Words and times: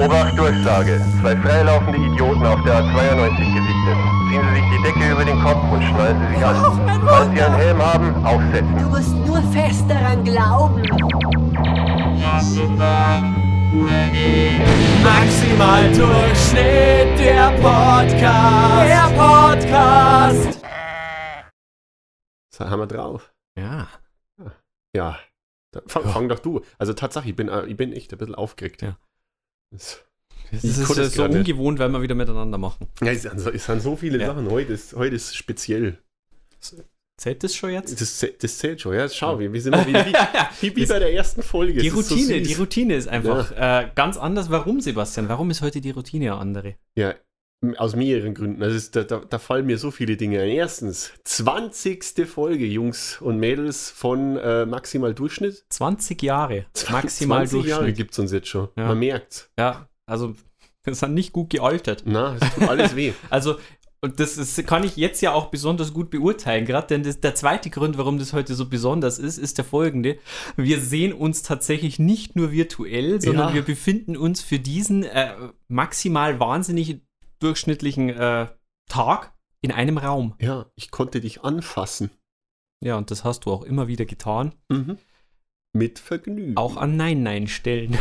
Obacht 0.00 0.38
Durchsage. 0.38 0.98
Zwei 1.20 1.36
freilaufende 1.36 1.98
Idioten 1.98 2.46
auf 2.46 2.62
der 2.64 2.82
A92 2.82 3.36
gesichtet. 3.36 3.98
Ziehen 4.30 4.42
Sie 4.48 4.54
sich 4.54 4.64
die 4.70 4.82
Decke 4.82 5.12
über 5.12 5.24
den 5.24 5.38
Kopf 5.42 5.62
und 5.70 5.82
schnallen 5.82 6.18
Sie 6.20 6.34
sich 6.34 6.44
an. 6.46 7.00
Falls 7.04 7.30
Sie 7.34 7.42
einen 7.42 7.54
Helm 7.56 7.82
haben, 7.82 8.24
aufsetzen. 8.24 8.78
Du 8.78 8.88
musst 8.88 9.14
nur 9.14 9.42
fest 9.52 9.84
daran 9.90 10.24
glauben. 10.24 10.82
Maximal 15.04 15.92
Durchschnitt, 15.92 17.18
der 17.18 17.50
Podcast. 17.60 18.88
Der 18.88 19.10
Podcast. 19.16 20.60
So, 22.54 22.70
haben 22.70 22.80
wir 22.80 22.86
drauf. 22.86 23.34
Ja. 23.58 23.88
Ja. 24.94 25.18
Fang, 25.86 26.04
fang 26.04 26.28
doch 26.28 26.38
du. 26.38 26.62
Also 26.78 26.94
Tatsache, 26.94 27.28
ich 27.28 27.36
bin, 27.36 27.48
äh, 27.48 27.66
ich 27.66 27.76
bin 27.76 27.92
echt 27.92 28.12
ein 28.12 28.18
bisschen 28.18 28.34
aufgeregt. 28.34 28.82
Ja. 28.82 28.96
Das, 29.70 30.00
ist 30.64 30.64
es 30.78 30.88
so 30.88 31.22
gerade 31.22 31.38
ungewohnt, 31.38 31.78
weil 31.78 31.88
wir 31.90 32.02
wieder 32.02 32.14
miteinander 32.16 32.58
machen. 32.58 32.88
ja, 33.02 33.12
es, 33.12 33.22
sind 33.22 33.38
so- 33.40 33.78
so 33.78 33.96
viele 33.96 34.18
Ja. 34.18 34.26
Sachen. 34.28 34.50
Heute 34.50 34.72
ist, 34.72 34.94
heute 34.94 35.14
ist 35.16 35.36
speziell. 35.36 35.98
Zählt 37.16 37.44
das 37.44 37.54
schon 37.54 37.70
jetzt? 37.70 38.00
Das, 38.00 38.26
das 38.40 38.58
zählt 38.58 38.80
schon. 38.80 38.94
Ja, 38.94 39.08
schau, 39.08 39.38
wir, 39.38 39.52
wir 39.52 39.60
sind 39.60 39.72
mal 39.72 39.86
wie, 39.86 39.92
wie, 39.94 40.76
wie, 40.76 40.86
bei 40.86 40.98
der 40.98 41.12
ersten 41.12 41.42
Folge. 41.42 41.80
Die 41.82 41.88
Es 41.88 41.94
ist 41.94 42.08
so 42.08 42.14
Routine, 42.14 42.38
süß. 42.38 42.48
die 42.48 42.54
Routine 42.54 42.94
ist 42.96 43.08
einfach 43.08 43.52
äh, 43.52 43.90
ganz 43.94 44.16
anders. 44.16 44.50
Warum, 44.50 44.80
Sebastian? 44.80 45.28
Warum 45.28 45.50
ist 45.50 45.60
heute 45.60 45.80
die 45.82 45.90
Routine 45.90 46.32
eine 46.32 46.40
andere? 46.40 46.74
Ja, 46.96 47.14
aus 47.76 47.94
mehreren 47.94 48.32
Gründen. 48.34 48.62
Also 48.62 48.76
es, 48.76 48.90
da, 48.90 49.02
da, 49.04 49.18
da 49.28 49.38
fallen 49.38 49.66
mir 49.66 49.76
so 49.78 49.90
viele 49.90 50.16
Dinge 50.16 50.40
ein. 50.40 50.48
Erstens, 50.48 51.12
20. 51.24 52.26
Folge, 52.26 52.64
Jungs 52.66 53.20
und 53.20 53.38
Mädels, 53.38 53.90
von 53.90 54.36
äh, 54.38 54.64
Maximal 54.64 55.14
Durchschnitt. 55.14 55.64
20 55.68 56.22
Jahre. 56.22 56.66
Maximal 56.90 57.46
20 57.46 57.68
Jahre 57.68 57.80
Durchschnitt. 57.82 57.96
gibt 57.96 58.12
es 58.12 58.18
uns 58.18 58.32
jetzt 58.32 58.48
schon. 58.48 58.68
Ja. 58.76 58.88
Man 58.88 58.98
merkt's. 58.98 59.50
Ja, 59.58 59.88
also 60.06 60.34
wir 60.84 60.94
sind 60.94 61.12
nicht 61.14 61.32
gut 61.32 61.50
gealtert. 61.50 62.04
Na, 62.06 62.36
es 62.40 62.54
tut 62.54 62.68
alles 62.68 62.96
weh. 62.96 63.12
Also, 63.30 63.56
und 64.02 64.18
das 64.18 64.38
ist, 64.38 64.66
kann 64.66 64.82
ich 64.82 64.96
jetzt 64.96 65.20
ja 65.20 65.32
auch 65.34 65.50
besonders 65.50 65.92
gut 65.92 66.08
beurteilen, 66.08 66.64
gerade 66.64 66.86
denn 66.86 67.02
das, 67.02 67.20
der 67.20 67.34
zweite 67.34 67.68
Grund, 67.68 67.98
warum 67.98 68.18
das 68.18 68.32
heute 68.32 68.54
so 68.54 68.66
besonders 68.70 69.18
ist, 69.18 69.36
ist 69.36 69.58
der 69.58 69.66
folgende. 69.66 70.16
Wir 70.56 70.80
sehen 70.80 71.12
uns 71.12 71.42
tatsächlich 71.42 71.98
nicht 71.98 72.34
nur 72.34 72.50
virtuell, 72.50 73.20
sondern 73.20 73.48
Ja. 73.50 73.54
wir 73.56 73.60
befinden 73.62 74.16
uns 74.16 74.40
für 74.40 74.58
diesen 74.58 75.02
äh, 75.02 75.34
maximal 75.68 76.40
wahnsinnig 76.40 77.02
durchschnittlichen 77.40 78.10
äh, 78.10 78.46
Tag 78.88 79.32
in 79.60 79.72
einem 79.72 79.98
Raum. 79.98 80.34
Ja, 80.40 80.66
ich 80.74 80.90
konnte 80.90 81.20
dich 81.20 81.42
anfassen. 81.42 82.10
Ja, 82.82 82.96
und 82.96 83.10
das 83.10 83.24
hast 83.24 83.44
du 83.44 83.52
auch 83.52 83.62
immer 83.62 83.88
wieder 83.88 84.06
getan. 84.06 84.54
Mhm. 84.68 84.98
Mit 85.72 85.98
Vergnügen. 85.98 86.56
Auch 86.56 86.76
an 86.76 86.96
Nein-Nein-Stellen. 86.96 87.98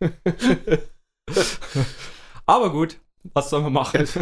Aber 2.46 2.72
gut, 2.72 3.00
was 3.34 3.50
sollen 3.50 3.64
wir 3.64 3.70
machen? 3.70 4.06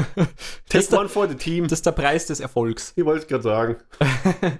Das 0.68 0.88
Take 0.88 0.90
der, 0.90 0.98
one 1.00 1.08
for 1.08 1.28
the 1.28 1.36
team. 1.36 1.64
das 1.64 1.78
ist 1.78 1.86
der 1.86 1.92
Preis 1.92 2.26
des 2.26 2.40
Erfolgs. 2.40 2.92
ich 2.96 3.04
wollte 3.04 3.22
es 3.22 3.28
gerade 3.28 3.42
sagen. 3.42 3.76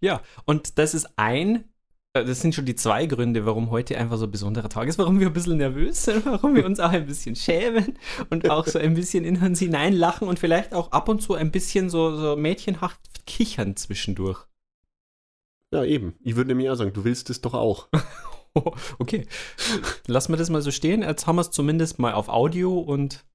Ja, 0.00 0.20
und 0.44 0.76
das 0.78 0.92
ist 0.92 1.08
ein, 1.16 1.64
das 2.24 2.40
sind 2.40 2.54
schon 2.54 2.64
die 2.64 2.74
zwei 2.74 3.06
Gründe, 3.06 3.46
warum 3.46 3.70
heute 3.70 3.96
einfach 3.98 4.16
so 4.16 4.26
ein 4.26 4.30
besonderer 4.30 4.68
Tag 4.68 4.88
ist, 4.88 4.98
warum 4.98 5.20
wir 5.20 5.28
ein 5.28 5.32
bisschen 5.32 5.58
nervös 5.58 6.04
sind, 6.04 6.24
warum 6.26 6.54
wir 6.54 6.64
uns 6.64 6.80
auch 6.80 6.90
ein 6.90 7.06
bisschen 7.06 7.36
schämen 7.36 7.98
und 8.30 8.48
auch 8.50 8.66
so 8.66 8.78
ein 8.78 8.94
bisschen 8.94 9.24
in 9.24 9.42
uns 9.42 9.58
hineinlachen 9.58 10.28
und 10.28 10.38
vielleicht 10.38 10.74
auch 10.74 10.92
ab 10.92 11.08
und 11.08 11.22
zu 11.22 11.34
ein 11.34 11.50
bisschen 11.50 11.90
so, 11.90 12.16
so 12.16 12.36
mädchenhaft 12.36 13.00
kichern 13.26 13.76
zwischendurch. 13.76 14.46
Ja, 15.72 15.84
eben. 15.84 16.14
Ich 16.22 16.36
würde 16.36 16.48
nämlich 16.48 16.70
auch 16.70 16.76
sagen, 16.76 16.92
du 16.92 17.04
willst 17.04 17.30
es 17.30 17.40
doch 17.40 17.54
auch. 17.54 17.88
Okay, 18.98 19.26
lassen 20.06 20.32
wir 20.32 20.38
das 20.38 20.48
mal 20.48 20.62
so 20.62 20.70
stehen. 20.70 21.02
Jetzt 21.02 21.26
haben 21.26 21.36
wir 21.36 21.42
es 21.42 21.50
zumindest 21.50 21.98
mal 21.98 22.14
auf 22.14 22.30
Audio 22.30 22.78
und 22.78 23.26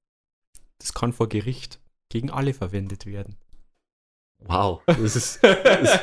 das 0.80 0.96
kann 0.96 1.14
vor 1.14 1.30
Gericht 1.30 1.80
gegen 2.10 2.32
alle 2.32 2.56
verwendet 2.56 3.06
werden. 3.06 3.38
Wow. 4.40 4.82
Das 4.88 5.16
ist, 5.16 5.44
das 5.44 5.82
ist 5.82 6.00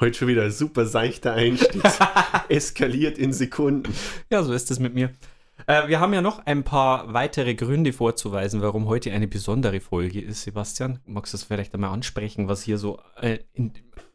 heute 0.00 0.18
schon 0.18 0.28
wieder 0.28 0.50
super 0.50 0.86
seichter 0.86 1.34
Einstieg. 1.34 1.82
Eskaliert 2.48 3.18
in 3.18 3.32
Sekunden. 3.32 3.92
Ja, 4.30 4.42
so 4.42 4.52
ist 4.52 4.70
es 4.70 4.78
mit 4.78 4.94
mir. 4.94 5.10
Äh, 5.66 5.88
wir 5.88 6.00
haben 6.00 6.14
ja 6.14 6.22
noch 6.22 6.46
ein 6.46 6.64
paar 6.64 7.12
weitere 7.12 7.54
Gründe 7.54 7.92
vorzuweisen, 7.92 8.62
warum 8.62 8.86
heute 8.86 9.12
eine 9.12 9.28
besondere 9.28 9.80
Folge 9.80 10.20
ist, 10.20 10.42
Sebastian. 10.42 11.00
Magst 11.06 11.32
du 11.32 11.36
das 11.36 11.44
vielleicht 11.44 11.74
einmal 11.74 11.90
ansprechen, 11.90 12.48
was 12.48 12.62
hier 12.62 12.78
so 12.78 12.98
äh, 13.20 13.38
in, 13.52 13.72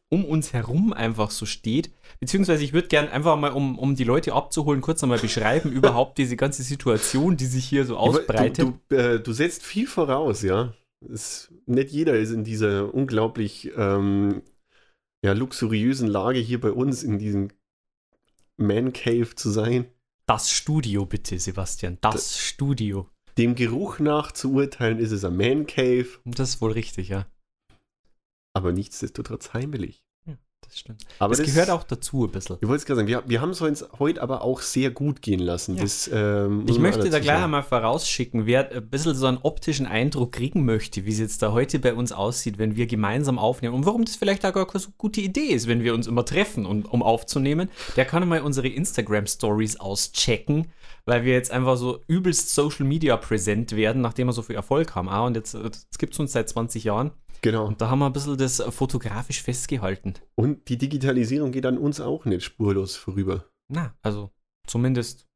um 0.09 0.25
uns 0.25 0.53
herum 0.53 0.91
einfach 0.91 1.29
so 1.29 1.45
steht? 1.45 1.91
Beziehungsweise 2.19 2.63
ich 2.63 2.73
würde 2.73 2.87
gerne 2.87 3.11
einfach 3.11 3.37
mal, 3.37 3.51
um, 3.51 3.77
um 3.77 3.95
die 3.95 4.03
Leute 4.03 4.33
abzuholen, 4.33 4.81
kurz 4.81 5.03
einmal 5.03 5.19
beschreiben, 5.19 5.71
überhaupt 5.71 6.17
diese 6.17 6.35
ganze 6.35 6.63
Situation, 6.63 7.37
die 7.37 7.45
sich 7.45 7.65
hier 7.65 7.85
so 7.85 7.97
ausbreitet. 7.97 8.65
Du, 8.65 8.79
du, 8.89 8.95
äh, 8.95 9.19
du 9.19 9.33
setzt 9.33 9.63
viel 9.63 9.87
voraus, 9.87 10.41
ja. 10.41 10.73
Es, 11.07 11.53
nicht 11.67 11.91
jeder 11.91 12.17
ist 12.17 12.31
in 12.31 12.43
dieser 12.43 12.91
unglaublich 12.91 13.71
ähm, 13.77 14.41
ja, 15.25 15.33
luxuriösen 15.33 16.07
Lage 16.07 16.37
hier 16.37 16.61
bei 16.61 16.71
uns 16.71 17.01
in 17.01 17.17
diesem 17.17 17.47
Man 18.57 18.93
Cave 18.93 19.33
zu 19.33 19.49
sein. 19.49 19.87
Das 20.27 20.51
Studio 20.51 21.07
bitte, 21.07 21.39
Sebastian. 21.39 21.97
Das 22.01 22.37
Studio. 22.37 23.09
Dem 23.35 23.55
Geruch 23.55 23.97
nach 23.97 24.31
zu 24.33 24.53
urteilen, 24.53 24.99
ist 24.99 25.11
es 25.11 25.25
ein 25.25 25.35
Man 25.35 25.65
Cave, 25.65 26.07
Das 26.25 26.49
ist 26.49 26.61
wohl 26.61 26.73
richtig, 26.73 27.09
ja. 27.09 27.25
aber 28.53 28.71
nichtsdestotrotz 28.71 29.53
heimelig. 29.53 30.04
Das 30.67 30.79
stimmt. 30.79 31.05
Aber 31.19 31.35
das, 31.35 31.45
gehört 31.45 31.69
auch 31.69 31.83
dazu 31.83 32.25
ein 32.25 32.31
bisschen. 32.31 32.57
Ich 32.61 32.67
wollte 32.67 32.81
es 32.81 32.85
gerade 32.85 32.97
sagen, 32.97 33.07
wir, 33.07 33.23
wir 33.25 33.41
haben 33.41 33.51
es 33.51 33.61
uns 33.61 33.85
heute 33.99 34.21
aber 34.21 34.41
auch 34.41 34.61
sehr 34.61 34.91
gut 34.91 35.21
gehen 35.21 35.39
lassen. 35.39 35.75
Ja. 35.75 35.83
Das, 35.83 36.09
ähm, 36.11 36.65
Ich 36.67 36.79
möchte 36.79 37.09
da 37.09 37.19
gleich 37.19 37.43
einmal 37.43 37.63
vorausschicken, 37.63 38.45
wer 38.45 38.71
ein 38.71 38.89
bisschen 38.89 39.15
so 39.15 39.27
einen 39.27 39.37
optischen 39.37 39.85
Eindruck 39.85 40.31
kriegen 40.33 40.65
möchte, 40.65 41.05
wie 41.05 41.11
es 41.11 41.19
jetzt 41.19 41.41
da 41.41 41.51
heute 41.51 41.79
bei 41.79 41.93
uns 41.93 42.11
aussieht, 42.11 42.57
wenn 42.57 42.75
wir 42.75 42.87
gemeinsam 42.87 43.39
aufnehmen 43.39 43.75
und 43.75 43.85
warum 43.85 44.05
das 44.05 44.15
vielleicht 44.15 44.45
auch 44.45 44.53
gar 44.53 44.67
keine 44.67 44.81
so 44.81 44.89
gute 44.97 45.21
Idee 45.21 45.47
ist, 45.47 45.67
wenn 45.67 45.83
wir 45.83 45.93
uns 45.93 46.07
immer 46.07 46.25
treffen, 46.25 46.65
um, 46.65 46.83
um 46.85 47.03
aufzunehmen, 47.03 47.69
der 47.95 48.05
kann 48.05 48.27
mal 48.27 48.41
unsere 48.41 48.67
Instagram-Stories 48.67 49.79
auschecken, 49.79 50.67
weil 51.05 51.23
wir 51.23 51.33
jetzt 51.33 51.51
einfach 51.51 51.77
so 51.77 51.99
übelst 52.07 52.53
Social 52.53 52.85
Media 52.85 53.15
präsent 53.17 53.75
werden, 53.75 54.01
nachdem 54.01 54.27
wir 54.27 54.33
so 54.33 54.41
viel 54.41 54.55
Erfolg 54.55 54.95
haben. 54.95 55.09
Ah, 55.09 55.25
und 55.25 55.35
jetzt, 55.35 55.53
jetzt 55.53 55.99
gibt 55.99 56.13
es 56.13 56.19
uns 56.19 56.31
seit 56.31 56.49
20 56.49 56.83
Jahren 56.83 57.11
Genau. 57.41 57.65
und 57.65 57.81
da 57.81 57.89
haben 57.89 57.99
wir 57.99 58.07
ein 58.07 58.13
bisschen 58.13 58.37
das 58.37 58.61
fotografisch 58.69 59.41
festgehalten. 59.41 60.15
Und 60.35 60.67
die 60.69 60.77
Digitalisierung 60.77 61.51
geht 61.51 61.65
an 61.65 61.77
uns 61.77 62.01
auch 62.01 62.25
nicht 62.25 62.43
spurlos 62.43 62.95
vorüber. 62.95 63.45
Na, 63.67 63.95
also 64.01 64.31
zumindest 64.67 65.27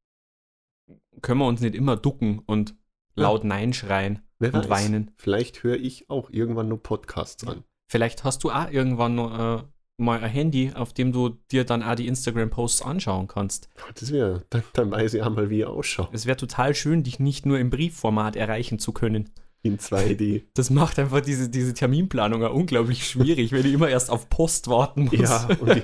können 1.22 1.40
wir 1.40 1.48
uns 1.48 1.62
nicht 1.62 1.76
immer 1.76 1.98
ducken 1.98 2.40
und 2.40 2.76
laut 3.16 3.44
Nein 3.44 3.74
schreien. 3.74 4.22
Wer 4.40 4.54
Und 4.54 4.70
weinen. 4.70 5.12
Vielleicht 5.18 5.64
höre 5.64 5.76
ich 5.76 6.10
auch 6.10 6.30
irgendwann 6.30 6.70
nur 6.70 6.82
Podcasts 6.82 7.46
an. 7.46 7.64
Vielleicht 7.92 8.24
hast 8.24 8.44
du 8.44 8.52
auch 8.52 8.72
irgendwann 8.72 9.16
noch, 9.16 9.60
äh, 9.60 9.64
mal 10.00 10.24
ein 10.24 10.30
Handy, 10.30 10.72
auf 10.74 10.94
dem 10.94 11.12
du 11.12 11.38
dir 11.52 11.66
dann 11.66 11.84
auch 11.84 11.96
die 11.96 12.08
Instagram-Posts 12.08 12.82
anschauen 12.82 13.28
kannst. 13.28 13.70
Das 13.96 14.12
wäre, 14.12 14.46
dann, 14.50 14.64
dann 14.74 14.92
weiß 14.92 15.14
ich 15.14 15.22
auch 15.22 15.30
mal, 15.30 15.50
wie 15.50 15.62
er 15.62 15.70
ausschaut. 15.70 16.10
Es 16.14 16.26
wäre 16.26 16.38
total 16.38 16.74
schön, 16.74 17.04
dich 17.04 17.20
nicht 17.20 17.46
nur 17.46 17.60
im 17.60 17.70
Briefformat 17.70 18.36
erreichen 18.36 18.80
zu 18.80 18.94
können. 18.94 19.30
In 19.62 19.78
2D. 19.78 20.44
Das 20.54 20.70
macht 20.70 20.98
einfach 21.00 21.22
diese, 21.22 21.50
diese 21.50 21.74
Terminplanung 21.74 22.44
auch 22.44 22.54
unglaublich 22.54 23.06
schwierig, 23.06 23.52
wenn 23.52 23.66
ich 23.66 23.74
immer 23.74 23.90
erst 23.90 24.10
auf 24.10 24.30
Post 24.30 24.68
warten 24.70 25.06
muss. 25.06 25.20
ja, 25.20 25.48
und 25.60 25.76
die 25.76 25.82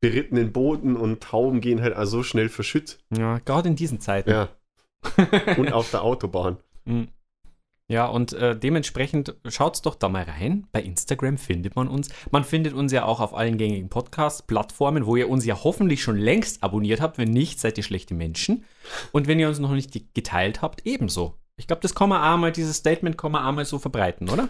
berittenen 0.00 0.52
Booten 0.52 0.96
und 0.96 1.22
Tauben 1.22 1.60
gehen 1.60 1.80
halt 1.82 1.96
auch 1.96 2.04
so 2.04 2.22
schnell 2.22 2.48
verschütt. 2.48 2.98
ja 3.16 3.38
gerade 3.38 3.68
in 3.68 3.76
diesen 3.76 4.00
Zeiten. 4.00 4.30
Ja. 4.30 4.48
Und 5.56 5.72
auf 5.72 5.90
der 5.90 6.02
Autobahn. 6.02 6.56
Mm. 6.84 7.04
Ja, 7.88 8.06
und 8.06 8.32
äh, 8.32 8.58
dementsprechend 8.58 9.36
schaut's 9.46 9.80
doch 9.82 9.94
da 9.94 10.08
mal 10.08 10.24
rein. 10.24 10.66
Bei 10.72 10.82
Instagram 10.82 11.38
findet 11.38 11.76
man 11.76 11.86
uns. 11.86 12.08
Man 12.32 12.42
findet 12.42 12.72
uns 12.74 12.90
ja 12.90 13.04
auch 13.04 13.20
auf 13.20 13.32
allen 13.32 13.58
gängigen 13.58 13.88
Podcast-Plattformen, 13.88 15.06
wo 15.06 15.14
ihr 15.14 15.28
uns 15.30 15.44
ja 15.44 15.62
hoffentlich 15.62 16.02
schon 16.02 16.16
längst 16.16 16.64
abonniert 16.64 17.00
habt. 17.00 17.16
Wenn 17.18 17.30
nicht, 17.30 17.60
seid 17.60 17.78
ihr 17.78 17.84
schlechte 17.84 18.14
Menschen. 18.14 18.64
Und 19.12 19.28
wenn 19.28 19.38
ihr 19.38 19.46
uns 19.48 19.60
noch 19.60 19.70
nicht 19.72 19.92
ge- 19.92 20.02
geteilt 20.14 20.62
habt, 20.62 20.84
ebenso. 20.84 21.34
Ich 21.58 21.66
glaube, 21.66 21.80
das 21.82 21.94
kann 21.94 22.08
man 22.08 22.22
auch 22.22 22.38
mal, 22.38 22.52
dieses 22.52 22.76
Statement 22.76 23.16
kann 23.16 23.32
man 23.32 23.44
auch 23.44 23.52
mal 23.52 23.64
so 23.64 23.78
verbreiten, 23.78 24.28
oder? 24.28 24.48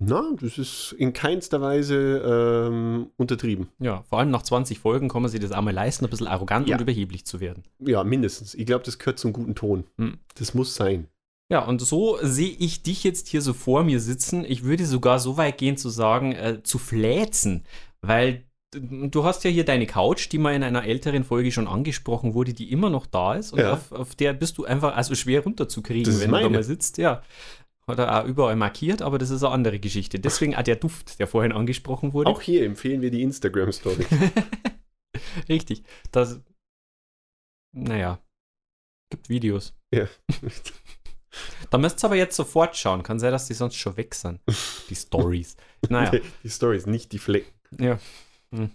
Na, 0.00 0.22
das 0.40 0.58
ist 0.58 0.92
in 0.96 1.12
keinster 1.12 1.60
Weise 1.60 2.22
ähm, 2.68 3.10
untertrieben. 3.16 3.68
Ja, 3.80 4.02
vor 4.08 4.20
allem 4.20 4.30
nach 4.30 4.42
20 4.42 4.78
Folgen 4.78 5.08
kann 5.08 5.22
man 5.22 5.30
sich 5.30 5.40
das 5.40 5.50
auch 5.50 5.60
mal 5.62 5.74
leisten, 5.74 6.04
ein 6.04 6.10
bisschen 6.10 6.28
arrogant 6.28 6.68
Ja. 6.68 6.76
und 6.76 6.82
überheblich 6.82 7.26
zu 7.26 7.40
werden. 7.40 7.64
Ja, 7.80 8.04
mindestens. 8.04 8.54
Ich 8.54 8.66
glaube, 8.66 8.84
das 8.84 8.98
gehört 8.98 9.18
zum 9.18 9.32
guten 9.32 9.56
Ton. 9.56 9.84
Hm. 9.98 10.18
Das 10.36 10.54
muss 10.54 10.74
sein. 10.76 11.08
Ja, 11.50 11.64
und 11.64 11.80
so 11.80 12.18
sehe 12.22 12.54
ich 12.58 12.82
dich 12.82 13.02
jetzt 13.04 13.26
hier 13.28 13.42
so 13.42 13.54
vor 13.54 13.82
mir 13.82 13.98
sitzen. 14.00 14.44
Ich 14.44 14.62
würde 14.64 14.86
sogar 14.86 15.18
so 15.18 15.36
weit 15.36 15.58
gehen 15.58 15.76
zu 15.76 15.88
sagen, 15.88 16.32
äh, 16.32 16.62
zu 16.62 16.78
fläzen, 16.78 17.64
weil 18.00 18.44
du 18.74 19.24
hast 19.24 19.44
ja 19.44 19.50
hier 19.50 19.64
deine 19.64 19.86
Couch, 19.86 20.30
die 20.30 20.38
mal 20.38 20.54
in 20.54 20.62
einer 20.62 20.84
älteren 20.84 21.24
Folge 21.24 21.50
schon 21.52 21.66
angesprochen 21.68 22.34
wurde, 22.34 22.52
die 22.54 22.70
immer 22.70 22.90
noch 22.90 23.06
da 23.06 23.34
ist 23.34 23.52
und 23.52 23.60
Ja. 23.60 23.72
auf, 23.74 23.92
auf 23.92 24.14
der 24.14 24.32
bist 24.34 24.58
du 24.58 24.64
einfach 24.64 24.94
also 24.96 25.14
schwer 25.14 25.42
runterzukriegen, 25.42 26.12
wenn 26.14 26.30
du 26.30 26.36
da 26.36 26.42
meine. 26.42 26.50
mal 26.50 26.62
sitzt. 26.62 26.98
Ja. 26.98 27.22
Hat 27.86 27.98
er 27.98 28.22
auch 28.22 28.26
überall 28.28 28.56
markiert, 28.56 29.00
aber 29.00 29.16
das 29.16 29.30
ist 29.30 29.42
eine 29.42 29.54
andere 29.54 29.78
Geschichte. 29.80 30.20
Deswegen 30.20 30.54
auch 30.54 30.62
der 30.62 30.76
Duft, 30.76 31.18
der 31.18 31.26
vorhin 31.26 31.52
angesprochen 31.52 32.12
wurde. 32.12 32.28
Auch 32.30 32.42
hier 32.42 32.66
empfehlen 32.66 33.00
wir 33.00 33.10
die 33.10 33.22
Instagram-Story. 33.22 34.04
Richtig. 35.48 35.82
Das, 36.12 36.38
naja, 37.74 38.20
gibt 39.10 39.28
Videos. 39.28 39.74
ja. 39.94 40.06
Da 41.70 41.76
müsst 41.78 42.02
ihr 42.02 42.06
aber 42.06 42.16
jetzt 42.16 42.34
sofort 42.34 42.74
schauen. 42.76 43.02
Kann 43.02 43.18
sein, 43.20 43.30
dass 43.30 43.46
die 43.46 43.54
sonst 43.54 43.76
schon 43.76 43.96
weg 43.98 44.14
sind. 44.14 44.40
Die 44.88 44.94
Stories. 44.96 45.56
Naja. 45.88 46.10
Die 46.42 46.48
Stories, 46.50 46.86
nicht 46.86 47.12
die 47.12 47.18
Flecken. 47.18 47.52
Ja. 47.78 47.98
Hm. 48.54 48.70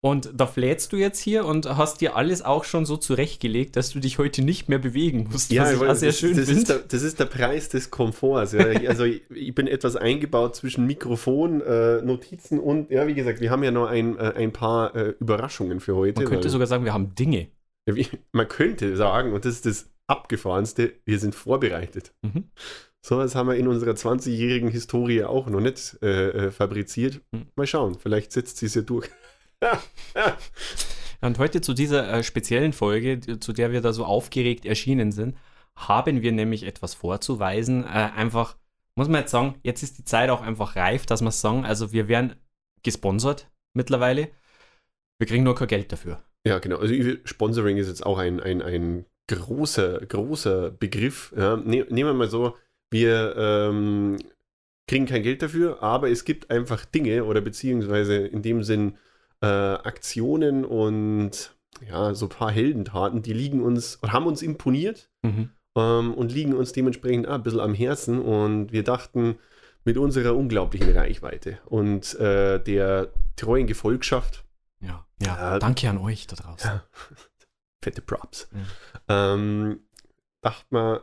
Und 0.00 0.30
da 0.32 0.46
flätst 0.46 0.92
du 0.92 0.96
jetzt 0.96 1.18
hier 1.18 1.44
und 1.44 1.66
hast 1.76 2.00
dir 2.00 2.14
alles 2.14 2.42
auch 2.42 2.62
schon 2.62 2.86
so 2.86 2.96
zurechtgelegt, 2.96 3.74
dass 3.74 3.90
du 3.90 3.98
dich 3.98 4.18
heute 4.18 4.42
nicht 4.42 4.68
mehr 4.68 4.78
bewegen 4.78 5.28
musst. 5.32 5.50
Ja, 5.50 5.72
ich 5.72 5.80
auch 5.80 5.94
sehr 5.96 6.10
das, 6.10 6.18
schön 6.20 6.36
das, 6.36 6.48
ist 6.48 6.68
der, 6.68 6.78
das 6.78 7.02
ist 7.02 7.18
der 7.18 7.24
Preis 7.24 7.68
des 7.68 7.90
Komforts. 7.90 8.52
Ja. 8.52 8.64
Also 8.88 9.02
ich, 9.02 9.22
ich 9.28 9.52
bin 9.56 9.66
etwas 9.66 9.96
eingebaut 9.96 10.54
zwischen 10.54 10.86
Mikrofon, 10.86 11.62
äh, 11.62 12.00
Notizen 12.02 12.60
und, 12.60 12.92
ja, 12.92 13.08
wie 13.08 13.14
gesagt, 13.14 13.40
wir 13.40 13.50
haben 13.50 13.64
ja 13.64 13.72
noch 13.72 13.88
ein, 13.88 14.16
äh, 14.18 14.34
ein 14.36 14.52
paar 14.52 14.94
äh, 14.94 15.14
Überraschungen 15.18 15.80
für 15.80 15.96
heute. 15.96 16.20
Man 16.20 16.30
könnte 16.30 16.48
sogar 16.48 16.68
sagen, 16.68 16.84
wir 16.84 16.94
haben 16.94 17.16
Dinge. 17.16 17.48
Ja, 17.88 17.96
wie, 17.96 18.06
man 18.30 18.46
könnte 18.46 18.96
sagen, 18.96 19.32
und 19.32 19.44
das 19.44 19.54
ist 19.54 19.66
das 19.66 19.90
Abgefahrenste, 20.06 20.92
wir 21.06 21.18
sind 21.18 21.34
vorbereitet. 21.34 22.12
Mhm. 22.22 22.44
Sowas 23.04 23.34
haben 23.34 23.48
wir 23.48 23.56
in 23.56 23.68
unserer 23.68 23.92
20-jährigen 23.92 24.70
Historie 24.70 25.24
auch 25.24 25.48
noch 25.48 25.60
nicht 25.60 25.98
äh, 26.02 26.28
äh, 26.30 26.50
fabriziert. 26.50 27.20
Hm. 27.32 27.46
Mal 27.56 27.66
schauen, 27.66 27.96
vielleicht 27.98 28.32
setzt 28.32 28.58
sie 28.58 28.66
es 28.66 28.74
ja 28.74 28.82
durch. 28.82 29.08
Und 31.20 31.38
heute 31.38 31.60
zu 31.60 31.74
dieser 31.74 32.12
äh, 32.12 32.22
speziellen 32.22 32.72
Folge, 32.72 33.20
zu 33.40 33.52
der 33.52 33.72
wir 33.72 33.80
da 33.80 33.92
so 33.92 34.04
aufgeregt 34.04 34.64
erschienen 34.64 35.12
sind, 35.12 35.36
haben 35.74 36.22
wir 36.22 36.32
nämlich 36.32 36.64
etwas 36.64 36.94
vorzuweisen. 36.94 37.84
Äh, 37.84 38.10
einfach, 38.16 38.56
muss 38.94 39.08
man 39.08 39.20
jetzt 39.20 39.30
sagen, 39.30 39.54
jetzt 39.62 39.82
ist 39.82 39.98
die 39.98 40.04
Zeit 40.04 40.30
auch 40.30 40.42
einfach 40.42 40.76
reif, 40.76 41.06
dass 41.06 41.22
wir 41.22 41.30
sagen, 41.30 41.64
also 41.64 41.92
wir 41.92 42.08
werden 42.08 42.34
gesponsert 42.82 43.50
mittlerweile. 43.74 44.28
Wir 45.18 45.26
kriegen 45.26 45.44
nur 45.44 45.54
kein 45.54 45.68
Geld 45.68 45.92
dafür. 45.92 46.22
Ja, 46.46 46.58
genau. 46.58 46.78
Also 46.78 46.94
Sponsoring 47.24 47.76
ist 47.76 47.88
jetzt 47.88 48.06
auch 48.06 48.18
ein, 48.18 48.40
ein, 48.40 48.62
ein 48.62 49.04
großer, 49.28 50.00
großer 50.06 50.70
Begriff. 50.70 51.34
Ja, 51.36 51.56
ne, 51.56 51.84
nehmen 51.90 52.10
wir 52.10 52.14
mal 52.14 52.30
so, 52.30 52.56
wir 52.90 53.34
ähm, 53.36 54.16
kriegen 54.86 55.06
kein 55.06 55.22
Geld 55.22 55.42
dafür, 55.42 55.82
aber 55.82 56.10
es 56.10 56.24
gibt 56.24 56.50
einfach 56.50 56.84
Dinge 56.84 57.24
oder 57.24 57.40
beziehungsweise 57.40 58.16
in 58.26 58.42
dem 58.42 58.62
Sinn 58.62 58.96
äh, 59.42 59.46
Aktionen 59.46 60.64
und 60.64 61.54
ja, 61.88 62.14
so 62.14 62.26
ein 62.26 62.30
paar 62.30 62.50
Heldentaten, 62.50 63.22
die 63.22 63.32
liegen 63.32 63.62
uns 63.62 64.02
oder 64.02 64.12
haben 64.12 64.26
uns 64.26 64.42
imponiert 64.42 65.10
Mhm. 65.22 65.50
ähm, 65.76 66.14
und 66.14 66.32
liegen 66.32 66.54
uns 66.54 66.72
dementsprechend 66.72 67.28
auch 67.28 67.34
ein 67.34 67.42
bisschen 67.42 67.60
am 67.60 67.74
Herzen. 67.74 68.20
Und 68.20 68.72
wir 68.72 68.82
dachten, 68.82 69.38
mit 69.84 69.96
unserer 69.96 70.34
unglaublichen 70.34 70.90
Reichweite 70.96 71.58
und 71.66 72.14
äh, 72.18 72.58
der 72.58 73.12
treuen 73.36 73.66
Gefolgschaft, 73.66 74.44
Ja, 74.80 75.06
ja. 75.22 75.36
Ja. 75.36 75.58
Danke 75.60 75.88
an 75.88 75.98
euch 75.98 76.26
da 76.26 76.36
draußen. 76.36 76.68
ja, 76.70 76.82
fette 77.84 78.02
Props, 78.02 78.48
ähm, 79.08 79.80
dachte 80.42 80.66
man, 80.70 80.98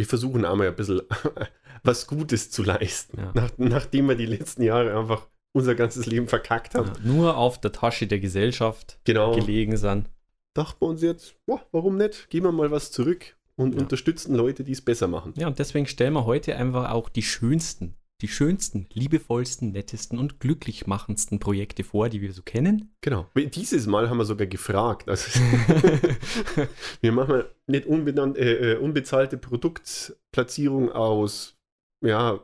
wir 0.00 0.06
versuchen 0.06 0.46
einmal 0.46 0.68
ein 0.68 0.74
bisschen 0.74 1.02
was 1.84 2.06
Gutes 2.06 2.50
zu 2.50 2.62
leisten, 2.62 3.18
Ja. 3.18 3.32
nach, 3.34 3.50
nachdem 3.58 4.08
wir 4.08 4.14
die 4.16 4.24
letzten 4.26 4.62
Jahre 4.62 4.98
einfach 4.98 5.26
unser 5.52 5.74
ganzes 5.74 6.06
Leben 6.06 6.26
verkackt 6.26 6.74
haben. 6.74 6.88
Ja, 6.88 7.12
nur 7.12 7.36
auf 7.36 7.60
der 7.60 7.72
Tasche 7.72 8.06
der 8.06 8.18
Gesellschaft 8.18 8.98
Genau. 9.04 9.34
gelegen 9.34 9.76
sind. 9.76 10.08
Dachten 10.54 10.80
wir 10.80 10.88
uns 10.88 11.02
jetzt, 11.02 11.34
boah, 11.44 11.60
warum 11.72 11.96
nicht? 11.98 12.30
Geben 12.30 12.46
wir 12.46 12.52
mal 12.52 12.70
was 12.70 12.90
zurück 12.90 13.36
und 13.56 13.74
Ja. 13.74 13.80
unterstützen 13.82 14.34
Leute, 14.34 14.64
die 14.64 14.72
es 14.72 14.80
besser 14.80 15.06
machen. 15.06 15.34
Ja, 15.36 15.46
und 15.48 15.58
deswegen 15.58 15.86
stellen 15.86 16.14
wir 16.14 16.24
heute 16.24 16.56
einfach 16.56 16.90
auch 16.92 17.08
die 17.10 17.22
schönsten, 17.22 17.94
die 18.22 18.28
schönsten, 18.28 18.86
liebevollsten, 18.92 19.72
nettesten 19.72 20.18
und 20.18 20.40
glücklich 20.40 20.86
machendsten 20.86 21.38
Projekte 21.38 21.84
vor, 21.84 22.08
die 22.08 22.20
wir 22.20 22.32
so 22.32 22.42
kennen. 22.42 22.94
Genau. 23.00 23.26
Dieses 23.34 23.86
Mal 23.86 24.10
haben 24.10 24.18
wir 24.18 24.24
sogar 24.24 24.46
gefragt. 24.46 25.08
Also, 25.08 25.40
wir 27.00 27.12
machen 27.12 27.44
nicht 27.66 27.86
äh, 27.86 28.72
äh, 28.72 28.76
unbezahlte 28.76 29.38
Produktplatzierung 29.38 30.92
aus 30.92 31.56
ja, 32.02 32.40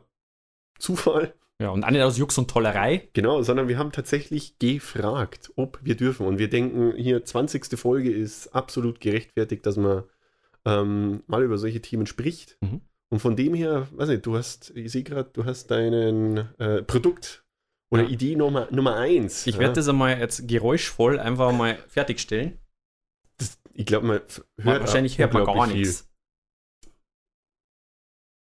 Zufall, 0.79 1.33
Ja, 1.59 1.69
und 1.69 1.83
auch 1.83 1.89
nicht 1.89 2.01
aus 2.01 2.17
Jux 2.17 2.37
und 2.37 2.49
Tollerei. 2.49 3.09
genau, 3.13 3.41
sondern 3.41 3.67
wir 3.67 3.77
haben 3.77 3.91
tatsächlich 3.91 4.59
gefragt, 4.59 5.51
ob 5.55 5.79
wir 5.81 5.95
dürfen. 5.95 6.27
Und 6.27 6.37
wir 6.37 6.49
denken, 6.49 6.93
hier 6.95 7.23
20. 7.23 7.77
Folge 7.79 8.11
ist 8.11 8.53
absolut 8.53 8.99
gerechtfertigt, 8.99 9.65
dass 9.65 9.77
man 9.77 10.03
ähm, 10.65 11.23
mal 11.27 11.43
über 11.43 11.57
solche 11.57 11.81
Themen 11.81 12.05
spricht. 12.05 12.57
Mhm. 12.61 12.81
Und 13.09 13.19
von 13.19 13.35
dem 13.35 13.53
her, 13.53 13.87
weiß 13.91 14.09
nicht, 14.09 14.25
du 14.25 14.35
hast, 14.35 14.71
ich 14.75 14.91
sehe 14.91 15.03
gerade, 15.03 15.29
du 15.31 15.45
hast 15.45 15.67
deinen 15.67 16.37
äh, 16.59 16.83
Produkt 16.83 17.45
oder 17.89 18.03
Ja. 18.03 18.09
Idee 18.09 18.35
Nummer, 18.35 18.67
Nummer 18.71 18.97
eins. 18.97 19.47
Ich 19.47 19.55
ja. 19.55 19.61
werde 19.61 19.75
das 19.75 19.87
einmal 19.87 20.19
jetzt 20.19 20.47
geräuschvoll 20.47 21.19
einfach 21.19 21.53
mal 21.53 21.77
fertigstellen. 21.87 22.59
Ich 23.73 23.85
glaube, 23.85 24.07
man 24.07 24.21
hört 24.59 24.81
Wahrscheinlich 24.81 25.17
hört 25.19 25.33
man 25.33 25.45
gar 25.45 25.67
nichts. 25.67 26.09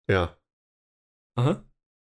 Ja, 0.09 0.37
Aha. 1.35 1.63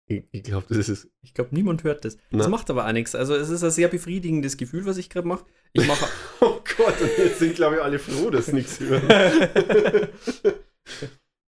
ich, 0.07 0.25
ich 0.33 0.43
glaube, 0.43 0.65
das 0.71 0.79
ist 0.79 0.89
es. 0.89 1.11
Ich 1.21 1.35
glaube, 1.35 1.55
niemand 1.55 1.85
hört 1.85 2.05
das. 2.07 2.17
Na. 2.31 2.39
Das 2.39 2.49
macht 2.49 2.71
aber 2.71 2.87
auch 2.87 2.93
nichts. 2.93 3.15
Also 3.15 3.35
es 3.37 3.51
ist 3.51 3.63
ein 3.63 3.71
sehr 3.71 3.89
befriedigendes 3.89 4.57
Gefühl, 4.57 4.87
was 4.87 4.97
ich 4.97 5.11
gerade 5.11 5.29
mache. 5.29 5.45
Ich 5.75 5.87
mache 5.87 6.07
Oh 6.41 6.61
Gott, 6.79 6.99
und 7.01 7.19
jetzt 7.19 7.39
sind, 7.39 7.55
glaube 7.55 7.77
ich, 7.77 7.83
alle 7.83 7.99
froh, 7.99 8.31
dass 8.31 8.53
nichts 8.53 8.81
hören. 8.81 9.07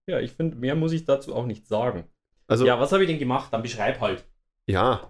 Ja, 0.06 0.20
ich 0.20 0.32
finde, 0.32 0.56
mehr 0.56 0.74
muss 0.74 0.92
ich 0.92 1.04
dazu 1.04 1.34
auch 1.34 1.46
nicht 1.46 1.66
sagen. 1.66 2.04
Also, 2.46 2.66
Ja, 2.66 2.74
ja, 2.74 2.80
was 2.80 2.92
habe 2.92 3.04
ich 3.04 3.08
denn 3.10 3.18
gemacht? 3.18 3.52
Dann 3.52 3.62
beschreib 3.62 4.00
halt. 4.00 4.24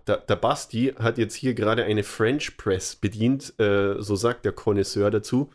der, 0.07 0.19
der 0.19 0.37
Basti 0.37 0.95
hat 0.99 1.19
jetzt 1.19 1.35
hier 1.35 1.55
gerade 1.55 1.85
eine 1.85 2.03
French 2.05 2.57
Press 2.57 2.97
bedient, 2.97 3.59
äh, 3.61 4.01
so 4.01 4.17
sagt 4.17 4.45
der 4.45 4.53
Connoisseur 4.53 5.11
dazu. 5.11 5.51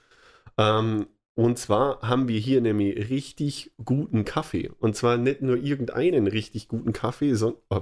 Ähm, 0.58 1.08
und 1.36 1.58
zwar 1.60 2.02
haben 2.02 2.28
wir 2.28 2.40
hier 2.40 2.62
nämlich 2.62 3.10
richtig 3.10 3.72
guten 3.84 4.26
Kaffee. 4.26 4.72
Und 4.80 4.96
zwar 4.96 5.18
nicht 5.18 5.42
nur 5.42 5.58
irgendeinen 5.58 6.28
richtig 6.28 6.68
guten 6.68 6.94
Kaffee, 6.94 7.34
sondern. 7.36 7.62
Oh. 7.70 7.82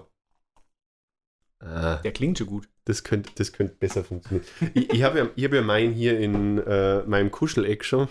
Ah, 1.60 1.98
Der 2.04 2.12
klingt 2.12 2.38
schon 2.38 2.48
gut. 2.48 2.69
das 2.84 3.04
könnte 3.04 3.31
das 3.36 3.54
könnt 3.54 3.80
besser 3.80 4.04
funktionieren. 4.04 4.46
ich 4.74 4.94
ich 4.94 5.04
habe 5.04 5.19
ja, 5.19 5.30
ich 5.36 5.44
hab 5.46 5.54
ja 5.54 5.62
meinen 5.62 5.94
hier 5.94 6.19
in 6.19 6.60
äh, 6.60 7.04
meinem 7.04 7.31
Kuscheleck 7.31 7.84
schon. 7.86 8.08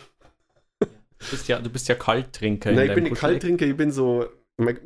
Du 1.24 1.30
bist 1.30 1.48
ja, 1.48 1.58
du 1.58 1.70
bist 1.70 1.88
ja 1.88 1.94
Kalttrinker. 1.94 2.70
in 2.70 2.76
Nein, 2.76 2.88
ich 2.88 2.94
bin 2.94 3.06
ein. 3.06 3.14
Kalttrinker, 3.14 3.66
ich 3.66 3.76
bin 3.76 3.90
so. 3.90 4.26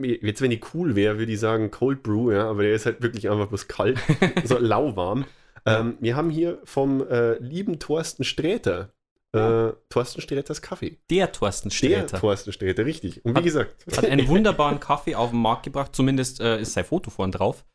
Jetzt, 0.00 0.40
wenn 0.40 0.50
ich 0.50 0.74
cool 0.74 0.96
wäre, 0.96 1.18
würde 1.18 1.30
ich 1.30 1.40
sagen 1.40 1.70
Cold 1.70 2.02
Brew, 2.02 2.32
ja, 2.32 2.48
aber 2.48 2.62
der 2.62 2.72
ist 2.72 2.86
halt 2.86 3.02
wirklich 3.02 3.28
einfach 3.28 3.48
bloß 3.48 3.68
kalt, 3.68 3.98
so 4.44 4.56
lauwarm. 4.58 5.26
Ähm, 5.66 5.98
wir 6.00 6.16
haben 6.16 6.30
hier 6.30 6.58
vom 6.64 7.06
äh, 7.06 7.34
lieben 7.38 7.78
Thorsten 7.78 8.24
Sträter, 8.24 8.94
äh, 9.32 9.72
Thorsten 9.90 10.22
Sträters 10.22 10.62
Kaffee. 10.62 10.96
Der 11.10 11.32
Thorsten 11.32 11.68
Der 11.68 11.74
Sträter 11.76 12.18
Thorsten 12.18 12.52
Sträter, 12.52 12.86
richtig. 12.86 13.22
Und 13.26 13.34
wie 13.34 13.38
Hat- 13.38 13.44
gesagt, 13.44 13.84
hat 13.94 14.06
einen 14.06 14.26
wunderbaren 14.28 14.80
Kaffee 14.80 15.14
auf 15.16 15.30
den 15.30 15.42
Markt 15.42 15.64
gebracht. 15.64 15.94
Zumindest 15.94 16.40
äh, 16.40 16.58
ist 16.60 16.72
sein 16.72 16.86
Foto 16.86 17.10
vorn 17.10 17.32
drauf. 17.32 17.66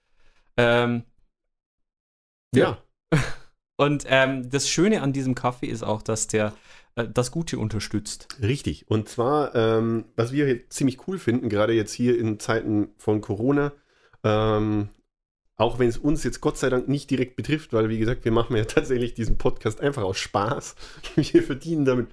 Ähm, 0.58 1.04
ja, 2.56 2.80
und 3.78 4.06
ähm, 4.08 4.50
das 4.50 4.68
Schöne 4.68 5.02
an 5.04 5.14
diesem 5.14 5.36
Kaffee 5.36 5.68
ist 5.68 5.84
auch, 5.84 6.02
dass 6.02 6.28
der 6.28 6.54
das 6.96 7.32
Gute 7.32 7.58
unterstützt. 7.58 8.28
richtig. 8.42 8.86
Und 8.90 9.10
zwar, 9.10 9.56
ähm, 9.56 10.06
was 10.16 10.32
wir 10.32 10.46
hier 10.46 10.70
ziemlich 10.70 11.08
cool 11.08 11.18
finden, 11.18 11.50
gerade 11.50 11.74
jetzt 11.74 11.94
hier 11.94 12.18
in 12.20 12.40
Zeiten 12.40 12.90
von 12.98 13.22
Corona, 13.22 13.74
ähm, 14.24 14.90
auch 15.56 15.80
wenn 15.80 15.90
es 15.90 15.98
uns 15.98 16.24
jetzt 16.24 16.42
Gott 16.42 16.58
sei 16.58 16.70
Dank 16.70 16.88
nicht 16.88 17.10
direkt 17.10 17.36
betrifft, 17.36 17.74
weil 17.74 17.90
wie 17.90 18.00
gesagt, 18.00 18.26
wir 18.26 18.32
machen 18.32 18.56
ja 18.56 18.64
tatsächlich 18.66 19.14
diesen 19.14 19.38
Podcast 19.38 19.82
einfach 19.82 20.04
aus 20.04 20.18
Spaß. 20.18 20.76
Wir 21.16 21.44
verdienen 21.44 21.86
damit, 21.86 22.08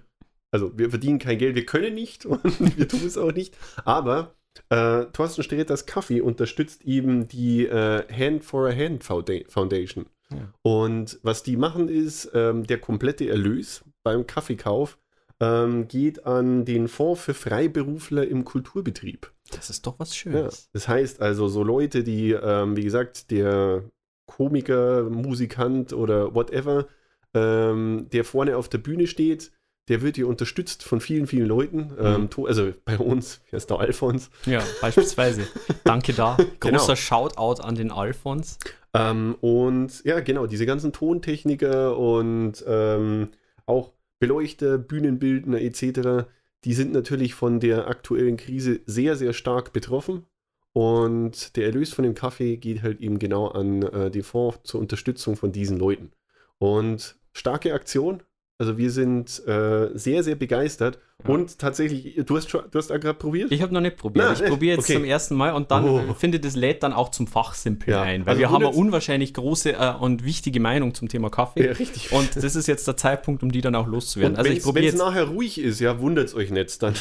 also 0.50 0.76
wir 0.76 0.90
verdienen 0.90 1.18
kein 1.18 1.38
Geld, 1.38 1.54
wir 1.54 1.64
können 1.66 1.94
nicht 1.94 2.26
und 2.26 2.76
wir 2.76 2.88
tun 2.88 3.06
es 3.06 3.16
auch 3.16 3.32
nicht. 3.32 3.56
Aber 3.84 4.34
äh, 4.68 5.04
Thorsten 5.12 5.42
Sträters 5.42 5.86
Kaffee 5.86 6.20
unterstützt 6.20 6.84
eben 6.84 7.28
die 7.28 7.66
äh, 7.66 8.04
Hand 8.12 8.44
for 8.44 8.68
a 8.68 8.72
Hand 8.74 9.04
Founda- 9.04 9.48
Foundation. 9.48 10.06
Ja. 10.32 10.52
Und 10.62 11.18
was 11.22 11.42
die 11.42 11.56
machen 11.56 11.88
ist, 11.88 12.30
ähm, 12.34 12.66
der 12.66 12.78
komplette 12.78 13.28
Erlös 13.28 13.84
beim 14.02 14.26
Kaffeekauf 14.26 14.98
ähm, 15.40 15.88
geht 15.88 16.26
an 16.26 16.64
den 16.64 16.88
Fonds 16.88 17.22
für 17.22 17.34
Freiberufler 17.34 18.26
im 18.28 18.44
Kulturbetrieb. 18.44 19.30
Das 19.54 19.70
ist 19.70 19.86
doch 19.86 19.94
was 19.98 20.10
Ja, 20.10 20.32
Schönes. 20.32 20.68
das 20.72 20.86
heißt 20.88 21.20
also, 21.22 21.48
so 21.48 21.62
Leute, 21.62 22.04
die, 22.04 22.30
ähm, 22.32 22.76
wie 22.76 22.84
gesagt, 22.84 23.30
der 23.30 23.84
Komiker, 24.26 25.04
Musikant 25.04 25.92
oder 25.92 26.34
whatever, 26.34 26.86
ähm, 27.34 28.06
der 28.12 28.24
vorne 28.24 28.56
auf 28.56 28.68
der 28.68 28.78
Bühne 28.78 29.06
steht, 29.06 29.50
der 29.88 30.02
wird 30.02 30.16
hier 30.16 30.28
unterstützt 30.28 30.84
von 30.84 31.00
vielen, 31.00 31.26
vielen 31.26 31.46
Leuten. 31.46 31.90
Ähm, 31.98 32.30
to- 32.30 32.46
also 32.46 32.72
bei 32.84 32.96
uns, 32.98 33.40
hier 33.48 33.56
ist 33.56 33.70
der 33.70 33.80
Alfons. 33.80 34.30
Ja, 34.46 34.62
beispielsweise. 34.80 35.42
Danke 35.84 36.12
da. 36.12 36.36
Genau. 36.60 36.78
Großer 36.78 36.94
Shoutout 36.96 37.62
an 37.62 37.74
den 37.74 37.90
Alfons. 37.90 38.58
Ähm, 38.94 39.34
und 39.40 40.04
ja, 40.04 40.20
genau, 40.20 40.46
diese 40.46 40.66
ganzen 40.66 40.92
Tontechniker 40.92 41.96
und 41.96 42.62
ähm, 42.68 43.30
auch 43.70 43.92
Beleuchter, 44.18 44.76
Bühnenbildner 44.76 45.60
etc., 45.60 46.28
die 46.64 46.74
sind 46.74 46.92
natürlich 46.92 47.34
von 47.34 47.58
der 47.58 47.86
aktuellen 47.88 48.36
Krise 48.36 48.80
sehr, 48.84 49.16
sehr 49.16 49.32
stark 49.32 49.72
betroffen. 49.72 50.26
Und 50.72 51.56
der 51.56 51.64
Erlös 51.64 51.92
von 51.92 52.04
dem 52.04 52.14
Kaffee 52.14 52.56
geht 52.58 52.82
halt 52.82 53.00
eben 53.00 53.18
genau 53.18 53.48
an 53.48 53.82
äh, 53.82 54.10
den 54.10 54.22
Fonds 54.22 54.60
zur 54.64 54.80
Unterstützung 54.80 55.36
von 55.36 55.52
diesen 55.52 55.78
Leuten. 55.78 56.12
Und 56.58 57.18
starke 57.32 57.72
Aktion. 57.72 58.22
Also 58.60 58.76
wir 58.76 58.90
sind 58.90 59.42
äh, 59.46 59.88
sehr, 59.94 60.22
sehr 60.22 60.34
begeistert. 60.34 60.98
Ja. 61.24 61.30
Und 61.30 61.58
tatsächlich, 61.58 62.20
du 62.26 62.36
hast 62.36 62.50
schon, 62.50 62.62
du 62.70 62.78
hast 62.78 62.88
gerade 62.88 63.14
probiert? 63.14 63.50
Ich 63.50 63.62
habe 63.62 63.72
noch 63.72 63.80
nicht 63.80 63.96
probiert. 63.96 64.26
Na, 64.26 64.32
ich 64.34 64.46
probiere 64.50 64.76
jetzt 64.76 64.84
Okay. 64.84 64.96
zum 64.96 65.04
ersten 65.04 65.34
Mal 65.34 65.52
und 65.54 65.70
dann 65.70 65.82
Oh. 65.88 66.12
finde 66.12 66.40
das 66.40 66.56
lädt 66.56 66.82
dann 66.82 66.92
auch 66.92 67.08
zum 67.10 67.26
Fachsimpeln 67.26 67.90
Ja. 67.90 68.02
ein, 68.02 68.26
weil 68.26 68.32
Also 68.32 68.40
wir 68.40 68.50
haben 68.50 68.62
eine 68.66 68.74
unwahrscheinlich 68.76 69.32
große 69.32 69.72
äh, 69.72 69.94
und 69.98 70.24
wichtige 70.26 70.60
Meinung 70.60 70.92
zum 70.92 71.08
Thema 71.08 71.30
Kaffee. 71.30 71.64
Ja, 71.68 71.72
richtig. 71.72 72.12
Und 72.12 72.36
das 72.36 72.54
ist 72.54 72.66
jetzt 72.66 72.86
der 72.86 72.98
Zeitpunkt, 72.98 73.42
um 73.42 73.50
die 73.50 73.62
dann 73.62 73.74
auch 73.74 73.86
loszuwerden. 73.86 74.34
Und 74.34 74.38
also 74.40 74.50
ich 74.52 74.62
probiere 74.62 74.84
jetzt, 74.84 74.98
nachher 74.98 75.24
ruhig 75.24 75.58
ist, 75.58 75.80
ja, 75.80 75.98
wundert 75.98 76.26
es 76.26 76.34
euch 76.34 76.50
nicht 76.50 76.82
dann. 76.82 76.92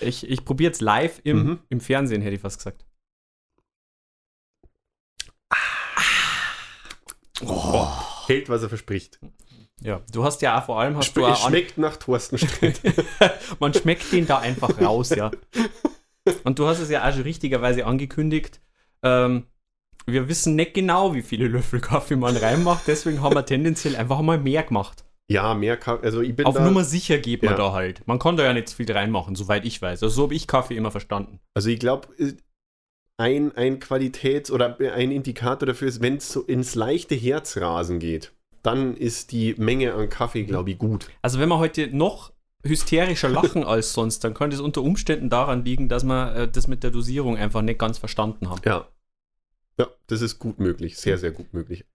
ich, 0.00 0.30
ich 0.30 0.44
probier 0.44 0.68
jetzt 0.68 0.80
live 0.80 1.20
im, 1.24 1.42
Mhm. 1.42 1.58
im 1.70 1.80
Fernsehen, 1.80 2.22
hätte 2.22 2.36
ich 2.36 2.40
fast 2.40 2.58
gesagt. 2.58 2.84
Oh, 7.44 7.88
hält, 8.28 8.48
was 8.48 8.62
er 8.62 8.68
verspricht. 8.68 9.18
Ja, 9.82 10.00
du 10.12 10.24
hast 10.24 10.42
ja 10.42 10.58
auch 10.60 10.64
vor 10.66 10.80
allem 10.80 10.96
hast 10.96 11.06
Sp 11.16 11.20
du 11.24 11.34
schmeckt 11.36 11.78
nach 11.78 11.96
Thorsten 11.96 12.36
Sträter. 12.38 12.92
man 13.60 13.72
schmeckt 13.72 14.12
den 14.12 14.26
da 14.26 14.38
einfach 14.38 14.80
raus, 14.80 15.10
ja. 15.10 15.30
Und 16.44 16.58
du 16.58 16.66
hast 16.66 16.80
es 16.80 16.90
ja 16.90 17.08
auch 17.08 17.12
schon 17.12 17.22
richtigerweise 17.22 17.86
angekündigt. 17.86 18.60
Ähm, 19.02 19.46
wir 20.06 20.28
wissen 20.28 20.54
nicht 20.56 20.74
genau, 20.74 21.14
wie 21.14 21.22
viele 21.22 21.48
Löffel 21.48 21.80
Kaffee 21.80 22.16
man 22.16 22.36
reinmacht, 22.36 22.86
deswegen 22.86 23.22
haben 23.22 23.34
wir 23.34 23.46
tendenziell 23.46 23.96
einfach 23.96 24.20
mal 24.20 24.38
mehr 24.38 24.62
gemacht. 24.64 25.04
ja, 25.28 25.54
mehr 25.54 25.76
Kaffee. 25.76 26.04
Also 26.04 26.20
ich 26.20 26.34
bin 26.36 26.44
Auf 26.46 26.56
da, 26.56 26.64
Nummer 26.64 26.84
sicher 26.84 27.18
geht 27.18 27.42
man 27.42 27.52
Ja. 27.52 27.56
da 27.56 27.72
halt. 27.72 28.06
Man 28.06 28.18
kann 28.18 28.36
da 28.36 28.44
ja 28.44 28.52
nicht 28.52 28.68
so 28.68 28.76
viel 28.76 28.90
reinmachen, 28.90 29.34
soweit 29.34 29.64
ich 29.64 29.80
weiß. 29.80 30.02
Also 30.02 30.14
so 30.14 30.22
habe 30.24 30.34
ich 30.34 30.46
Kaffee 30.46 30.76
immer 30.76 30.90
verstanden. 30.90 31.40
Also 31.54 31.68
ich 31.70 31.78
glaube, 31.78 32.08
ein, 33.16 33.52
ein 33.56 33.78
Qualitäts- 33.80 34.50
oder 34.50 34.78
ein 34.78 35.10
Indikator 35.10 35.66
dafür 35.66 35.88
ist, 35.88 36.00
wenn 36.02 36.16
es 36.16 36.30
so 36.30 36.42
ins 36.42 36.74
leichte 36.74 37.14
Herzrasen 37.14 37.98
geht, 37.98 38.32
dann 38.62 38.96
ist 38.96 39.32
die 39.32 39.54
Menge 39.56 39.94
an 39.94 40.08
Kaffee, 40.08 40.44
glaube 40.44 40.70
ich, 40.72 40.78
gut. 40.78 41.08
Also 41.22 41.38
wenn 41.38 41.48
wir 41.48 41.58
heute 41.58 41.88
noch 41.96 42.32
hysterischer 42.62 43.28
lachen 43.28 43.64
als 43.64 43.92
sonst, 43.92 44.22
dann 44.24 44.34
könnte 44.34 44.54
es 44.54 44.60
unter 44.60 44.82
Umständen 44.82 45.30
daran 45.30 45.64
liegen, 45.64 45.88
dass 45.88 46.04
wir 46.04 46.34
äh, 46.34 46.48
das 46.48 46.66
mit 46.66 46.82
der 46.82 46.90
Dosierung 46.90 47.36
einfach 47.36 47.62
nicht 47.62 47.78
ganz 47.78 47.98
verstanden 47.98 48.50
haben. 48.50 48.60
Ja. 48.64 48.88
Ja, 49.78 49.88
das 50.08 50.20
ist 50.20 50.38
gut 50.38 50.60
möglich, 50.60 50.98
sehr, 50.98 51.16
sehr 51.16 51.30
gut 51.30 51.54
möglich. 51.54 51.86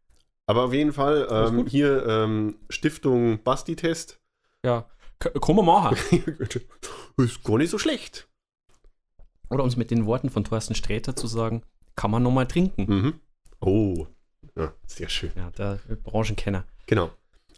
Aber 0.48 0.64
auf 0.64 0.74
jeden 0.74 0.92
Fall 0.92 1.28
ähm, 1.30 1.68
hier 1.68 2.06
ähm, 2.08 2.56
Stiftung 2.70 3.44
Basti-Test. 3.44 4.20
Ja, 4.64 4.88
K 5.20 5.30
kann 5.30 5.56
man 5.56 5.66
machen. 5.66 5.98
ist 7.18 7.44
gar 7.44 7.58
nicht 7.58 7.70
so 7.70 7.78
schlecht. 7.78 8.28
Oder 9.50 9.64
um 9.64 9.70
es 9.70 9.76
mit 9.76 9.92
den 9.92 10.08
Worten 10.08 10.32
von 10.32 10.44
Thorsten 10.44 10.74
Sträter 10.74 11.16
zu 11.16 11.28
sagen, 11.28 11.62
kann 11.96 12.10
man 12.10 12.24
nochmal 12.24 12.48
trinken. 12.48 12.86
Mhm. 12.88 13.14
Oh, 13.62 14.08
ja, 14.58 14.74
sehr 14.86 15.10
schön. 15.10 15.32
Ja, 15.36 15.50
der 15.52 15.80
Branchenkenner. 16.04 16.66
Genau. 16.86 17.12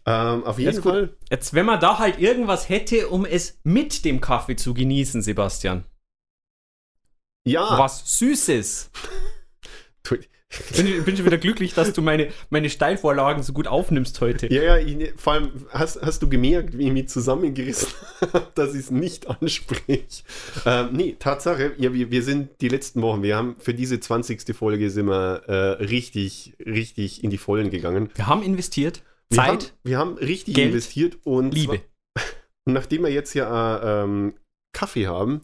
Ähm, 0.06 0.44
auf 0.44 0.58
jeden. 0.58 0.82
Fall, 0.82 1.16
Jetzt, 1.30 1.52
wenn 1.54 1.66
man 1.66 1.80
da 1.80 1.98
halt 1.98 2.18
irgendwas 2.18 2.68
hätte, 2.68 3.08
um 3.08 3.24
es 3.24 3.58
mit 3.62 4.04
dem 4.04 4.20
Kaffee 4.20 4.56
zu 4.56 4.72
genießen, 4.74 5.22
Sebastian. 5.22 5.84
ja, 7.44 7.78
Was 7.78 8.18
Süßes. 8.18 8.90
Bin, 10.76 10.86
ich- 10.86 11.04
bin 11.04 11.14
schon 11.16 11.26
wieder 11.26 11.36
glücklich, 11.36 11.74
dass 11.74 11.92
du 11.92 12.00
meine, 12.00 12.28
meine 12.48 12.70
Steilvorlagen 12.70 13.42
so 13.42 13.52
gut 13.52 13.66
aufnimmst 13.66 14.18
heute. 14.22 14.52
Ja, 14.52 14.62
ja, 14.62 14.78
ich, 14.78 15.12
vor 15.16 15.34
allem 15.34 15.50
hast, 15.70 16.00
hast 16.00 16.22
du 16.22 16.28
gemerkt, 16.28 16.76
wie 16.78 16.86
ich 16.86 16.92
mich 16.92 17.08
zusammengerissen 17.10 17.88
habe, 18.32 18.46
dass 18.54 18.72
ich 18.72 18.80
es 18.80 18.90
nicht 18.90 19.28
anspreche. 19.28 20.22
Ähm, 20.64 20.88
nee, 20.92 21.16
Tatsache, 21.18 21.72
ja, 21.76 21.92
wir, 21.92 22.10
wir 22.10 22.22
sind 22.22 22.48
die 22.62 22.68
letzten 22.68 23.02
Wochen, 23.02 23.22
wir 23.22 23.36
haben 23.36 23.56
für 23.58 23.74
diese 23.74 24.00
20. 24.00 24.56
Folge 24.56 24.88
sind 24.90 25.06
wir 25.06 25.42
äh, 25.48 25.52
richtig, 25.84 26.54
richtig 26.64 27.22
in 27.22 27.28
die 27.28 27.38
Vollen 27.38 27.68
gegangen. 27.70 28.08
Wir 28.14 28.26
haben 28.26 28.42
investiert. 28.42 29.02
Wir 29.28 29.36
Zeit, 29.36 29.48
haben, 29.48 29.64
wir 29.84 29.98
haben 29.98 30.14
richtig 30.16 30.54
Geld, 30.54 30.68
investiert 30.68 31.18
und 31.24 31.52
Liebe. 31.52 31.74
zwar- 32.14 32.24
Und 32.64 32.72
nachdem 32.72 33.02
wir 33.02 33.10
jetzt 33.10 33.34
ja 33.34 33.76
äh, 34.00 34.04
ähm, 34.04 34.34
Kaffee 34.72 35.06
haben 35.08 35.42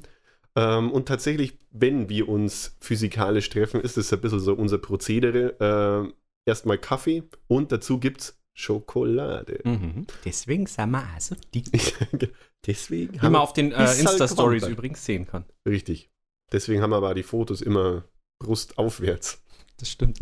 ähm, 0.56 0.92
und 0.92 1.06
tatsächlich, 1.06 1.58
wenn 1.70 2.08
wir 2.08 2.28
uns 2.28 2.76
physikalisch 2.80 3.48
treffen, 3.50 3.80
ist 3.80 3.96
es 3.96 4.12
ein 4.12 4.20
bisschen 4.20 4.40
so 4.40 4.54
unser 4.54 4.78
Prozedere. 4.78 6.08
Äh, 6.08 6.14
erstmal 6.48 6.78
Kaffee 6.78 7.24
und 7.48 7.72
dazu 7.72 7.98
gibt 7.98 8.20
es 8.20 8.40
Schokolade. 8.56 9.60
Mhm. 9.64 10.06
Deswegen 10.24 10.66
sind 10.66 10.90
wir 10.90 11.04
also 11.12 11.34
dick. 11.52 11.66
Deswegen 12.66 13.14
Wie 13.14 13.26
man 13.26 13.36
auf 13.36 13.52
den 13.52 13.72
äh, 13.72 13.76
halt 13.76 13.98
Insta-Stories 13.98 14.68
übrigens 14.68 15.04
sehen 15.04 15.26
kann. 15.26 15.44
richtig. 15.66 16.10
Deswegen 16.52 16.82
haben 16.82 16.90
wir 16.90 16.96
aber 16.96 17.14
die 17.14 17.24
Fotos 17.24 17.62
immer 17.62 18.04
Brust 18.38 18.78
aufwärts 18.78 19.42
Das 19.78 19.90
stimmt. 19.90 20.20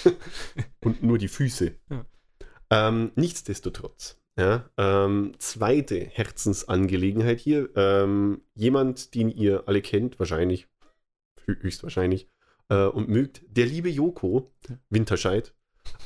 und 0.84 1.02
nur 1.02 1.18
die 1.18 1.28
Füße. 1.28 1.74
Ja. 1.90 2.06
Ähm, 2.70 3.10
nichtsdestotrotz, 3.16 4.20
ja, 4.38 4.68
ähm, 4.76 5.32
zweite 5.38 6.00
Herzensangelegenheit 6.00 7.38
hier. 7.40 7.68
Ähm, 7.76 8.42
jemand, 8.54 9.14
den 9.14 9.28
ihr 9.28 9.64
alle 9.66 9.80
kennt, 9.82 10.18
wahrscheinlich, 10.18 10.66
hö- 11.46 11.60
höchstwahrscheinlich, 11.62 12.28
äh, 12.68 12.86
und 12.86 13.08
mögt, 13.08 13.42
der 13.48 13.66
liebe 13.66 13.88
Joko 13.90 14.50
Winterscheid. 14.90 15.54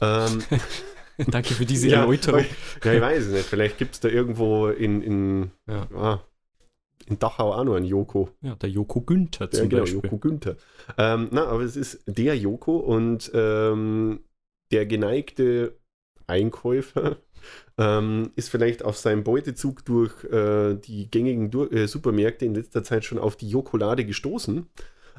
Ähm, 0.01 0.43
Danke 1.29 1.55
für 1.55 1.65
diese 1.67 1.89
ja, 1.91 2.01
Erläuterung. 2.03 2.45
ja, 2.85 2.93
ich 2.95 3.01
weiß 3.01 3.27
es 3.27 3.33
nicht. 3.33 3.47
Vielleicht 3.47 3.79
gibt 3.79 3.95
es 3.95 4.01
da 4.01 4.09
irgendwo 4.09 4.69
in, 4.69 5.03
in, 5.03 5.51
Ja. 5.67 5.89
ah, 5.95 6.25
in 7.07 7.19
Dachau 7.19 7.53
auch 7.55 7.65
noch 7.65 7.75
einen 7.77 7.87
Joko. 7.87 8.29
Ja, 8.43 8.55
der 8.57 8.69
Joko 8.69 9.01
Günther 9.01 9.47
Ja, 9.47 9.51
zum 9.51 9.69
genau, 9.71 9.83
Beispiel. 9.83 10.01
Joko 10.03 10.19
Günther. 10.19 10.57
Ähm, 10.99 11.29
na, 11.31 11.47
aber 11.47 11.63
es 11.63 11.77
ist 11.77 12.03
der 12.07 12.37
Joko 12.37 12.77
und 12.77 13.31
ähm, 13.35 14.21
der 14.71 14.85
geneigte 14.85 15.79
Einkäufer 16.27 17.17
ähm, 17.79 18.33
ist 18.35 18.51
vielleicht 18.51 18.85
auf 18.85 18.99
seinem 18.99 19.25
Beutezug 19.25 19.85
durch 19.85 20.25
äh, 20.25 20.75
die 20.75 21.11
gängigen 21.11 21.51
Dur 21.51 21.73
äh, 21.73 21.87
Supermärkte 21.87 22.45
in 22.45 22.55
letzter 22.55 22.83
Zeit 22.83 23.05
schon 23.05 23.19
auf 23.19 23.37
die 23.37 23.49
Jokolade 23.49 24.05
gestoßen. 24.05 24.67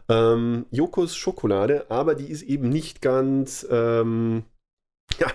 Ähm, 0.10 0.66
Jokos 0.72 1.16
Schokolade, 1.16 1.90
aber 1.90 2.16
die 2.16 2.30
ist 2.30 2.44
eben 2.44 2.70
nicht 2.70 3.02
ganz, 3.02 3.66
ähm, 3.70 4.44
ja, 5.20 5.28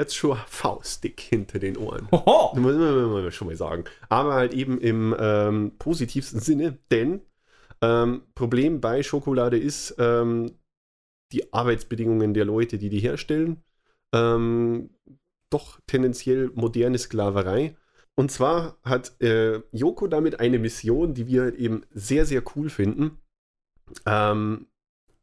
hat 0.00 0.12
schon 0.12 0.36
faustdick 0.46 1.20
hinter 1.20 1.58
den 1.58 1.76
Ohren. 1.76 2.08
Hoho! 2.12 2.50
Das 2.54 2.62
muss 2.62 2.74
man 2.74 3.32
schon 3.32 3.48
mal 3.48 3.56
sagen. 3.56 3.84
Aber 4.08 4.34
halt 4.34 4.52
eben 4.52 4.80
im 4.80 5.14
ähm, 5.18 5.72
positivsten 5.78 6.40
Sinne, 6.40 6.78
denn 6.90 7.20
ähm, 7.80 8.22
Problem 8.34 8.80
bei 8.80 9.02
Schokolade 9.02 9.58
ist 9.58 9.94
ähm, 9.98 10.58
die 11.32 11.52
Arbeitsbedingungen 11.52 12.34
der 12.34 12.44
Leute, 12.44 12.78
die 12.78 12.88
die 12.88 13.00
herstellen. 13.00 13.62
Doch 15.50 15.80
tendenziell 15.86 16.50
moderne 16.54 16.98
Sklaverei. 16.98 17.76
Und 18.14 18.30
zwar 18.30 18.78
hat 18.82 19.20
äh, 19.22 19.60
Joko 19.72 20.08
damit 20.08 20.40
eine 20.40 20.58
Mission, 20.58 21.14
die 21.14 21.26
wir 21.26 21.58
eben 21.58 21.84
sehr, 21.90 22.26
sehr 22.26 22.42
cool 22.56 22.68
finden. 22.68 23.18
Ähm, 24.06 24.66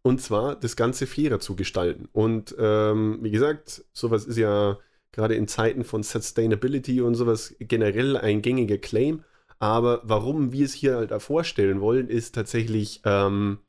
und 0.02 0.22
zwar 0.22 0.56
das 0.56 0.76
Ganze 0.76 1.08
fairer 1.08 1.40
zu 1.40 1.56
gestalten. 1.56 2.08
Und 2.14 2.56
ähm, 2.58 3.20
wie 3.22 3.32
gesagt, 3.32 3.84
sowas 3.92 4.26
ist 4.26 4.38
ja 4.38 4.78
gerade 5.12 5.36
in 5.36 5.48
Zeiten 5.48 5.84
von 5.84 6.04
Sustainability 6.04 7.02
und 7.02 7.16
sowas 7.16 7.56
generell 7.60 8.16
ein 8.16 8.42
gängiger 8.42 8.78
Claim. 8.78 9.24
Aber 9.60 10.02
warum 10.04 10.52
wir 10.52 10.66
es 10.66 10.74
hier 10.74 10.98
halt 10.98 11.22
vorstellen 11.22 11.82
wollen, 11.82 12.08
ist 12.08 12.36
tatsächlich, 12.36 13.02
ähm, 13.06 13.60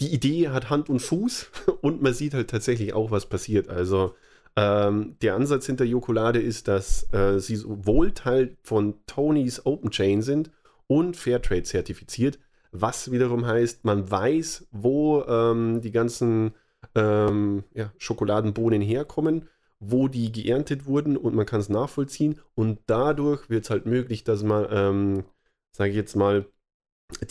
die 0.00 0.14
Idee 0.14 0.48
hat 0.48 0.70
Hand 0.70 0.88
und 0.88 1.00
Fuß 1.00 1.50
und 1.82 2.00
man 2.02 2.14
sieht 2.14 2.34
halt 2.34 2.50
tatsächlich 2.50 2.94
auch, 2.94 3.10
was 3.10 3.26
passiert. 3.26 3.68
Also 3.68 4.14
ähm, 4.60 5.16
der 5.22 5.36
Ansatz 5.36 5.64
hinter 5.64 5.86
Jokolade 5.86 6.38
ist, 6.38 6.68
dass 6.68 7.10
äh, 7.14 7.38
sie 7.40 7.56
sowohl 7.56 8.12
Teil 8.12 8.58
von 8.62 8.94
Tonys 9.06 9.64
Open 9.64 9.90
Chain 9.90 10.20
sind 10.20 10.50
und 10.86 11.16
Fairtrade 11.16 11.62
zertifiziert, 11.62 12.38
was 12.70 13.10
wiederum 13.10 13.46
heißt, 13.46 13.86
man 13.86 14.10
weiß, 14.10 14.68
wo 14.70 15.22
ähm, 15.22 15.80
die 15.80 15.92
ganzen 15.92 16.52
ähm, 16.94 17.64
ja, 17.72 17.90
Schokoladenbohnen 17.96 18.82
herkommen, 18.82 19.48
wo 19.78 20.08
die 20.08 20.30
geerntet 20.30 20.84
wurden 20.84 21.16
und 21.16 21.34
man 21.34 21.46
kann 21.46 21.60
es 21.60 21.70
nachvollziehen 21.70 22.38
und 22.54 22.80
dadurch 22.86 23.48
wird 23.48 23.64
es 23.64 23.70
halt 23.70 23.86
möglich, 23.86 24.24
dass 24.24 24.42
man, 24.42 24.66
ähm, 24.70 25.24
sage 25.72 25.90
ich 25.90 25.96
jetzt 25.96 26.16
mal, 26.16 26.44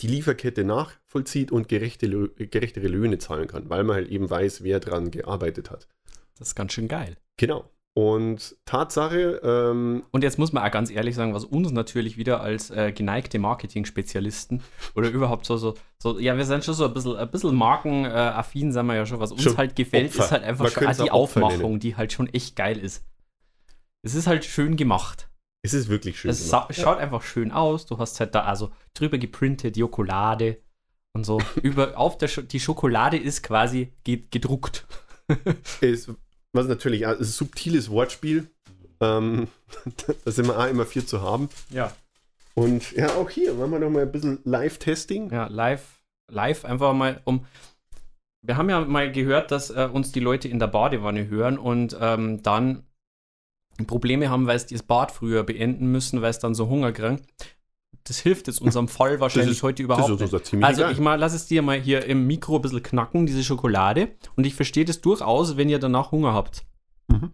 die 0.00 0.08
Lieferkette 0.08 0.64
nachvollzieht 0.64 1.52
und 1.52 1.68
gerechte, 1.68 2.08
gerechtere 2.08 2.88
Löhne 2.88 3.18
zahlen 3.18 3.46
kann, 3.46 3.70
weil 3.70 3.84
man 3.84 3.96
halt 3.96 4.08
eben 4.08 4.28
weiß, 4.28 4.64
wer 4.64 4.80
dran 4.80 5.12
gearbeitet 5.12 5.70
hat. 5.70 5.86
Das 6.40 6.48
ist 6.48 6.54
ganz 6.56 6.72
schön 6.72 6.88
geil. 6.88 7.16
Genau. 7.36 7.70
Und 7.92 8.56
Tatsache, 8.64 9.40
ähm, 9.44 10.04
Und 10.10 10.24
jetzt 10.24 10.38
muss 10.38 10.52
man 10.52 10.64
auch 10.64 10.70
ganz 10.70 10.90
ehrlich 10.90 11.14
sagen, 11.16 11.34
was 11.34 11.44
uns 11.44 11.70
natürlich 11.70 12.16
wieder 12.16 12.40
als 12.40 12.70
äh, 12.70 12.92
geneigte 12.92 13.38
Marketing-Spezialisten 13.38 14.62
oder 14.94 15.08
überhaupt 15.10 15.44
so, 15.44 15.58
so, 15.58 15.74
so, 16.02 16.18
ja, 16.18 16.36
wir 16.36 16.46
sind 16.46 16.64
schon 16.64 16.74
so 16.74 16.86
ein 16.86 16.94
bisschen, 16.94 17.16
ein 17.16 17.30
bisschen 17.30 17.54
markenaffin, 17.54 18.72
sind 18.72 18.86
wir 18.86 18.94
ja 18.94 19.04
schon. 19.06 19.20
Was 19.20 19.32
uns 19.32 19.42
Schon 19.42 19.56
halt 19.58 19.76
gefällt, 19.76 20.10
Opfer. 20.10 20.24
ist 20.24 20.32
halt 20.32 20.44
einfach 20.44 20.70
schon 20.70 20.86
es 20.86 20.98
die 20.98 21.10
Aufmachung, 21.10 21.58
nennen. 21.58 21.80
die 21.80 21.96
halt 21.96 22.12
schon 22.12 22.28
echt 22.28 22.56
geil 22.56 22.78
ist. 22.78 23.04
Es 24.02 24.14
ist 24.14 24.26
halt 24.26 24.46
schön 24.46 24.76
gemacht. 24.76 25.28
es 25.62 25.74
ist 25.74 25.88
wirklich 25.88 26.18
schön. 26.18 26.30
Es 26.30 26.48
gemacht. 26.48 26.74
schaut 26.74 26.98
einfach 26.98 27.22
schön 27.22 27.52
aus. 27.52 27.84
Du 27.84 27.98
hast 27.98 28.18
halt 28.18 28.34
da 28.34 28.44
also 28.44 28.70
drüber 28.94 29.18
geprintet 29.18 29.76
Jokolade 29.76 30.58
und 31.12 31.24
so. 31.24 31.38
Über, 31.62 31.98
auf 31.98 32.16
der 32.16 32.28
Scho 32.28 32.40
die 32.42 32.60
Schokolade 32.60 33.18
ist 33.18 33.42
quasi 33.42 33.92
ge 34.04 34.24
gedruckt. 34.30 34.86
ist, 35.80 36.10
was 36.52 36.66
natürlich 36.66 37.06
ein 37.06 37.22
subtiles 37.22 37.90
Wortspiel. 37.90 38.50
Ähm, 39.00 39.48
da 40.24 40.30
sind 40.30 40.46
wir 40.46 40.58
auch 40.58 40.66
immer 40.66 40.86
viel 40.86 41.04
zu 41.04 41.22
haben. 41.22 41.48
Ja. 41.70 41.92
Und 42.54 42.92
ja, 42.92 43.14
auch 43.14 43.30
hier 43.30 43.54
machen 43.54 43.70
wir 43.72 43.78
noch 43.78 43.90
mal 43.90 44.02
ein 44.02 44.12
bisschen 44.12 44.40
Live-Testing. 44.44 45.30
Ja, 45.30 45.46
live, 45.46 46.02
live 46.30 46.64
einfach 46.64 46.92
mal 46.92 47.20
um. 47.24 47.46
Wir 48.42 48.56
haben 48.56 48.70
ja 48.70 48.80
mal 48.80 49.12
gehört, 49.12 49.50
dass 49.50 49.70
äh, 49.70 49.88
uns 49.92 50.12
die 50.12 50.20
Leute 50.20 50.48
in 50.48 50.58
der 50.58 50.66
Badewanne 50.66 51.28
hören 51.28 51.58
und 51.58 51.96
ähm, 52.00 52.42
dann 52.42 52.84
Probleme 53.86 54.30
haben, 54.30 54.46
weil 54.46 54.58
sie 54.58 54.74
das 54.74 54.82
Bad 54.82 55.10
früher 55.12 55.42
beenden 55.42 55.90
müssen, 55.92 56.22
weil 56.22 56.30
es 56.30 56.38
dann 56.38 56.54
so 56.54 56.68
Hunger 56.68 56.92
kriegen. 56.92 57.20
Das 58.10 58.18
hilft 58.18 58.48
jetzt 58.48 58.60
unserem 58.60 58.88
Fall 58.88 59.20
wahrscheinlich 59.20 59.58
ist- 59.58 59.62
heute 59.62 59.82
das 59.82 59.84
überhaupt 59.84 60.04
ist 60.10 60.20
nicht. 60.20 60.22
also 60.22 60.38
ziemlich 60.40 60.66
Also 60.66 60.80
egal. 60.82 60.92
ich 60.92 60.98
mal, 60.98 61.14
lass 61.14 61.32
es 61.32 61.46
dir 61.46 61.62
mal 61.62 61.78
hier 61.80 62.04
im 62.06 62.26
Mikro 62.26 62.56
ein 62.56 62.62
bisschen 62.62 62.82
knacken, 62.82 63.24
diese 63.24 63.44
Schokolade. 63.44 64.08
Und 64.34 64.46
ich 64.46 64.56
verstehe 64.56 64.84
das 64.84 65.00
durchaus, 65.00 65.56
wenn 65.56 65.68
ihr 65.68 65.78
danach 65.78 66.10
Hunger 66.10 66.34
habt. 66.34 66.64
Mhm. 67.06 67.30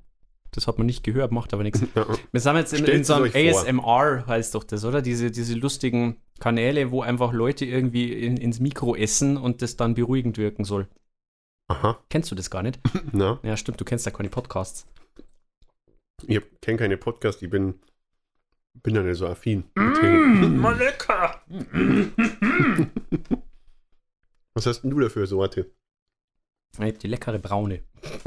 Das 0.50 0.66
hat 0.66 0.76
man 0.76 0.86
nicht 0.86 1.02
gehört, 1.02 1.32
macht 1.32 1.54
aber 1.54 1.62
nichts. 1.62 1.80
Ja. 1.94 2.06
Wir 2.30 2.40
sind 2.40 2.56
jetzt 2.56 2.74
in, 2.74 2.84
in 2.84 3.04
so 3.04 3.14
einem. 3.14 3.30
ASMR, 3.34 4.26
heißt 4.26 4.54
doch 4.54 4.64
das, 4.64 4.84
oder? 4.84 5.00
Diese, 5.00 5.30
diese 5.30 5.54
lustigen 5.54 6.16
Kanäle, 6.40 6.90
wo 6.90 7.00
einfach 7.00 7.32
Leute 7.32 7.64
irgendwie 7.64 8.12
in, 8.12 8.36
ins 8.36 8.60
Mikro 8.60 8.94
essen 8.94 9.38
und 9.38 9.62
das 9.62 9.76
dann 9.76 9.94
beruhigend 9.94 10.36
wirken 10.36 10.64
soll. 10.64 10.88
Aha, 11.68 11.98
Kennst 12.10 12.30
du 12.30 12.34
das 12.34 12.50
gar 12.50 12.62
nicht? 12.62 12.78
na, 13.12 13.40
Ja, 13.42 13.56
stimmt, 13.56 13.80
du 13.80 13.84
kennst 13.86 14.04
ja 14.06 14.12
keine 14.12 14.28
Podcasts. 14.28 14.86
ich 16.26 16.40
kenne 16.60 16.78
keine 16.78 16.96
Podcast, 16.96 17.42
ich 17.42 17.48
bin, 17.50 17.74
bin 18.82 18.94
ja 18.94 19.02
nicht 19.02 19.18
so 19.18 19.26
affin. 19.26 19.64
mal 19.74 20.76
lecker! 20.76 21.42
Was 24.54 24.66
hast 24.66 24.82
denn 24.82 24.90
du 24.90 25.00
da 25.00 25.08
für 25.08 25.26
Sorte? 25.26 25.70
Ich 26.72 26.80
hab 26.80 26.98
die 26.98 27.08
leckere 27.08 27.38
braune. 27.38 27.82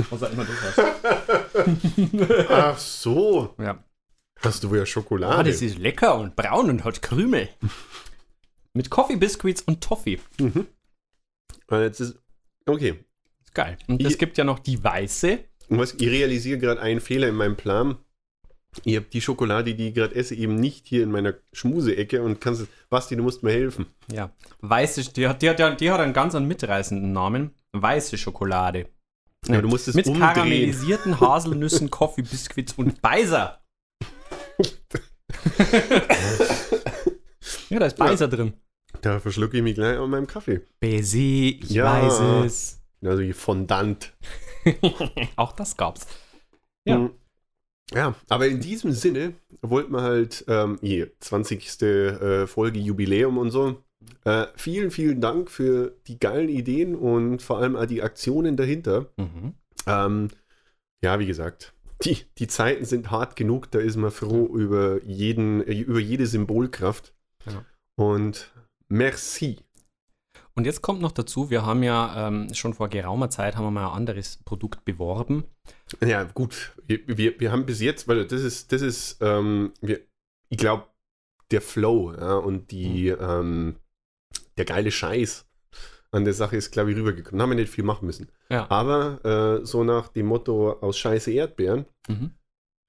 Was 0.09 0.23
auch 0.23 0.31
immer 0.31 0.45
du 0.45 0.51
hast. 0.53 0.79
Ach 2.49 2.77
so, 2.77 3.55
Ja. 3.59 3.83
hast 4.39 4.63
du 4.63 4.73
ja 4.75 4.81
Ah, 4.83 4.85
Schokolade. 4.85 5.49
das 5.51 5.61
ist 5.61 5.77
lecker 5.77 6.15
und 6.17 6.35
braun 6.35 6.69
und 6.69 6.83
hat 6.83 7.01
Krümel. 7.01 7.49
Mit 8.73 8.89
Coffee 8.89 9.15
Biscuits 9.17 9.61
und 9.63 9.81
Toffee. 9.83 10.19
mhm. 10.39 10.67
Ah, 11.67 11.81
Jetzt 11.81 11.99
ist, 11.99 12.19
okay, 12.65 13.03
Ist 13.43 13.53
geil. 13.53 13.77
Und 13.87 14.03
es 14.03 14.17
gibt 14.17 14.37
ja 14.37 14.43
noch 14.43 14.59
die 14.59 14.83
weiße. 14.83 15.39
Und 15.69 15.77
was, 15.79 15.93
ich 15.93 16.07
realisiere 16.09 16.57
gerade 16.59 16.81
einen 16.81 16.99
Fehler 17.01 17.27
in 17.27 17.35
meinem 17.35 17.55
Plan. 17.55 17.97
Ich 18.83 18.95
habe 18.95 19.07
die 19.11 19.19
Schokolade, 19.21 19.73
die 19.73 19.87
ich 19.89 19.93
gerade 19.95 20.13
esse, 20.15 20.35
eben 20.35 20.55
nicht 20.55 20.87
hier 20.87 21.03
in 21.03 21.11
meiner 21.11 21.33
Schmuseecke 21.53 22.21
und 22.21 22.39
kannst, 22.39 22.67
Basti, 22.89 23.15
du 23.15 23.23
musst 23.23 23.41
mir 23.43 23.51
helfen. 23.51 23.87
Ja. 24.11 24.31
Weiße, 24.61 25.11
die 25.13 25.27
hat, 25.27 25.41
die 25.41 25.49
hat, 25.49 25.59
ja- 25.59 25.73
die 25.75 25.89
hat 25.91 25.99
einen 25.99 26.13
ganz 26.13 26.33
mitreißenden 26.35 27.11
Namen. 27.11 27.51
Weiße 27.73 28.17
Schokolade. 28.17 28.87
Ja, 29.47 29.61
du 29.61 29.67
musst 29.69 29.87
es 29.87 29.95
Mit 29.95 30.07
umdrehen. 30.07 30.21
karamellisierten 30.33 31.19
Haselnüssen, 31.19 31.89
Coffee 31.91 32.21
Biscuits 32.21 32.73
und 32.73 33.01
Beiser. 33.01 33.59
ja, 37.69 37.79
da 37.79 37.85
ist 37.85 37.97
Beiser 37.97 38.27
drin. 38.27 38.53
Da 39.01 39.19
verschlucke 39.19 39.57
ich 39.57 39.63
mich 39.63 39.75
gleich 39.75 39.97
an 39.97 40.09
meinem 40.09 40.27
Kaffee. 40.27 40.61
Baiser, 40.79 41.17
ich 41.17 41.69
Ja. 41.69 41.85
weiß 42.03 42.45
es. 42.45 42.81
Also 43.03 43.21
wie 43.21 43.33
Fondant. 43.33 44.13
Auch 45.37 45.53
das 45.53 45.77
gab's. 45.77 46.05
Ja. 46.85 46.97
Mhm. 46.97 47.11
Ja, 47.93 48.15
aber 48.27 48.47
in 48.47 48.59
diesem 48.59 48.91
Sinne 48.91 49.33
wollten 49.61 49.93
wir 49.93 50.01
halt 50.01 50.45
ähm, 50.47 50.77
hier 50.81 51.11
20. 51.19 51.81
Äh, 51.81 52.47
Folge 52.47 52.79
Jubiläum 52.79 53.37
und 53.37 53.51
so. 53.51 53.83
Äh, 54.25 54.47
vielen, 54.55 54.91
vielen 54.91 55.21
Dank 55.21 55.49
für 55.49 55.95
die 56.07 56.19
geilen 56.19 56.49
Ideen 56.49 56.95
und 56.95 57.41
vor 57.41 57.59
allem 57.59 57.77
die 57.87 58.03
Aktionen 58.03 58.57
dahinter. 58.57 59.07
Mhm. 59.17 59.53
Ähm, 59.87 60.27
ja, 61.03 61.19
wie 61.19 61.25
gesagt, 61.25 61.73
die, 62.03 62.25
die 62.37 62.47
Zeiten 62.47 62.85
sind 62.85 63.11
hart 63.11 63.35
genug, 63.35 63.71
da 63.71 63.79
ist 63.79 63.97
man 63.97 64.11
froh 64.11 64.45
über, 64.55 65.03
jeden, 65.03 65.65
äh, 65.67 65.79
über 65.79 65.99
jede 65.99 66.27
Symbolkraft. 66.27 67.13
Ja. 67.45 67.65
Und 67.95 68.53
merci. 68.87 69.57
Und 70.59 70.65
jetzt 70.65 70.81
kommt 70.81 70.99
noch 70.99 71.13
dazu, 71.13 71.49
wir 71.49 71.65
haben 71.65 71.83
ja 71.83 72.27
ähm, 72.27 72.53
schon 72.53 72.73
vor 72.73 72.89
geraumer 72.89 73.29
Zeit 73.29 73.55
haben 73.55 73.63
wir 73.63 73.71
mal 73.71 73.87
ein 73.87 73.95
anderes 73.95 74.43
Produkt 74.43 74.83
beworben. 74.83 75.45
Ja, 76.05 76.25
gut, 76.25 76.73
wir, 76.85 77.39
wir, 77.39 77.53
haben 77.53 77.65
bis 77.65 77.79
jetzt, 77.79 78.09
weil 78.09 78.27
das 78.27 78.41
ist, 78.41 78.73
das 78.73 78.81
ist, 78.81 79.19
ähm, 79.21 79.71
wir, 79.79 80.01
ich 80.49 80.57
glaube, 80.57 80.87
der 81.51 81.61
Flow 81.61 82.11
ja, 82.11 82.33
und 82.35 82.71
die, 82.71 83.07
ähm, 83.07 83.77
der 84.57 84.65
geile 84.65 84.91
Scheiß 84.91 85.47
an 86.11 86.25
der 86.25 86.33
Sache 86.33 86.57
ist, 86.57 86.71
glaube 86.71 86.91
ich, 86.91 86.97
rübergekommen. 86.97 87.39
Da 87.39 87.43
haben 87.43 87.51
wir 87.51 87.55
nicht 87.55 87.71
viel 87.71 87.85
machen 87.85 88.05
müssen. 88.05 88.29
Ja. 88.49 88.69
Aber 88.69 89.61
äh, 89.61 89.65
so 89.65 89.85
nach 89.85 90.09
dem 90.09 90.25
Motto 90.25 90.73
aus 90.81 90.97
Scheiße 90.97 91.31
Erdbeeren 91.31 91.85
Mhm. 92.09 92.31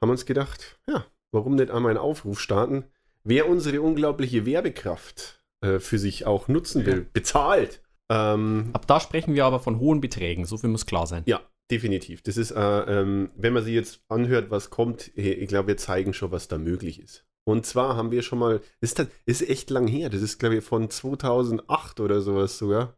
haben 0.03 0.09
wir 0.09 0.11
uns 0.11 0.27
gedacht, 0.27 0.81
ja, 0.89 1.07
warum 1.31 1.55
nicht 1.55 1.71
einmal 1.71 1.91
einen 1.91 2.01
Aufruf 2.01 2.41
starten? 2.41 2.87
Wer 3.23 3.49
unsere 3.49 3.81
unglaubliche 3.81 4.45
Werbekraft 4.45 5.40
äh, 5.61 5.79
für 5.79 5.99
sich 5.99 6.27
auch 6.27 6.49
nutzen 6.49 6.87
will, 6.87 7.07
bezahlt. 7.13 7.83
Ähm, 8.11 8.71
Ab 8.73 8.87
da 8.87 9.01
sprechen 9.01 9.35
wir 9.35 9.45
aber 9.45 9.61
von 9.61 9.79
hohen 9.79 10.01
Beträgen, 10.01 10.45
so 10.45 10.57
viel 10.57 10.71
muss 10.71 10.87
klar 10.87 11.07
sein. 11.07 11.23
ja, 11.27 11.41
definitiv. 11.71 12.23
Das 12.23 12.37
ist, 12.37 12.51
äh, 12.51 12.61
ähm, 12.61 13.31
wenn 13.37 13.53
man 13.53 13.63
sich 13.63 13.75
jetzt 13.75 14.01
anhört, 14.09 14.51
was 14.51 14.71
kommt, 14.71 15.17
ich 15.17 15.49
glaube, 15.49 15.69
wir 15.69 15.77
zeigen 15.77 16.13
schon, 16.13 16.33
was 16.33 16.49
da 16.49 16.59
möglich 16.59 17.01
ist. 17.01 17.25
Und 17.45 17.67
zwar 17.67 17.97
haben 17.97 18.11
wir 18.11 18.23
schon 18.23 18.39
mal, 18.39 18.61
ist, 18.81 18.99
das, 18.99 19.09
ist 19.27 19.49
echt 19.49 19.71
lang 19.71 19.87
her, 19.87 20.11
das 20.11 20.23
ist, 20.23 20.39
glaube 20.39 20.57
ich, 20.57 20.65
von 20.65 20.91
2008 20.91 22.01
oder 22.01 22.21
sowas 22.21 22.59
sogar, 22.59 22.97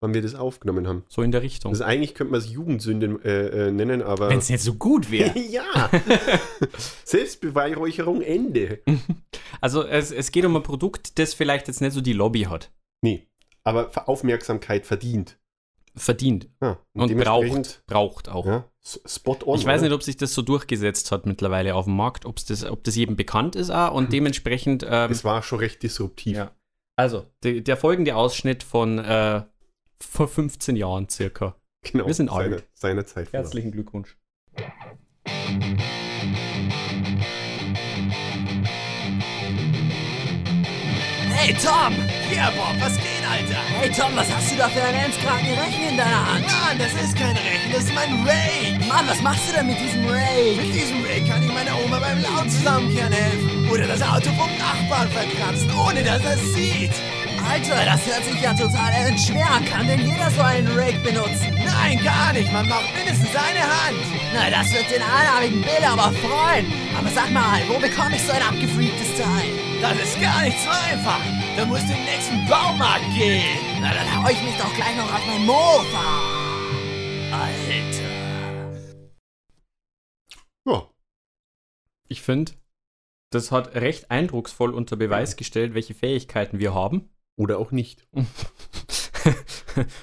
wann 0.00 0.14
wir 0.14 0.22
das 0.22 0.34
aufgenommen 0.34 0.86
haben. 0.86 1.04
So 1.08 1.22
in 1.22 1.32
der 1.32 1.42
Richtung. 1.42 1.72
Also 1.72 1.84
eigentlich 1.84 2.14
könnte 2.14 2.32
man 2.32 2.40
es 2.40 2.50
Jugendsünde 2.50 3.18
äh, 3.24 3.68
äh, 3.68 3.70
nennen, 3.70 4.02
aber. 4.02 4.28
Wenn 4.28 4.38
es 4.38 4.48
nicht 4.48 4.62
so 4.62 4.74
gut 4.74 5.10
wäre. 5.10 5.36
ja! 5.50 5.90
Selbstbeweihräucherung 7.04 8.22
Ende. 8.22 8.80
Also 9.62 9.84
es, 9.84 10.10
es 10.12 10.32
geht 10.32 10.44
um 10.44 10.54
ein 10.54 10.62
Produkt, 10.62 11.18
das 11.18 11.32
vielleicht 11.32 11.66
jetzt 11.66 11.80
nicht 11.80 11.92
so 11.94 12.02
die 12.02 12.12
Lobby 12.12 12.42
hat. 12.42 12.70
Nee, 13.00 13.26
aber 13.64 13.90
Aufmerksamkeit 14.06 14.84
verdient. 14.86 15.38
Verdient. 15.94 16.50
Ja, 16.60 16.78
Und 16.92 17.08
dementsprechend, 17.08 17.82
braucht. 17.86 18.26
Braucht 18.26 18.28
auch. 18.28 18.44
Ja, 18.44 18.64
spot 18.84 19.38
on. 19.46 19.58
Ich 19.58 19.64
weiß 19.64 19.80
nicht, 19.80 19.92
ob 19.92 20.02
sich 20.02 20.18
das 20.18 20.34
so 20.34 20.42
durchgesetzt 20.42 21.10
hat 21.10 21.24
mittlerweile 21.24 21.74
auf 21.74 21.86
dem 21.86 21.96
Markt, 21.96 22.26
ob's 22.26 22.44
das, 22.44 22.64
ob 22.66 22.84
das 22.84 22.96
jedem 22.96 23.16
bekannt 23.16 23.56
ist 23.56 23.70
auch 23.70 23.94
und 23.94 24.12
dementsprechend. 24.12 24.84
Ähm, 24.88 25.10
Es 25.10 25.24
war 25.24 25.42
schon 25.42 25.60
recht 25.60 25.82
disruptiv. 25.82 26.36
Ja. 26.36 26.50
also, 26.96 27.24
de, 27.42 27.62
der 27.62 27.78
folgende 27.78 28.14
Ausschnitt 28.14 28.62
von 28.62 28.98
äh, 28.98 29.42
vor 30.00 30.28
15 30.28 30.76
Jahren 30.76 31.08
circa. 31.08 31.56
Genau. 31.82 32.06
Wir 32.06 32.14
sind 32.14 32.30
seine, 32.30 32.56
alt. 32.56 32.68
seiner 32.74 33.06
Zeit. 33.06 33.32
Herzlichen 33.32 33.72
Glückwunsch. 33.72 34.16
Hey 41.46 41.54
Tom! 41.54 41.94
Ja, 42.34 42.50
Bob, 42.50 42.74
was 42.80 42.96
geht, 42.96 43.22
Alter? 43.30 43.60
Hey 43.78 43.90
Tom, 43.90 44.16
was 44.16 44.28
hast 44.34 44.50
du 44.52 44.56
da 44.56 44.68
für 44.68 44.82
einen 44.82 44.98
endskranken 44.98 45.52
Rechen 45.52 45.90
in 45.90 45.96
deiner 45.96 46.32
Hand? 46.32 46.46
Mann, 46.46 46.78
das 46.78 46.92
ist 46.94 47.16
kein 47.16 47.36
Rechen, 47.36 47.70
das 47.72 47.84
ist 47.84 47.94
mein 47.94 48.26
Ray. 48.26 48.78
Mann, 48.88 49.06
was 49.06 49.22
machst 49.22 49.48
du 49.48 49.52
denn 49.52 49.66
mit 49.68 49.78
diesem 49.78 50.08
Ray? 50.08 50.56
Mit 50.56 50.74
diesem 50.74 51.04
Ray 51.04 51.20
kann 51.28 51.42
ich 51.44 51.52
meiner 51.52 51.78
Oma 51.84 52.00
beim 52.00 52.20
laut 52.20 52.50
zusammenkehren 52.50 53.12
helfen. 53.12 53.70
Oder 53.70 53.86
das 53.86 54.02
Auto 54.02 54.30
vom 54.32 54.50
Nachbarn 54.58 55.08
verkratzen, 55.10 55.70
ohne 55.78 56.02
dass 56.02 56.24
er 56.24 56.34
es 56.34 56.54
sieht. 56.54 57.15
Alter, 57.48 57.84
das 57.84 58.06
hört 58.06 58.24
sich 58.24 58.40
ja 58.42 58.52
total 58.52 59.16
schwer 59.18 59.50
an. 59.50 59.64
Kann 59.64 59.86
denn 59.86 60.00
jeder 60.00 60.30
so 60.30 60.42
einen 60.42 60.66
Rake 60.76 60.98
benutzen? 60.98 61.54
Nein, 61.54 62.02
gar 62.02 62.32
nicht. 62.32 62.52
Man 62.52 62.68
braucht 62.68 62.92
mindestens 62.94 63.34
eine 63.34 63.62
Hand. 63.62 63.96
Na, 64.34 64.50
das 64.50 64.72
wird 64.72 64.90
den 64.90 65.02
einarmigen 65.02 65.62
Bill 65.62 65.84
aber 65.84 66.12
freuen. 66.12 66.66
Aber 66.98 67.08
sag 67.10 67.30
mal, 67.30 67.60
wo 67.68 67.78
bekomme 67.78 68.16
ich 68.16 68.22
so 68.22 68.32
ein 68.32 68.42
abgefreaktes 68.42 69.16
Teil? 69.16 69.50
Das 69.80 69.92
ist 69.92 70.20
gar 70.20 70.42
nicht 70.42 70.58
so 70.58 70.70
einfach. 70.70 71.20
Da 71.56 71.64
musst 71.64 71.84
du 71.84 71.92
in 71.92 71.96
den 71.96 72.04
nächsten 72.04 72.46
Baumarkt 72.48 73.04
gehen. 73.16 73.58
Na, 73.80 73.94
dann 73.94 74.24
hau 74.24 74.28
ich 74.28 74.42
mich 74.42 74.56
doch 74.58 74.74
gleich 74.74 74.96
noch 74.96 75.12
auf 75.12 75.26
mein 75.26 75.46
Mofa. 75.46 76.20
Alter. 77.32 78.06
Ja, 80.66 80.90
Ich 82.08 82.22
finde, 82.22 82.52
das 83.30 83.52
hat 83.52 83.74
recht 83.76 84.10
eindrucksvoll 84.10 84.74
unter 84.74 84.96
Beweis 84.96 85.36
gestellt, 85.36 85.74
welche 85.74 85.94
Fähigkeiten 85.94 86.58
wir 86.58 86.74
haben 86.74 87.08
oder 87.36 87.58
auch 87.58 87.70
nicht. 87.70 88.06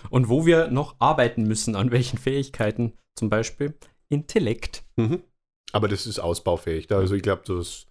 und 0.09 0.29
wo 0.29 0.45
wir 0.45 0.67
noch 0.67 0.95
arbeiten 0.99 1.43
müssen, 1.43 1.75
an 1.75 1.91
welchen 1.91 2.17
Fähigkeiten. 2.17 2.97
Zum 3.15 3.29
Beispiel 3.29 3.77
Intellekt. 4.09 4.83
Mhm. 4.95 5.23
Aber 5.71 5.87
das 5.87 6.07
ist 6.07 6.19
ausbaufähig. 6.19 6.91
Also 6.91 7.15
ich 7.15 7.23
glaube, 7.23 7.43
das, 7.45 7.87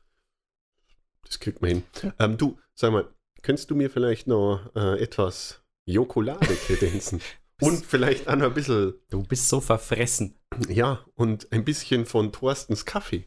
das 1.24 1.40
kriegt 1.40 1.62
man 1.62 1.70
hin. 1.70 1.82
Ähm, 2.18 2.36
du, 2.36 2.58
sag 2.74 2.92
mal, 2.92 3.12
könntest 3.42 3.70
du 3.70 3.74
mir 3.74 3.90
vielleicht 3.90 4.26
noch 4.26 4.70
äh, 4.74 5.00
etwas 5.00 5.62
Jokolade 5.84 6.54
kredenzen? 6.54 7.20
und 7.60 7.84
vielleicht 7.84 8.28
auch 8.28 8.36
noch 8.36 8.46
ein 8.46 8.54
bisschen, 8.54 8.94
Du 9.10 9.22
bist 9.22 9.48
so 9.48 9.60
verfressen. 9.60 10.38
ja, 10.68 11.04
und 11.14 11.50
ein 11.52 11.64
bisschen 11.64 12.06
von 12.06 12.32
Thorstens 12.32 12.84
Kaffee. 12.84 13.26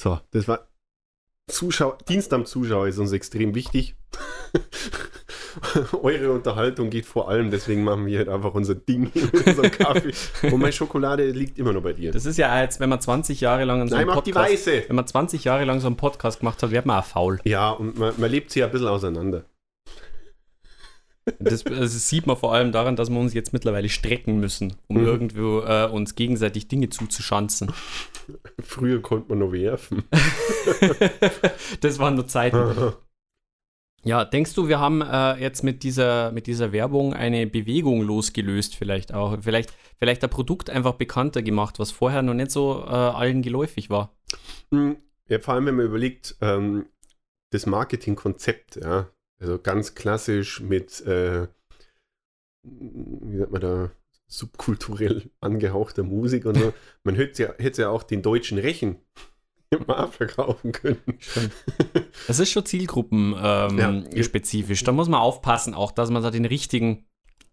So, 0.00 0.20
das 0.30 0.46
war 0.46 0.68
Zuschauer, 1.48 1.98
Dienst 2.08 2.32
am 2.32 2.44
Zuschauer 2.44 2.88
ist 2.88 2.98
uns 2.98 3.12
extrem 3.12 3.54
wichtig. 3.54 3.96
eure 6.02 6.32
Unterhaltung 6.32 6.90
geht 6.90 7.06
vor 7.06 7.28
allem, 7.28 7.50
deswegen 7.50 7.82
machen 7.84 8.06
wir 8.06 8.18
halt 8.18 8.28
einfach 8.28 8.54
unser 8.54 8.74
Ding 8.74 9.10
mit 9.14 9.46
unserem 9.46 9.70
Kaffee. 9.70 10.12
Und 10.46 10.60
meine 10.60 10.72
Schokolade 10.72 11.30
liegt 11.30 11.58
immer 11.58 11.72
noch 11.72 11.82
bei 11.82 11.94
dir. 11.94 12.12
Das 12.12 12.26
ist 12.26 12.36
ja, 12.36 12.48
als 12.48 12.80
wenn 12.80 12.88
man 12.88 13.00
20 13.00 13.40
Jahre 13.40 13.64
lang 13.64 13.88
so 13.88 13.96
Nein, 13.96 14.06
mach 14.06 14.22
die 14.22 14.32
Podcast, 14.32 14.66
weiße. 14.66 14.84
wenn 14.88 14.96
man 14.96 15.06
20 15.06 15.44
Jahre 15.44 15.64
lang 15.64 15.80
so 15.80 15.86
einen 15.86 15.96
Podcast 15.96 16.40
gemacht 16.40 16.62
hat, 16.62 16.70
wird 16.70 16.86
man 16.86 17.00
auch 17.00 17.06
faul. 17.06 17.40
Ja, 17.44 17.70
und 17.70 17.98
man, 17.98 18.14
man 18.18 18.30
lebt 18.30 18.50
sie 18.50 18.60
ja 18.60 18.66
ein 18.66 18.72
bisschen 18.72 18.88
auseinander. 18.88 19.44
Das, 21.38 21.64
das 21.64 22.08
sieht 22.08 22.26
man 22.26 22.36
vor 22.36 22.54
allem 22.54 22.72
daran, 22.72 22.96
dass 22.96 23.10
wir 23.10 23.18
uns 23.18 23.34
jetzt 23.34 23.52
mittlerweile 23.52 23.88
strecken 23.88 24.38
müssen, 24.40 24.74
um 24.88 24.98
Mhm. 24.98 25.06
irgendwo 25.06 25.60
äh, 25.60 25.88
uns 25.90 26.14
gegenseitig 26.14 26.68
Dinge 26.68 26.88
zuzuschanzen. 26.90 27.72
Früher 28.60 29.00
konnte 29.02 29.28
man 29.30 29.38
noch 29.40 29.52
werfen. 29.52 30.04
das 31.80 31.98
waren 31.98 32.14
nur 32.14 32.26
Zeiten. 32.26 32.92
Ja, 34.04 34.24
denkst 34.24 34.54
du, 34.54 34.68
wir 34.68 34.78
haben 34.78 35.02
äh, 35.02 35.34
jetzt 35.40 35.64
mit 35.64 35.82
dieser, 35.82 36.30
mit 36.32 36.46
dieser 36.46 36.72
Werbung 36.72 37.14
eine 37.14 37.46
Bewegung 37.46 38.00
losgelöst, 38.02 38.76
vielleicht 38.76 39.12
auch? 39.12 39.36
Vielleicht, 39.40 39.72
vielleicht 39.98 40.22
ein 40.22 40.30
Produkt 40.30 40.70
einfach 40.70 40.94
bekannter 40.94 41.42
gemacht, 41.42 41.78
was 41.78 41.90
vorher 41.90 42.22
noch 42.22 42.34
nicht 42.34 42.50
so 42.52 42.84
äh, 42.86 42.90
allen 42.90 43.42
geläufig 43.42 43.90
war. 43.90 44.16
Hm, 44.70 44.96
Ja, 45.28 45.40
vor 45.40 45.54
allem, 45.54 45.66
wenn 45.66 45.74
man 45.76 45.86
überlegt, 45.86 46.36
ähm, 46.40 46.86
das 47.50 47.66
Marketingkonzept, 47.66 48.76
ja, 48.76 49.08
also 49.40 49.58
ganz 49.58 49.94
klassisch 49.94 50.60
mit, 50.60 51.00
äh, 51.06 51.48
wie 52.62 53.38
sagt 53.38 53.52
man 53.52 53.60
da, 53.60 53.90
subkulturell 54.26 55.30
angehauchter 55.40 56.02
Musik 56.02 56.44
und 56.44 56.56
so. 56.56 56.74
Man 57.02 57.14
hätte 57.14 57.42
ja, 57.42 57.54
hätte 57.58 57.82
ja 57.82 57.88
auch 57.88 58.02
den 58.02 58.22
deutschen 58.22 58.58
Rechen 58.58 58.96
mal 59.86 60.08
verkaufen 60.08 60.72
können. 60.72 61.00
Das 62.26 62.38
ist 62.38 62.50
schon 62.50 62.66
zielgruppenspezifisch. 62.66 63.78
Ja. 63.78 63.88
Ähm, 63.88 64.22
spezifisch. 64.22 64.84
Da 64.84 64.92
muss 64.92 65.08
man 65.08 65.20
aufpassen, 65.20 65.74
auch, 65.74 65.92
dass 65.92 66.10
man 66.10 66.22
da 66.22 66.30
den 66.30 66.44
richtigen 66.44 67.06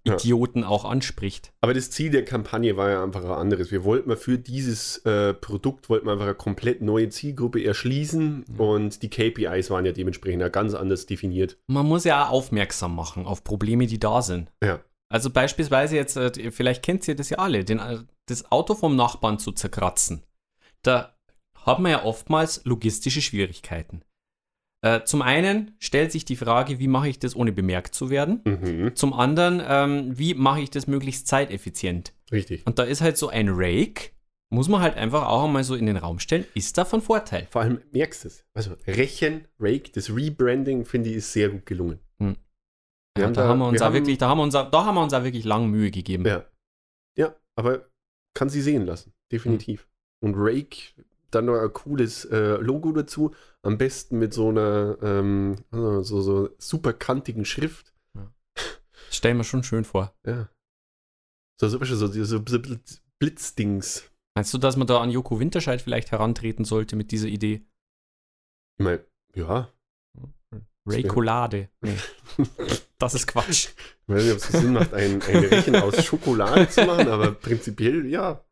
Ja. 0.08 0.14
Idioten 0.14 0.64
auch 0.64 0.86
anspricht. 0.86 1.52
Aber 1.62 1.74
das 1.74 1.90
Ziel 1.90 2.12
der 2.12 2.24
Kampagne 2.24 2.78
war 2.78 2.92
ja 2.92 3.04
einfach 3.04 3.24
ein 3.24 3.32
anderes. 3.32 3.72
Wir 3.72 3.84
wollten 3.84 4.10
mal 4.10 4.18
für 4.18 4.38
dieses 4.38 4.98
äh, 5.00 5.34
Produkt 5.34 5.90
wollten 5.90 6.06
wir 6.06 6.12
einfach 6.12 6.26
eine 6.26 6.36
komplett 6.36 6.82
neue 6.82 7.10
Zielgruppe 7.10 7.64
erschließen 7.64 8.46
und 8.58 9.02
die 9.02 9.10
KPIs 9.10 9.72
waren 9.72 9.86
ja 9.86 9.92
dementsprechend 9.92 10.42
ja 10.42 10.50
ganz 10.50 10.76
anders 10.76 11.08
definiert. 11.08 11.58
Man 11.68 11.88
muss 11.88 12.04
ja 12.04 12.28
auch 12.28 12.32
aufmerksam 12.32 12.96
machen 12.96 13.26
auf 13.26 13.44
Probleme, 13.44 13.88
die 13.88 14.00
da 14.00 14.22
sind. 14.22 14.52
Ja. 14.64 14.80
Also 15.10 15.30
beispielsweise 15.30 15.96
jetzt, 15.96 16.18
äh, 16.18 16.52
vielleicht 16.52 16.84
kennt 16.84 17.08
ihr 17.08 17.16
das 17.16 17.30
ja 17.30 17.38
alle, 17.40 17.64
den, 17.64 17.80
äh, 17.80 18.00
das 18.28 18.52
Auto 18.52 18.76
vom 18.76 18.96
Nachbarn 18.96 19.40
zu 19.40 19.52
zerkratzen. 19.52 20.24
Da 20.82 21.16
hat 21.56 21.80
man 21.80 21.92
ja 21.92 22.04
oftmals 22.04 22.62
logistische 22.66 23.22
Schwierigkeiten. 23.22 24.04
Äh, 24.86 25.04
zum 25.06 25.22
einen 25.24 25.76
stellt 25.80 26.12
sich 26.12 26.26
die 26.26 26.36
Frage, 26.36 26.78
wie 26.80 26.88
mache 26.88 27.10
ich 27.10 27.18
das, 27.18 27.36
ohne 27.36 27.52
bemerkt 27.52 27.96
zu 27.96 28.10
werden? 28.12 28.42
Mhm. 28.46 28.96
Zum 28.96 29.14
anderen, 29.14 29.62
ähm, 29.68 30.18
wie 30.18 30.34
mache 30.36 30.62
ich 30.62 30.70
das 30.70 30.86
möglichst 30.86 31.28
zeiteffizient? 31.28 32.14
Richtig. 32.32 32.66
Und 32.68 32.78
da 32.78 32.84
ist 32.84 33.02
halt 33.02 33.18
so 33.18 33.30
ein 33.30 33.50
Rake, 33.50 34.12
muss 34.54 34.68
man 34.70 34.82
halt 34.82 34.96
einfach 34.96 35.28
auch 35.28 35.46
einmal 35.46 35.64
so 35.64 35.74
in 35.76 35.88
den 35.88 35.98
Raum 35.98 36.20
stellen, 36.20 36.46
ist 36.54 36.78
da 36.78 36.86
von 36.86 37.02
Vorteil. 37.02 37.48
Vor 37.50 37.62
allem 37.64 37.82
merkst 37.94 38.24
du 38.26 38.28
es. 38.28 38.46
Also 38.54 38.76
Rechen, 38.86 39.48
Rake, 39.60 39.92
das 39.92 40.10
Rebranding 40.16 40.86
finde 40.86 41.10
ich 41.10 41.16
ist 41.16 41.34
sehr 41.34 41.50
gut 41.50 41.66
gelungen. 41.66 42.00
Ja, 43.18 43.28
da, 43.28 43.32
da- 43.32 43.48
haben 43.48 43.60
wir 43.60 43.68
uns 43.70 43.80
wir 43.80 43.88
auch 43.88 43.94
wirklich, 43.94 44.18
da 44.18 44.28
haben 44.30 44.38
wir 44.40 44.44
uns, 44.44 44.56
auch- 44.56 44.70
da 44.70 44.86
haben 44.86 44.96
wir 44.96 45.02
uns 45.04 45.14
auch 45.14 45.24
wirklich 45.24 45.46
lang 45.46 45.70
Mühe 45.70 45.90
gegeben. 45.90 46.26
Ja. 46.26 46.46
Ja, 47.18 47.34
aber 47.56 47.90
kann 48.36 48.50
sie 48.50 48.62
sehen 48.62 48.86
lassen. 48.86 49.14
Definitiv. 49.32 49.88
Und 50.22 50.36
Rake, 50.38 50.78
dann 51.36 51.46
noch 51.46 51.60
ein 51.60 51.74
cooles 51.74 52.26
äh, 52.26 52.56
Logo 52.58 52.92
dazu. 52.92 53.34
Am 53.62 53.78
besten 53.78 54.18
mit 54.20 54.34
so 54.34 54.50
einer 54.50 54.98
ähm, 55.02 55.58
so, 55.72 56.02
so 56.22 56.50
super 56.58 56.94
kantigen 56.94 57.46
Schrift. 57.46 57.94
Das 58.16 59.18
stellen 59.18 59.38
wir 59.38 59.44
schon 59.44 59.64
schön 59.64 59.84
vor. 59.86 60.16
Ja. 60.26 60.50
So, 61.60 61.68
so, 61.70 61.84
so, 61.84 62.08
so, 62.08 62.24
so 62.24 62.38
Blitz- 62.40 63.02
Blitzdings. 63.20 64.10
Meinst 64.36 64.54
du, 64.54 64.58
dass 64.58 64.76
man 64.76 64.88
da 64.88 65.00
an 65.02 65.10
Joko 65.10 65.40
Winterscheid 65.40 65.82
vielleicht 65.82 66.12
herantreten 66.12 66.66
sollte 66.66 66.96
mit 66.96 67.12
dieser 67.12 67.28
Idee? 67.28 67.66
Ich 68.78 68.84
meine, 68.84 69.06
ja. 69.36 69.70
Raycolade. 70.88 71.70
Nee, 71.82 71.98
das 73.00 73.16
ist 73.16 73.28
Quatsch. 73.28 73.70
Ich 73.70 74.14
weiß 74.14 74.24
nicht, 74.24 74.32
ob 74.34 74.38
es 74.38 74.48
Sinn 74.50 74.74
macht, 74.74 74.94
ein, 74.94 75.22
ein 75.22 75.46
Rechen 75.46 75.76
aus 75.78 76.04
Schokolade 76.04 76.70
zu 76.70 76.86
machen, 76.86 77.08
aber 77.08 77.32
prinzipiell 77.32 78.06
ja. 78.06 78.46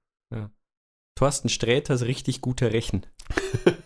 Thorsten 1.16 1.50
Sträter 1.50 1.96
ist 1.96 2.04
richtig 2.04 2.42
guter 2.42 2.72
Rechen. 2.74 3.06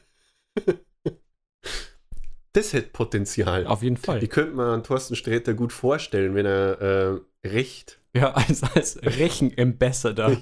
Das 2.53 2.73
hätte 2.73 2.89
Potenzial. 2.89 3.67
Auf 3.67 3.83
jeden 3.83 3.97
Fall. 3.97 4.23
Ich 4.23 4.31
könnte 4.31 4.55
mir 4.55 4.63
an 4.63 4.83
Thorsten 4.83 5.15
Sträter 5.15 5.53
gut 5.53 5.71
vorstellen, 5.71 6.33
wenn 6.33 6.47
er 6.47 6.81
äh, 6.81 7.47
recht. 7.47 8.01
Ja, 8.15 8.33
als, 8.33 8.63
als 8.63 8.99
Rechen-Ambassador. 9.03 10.35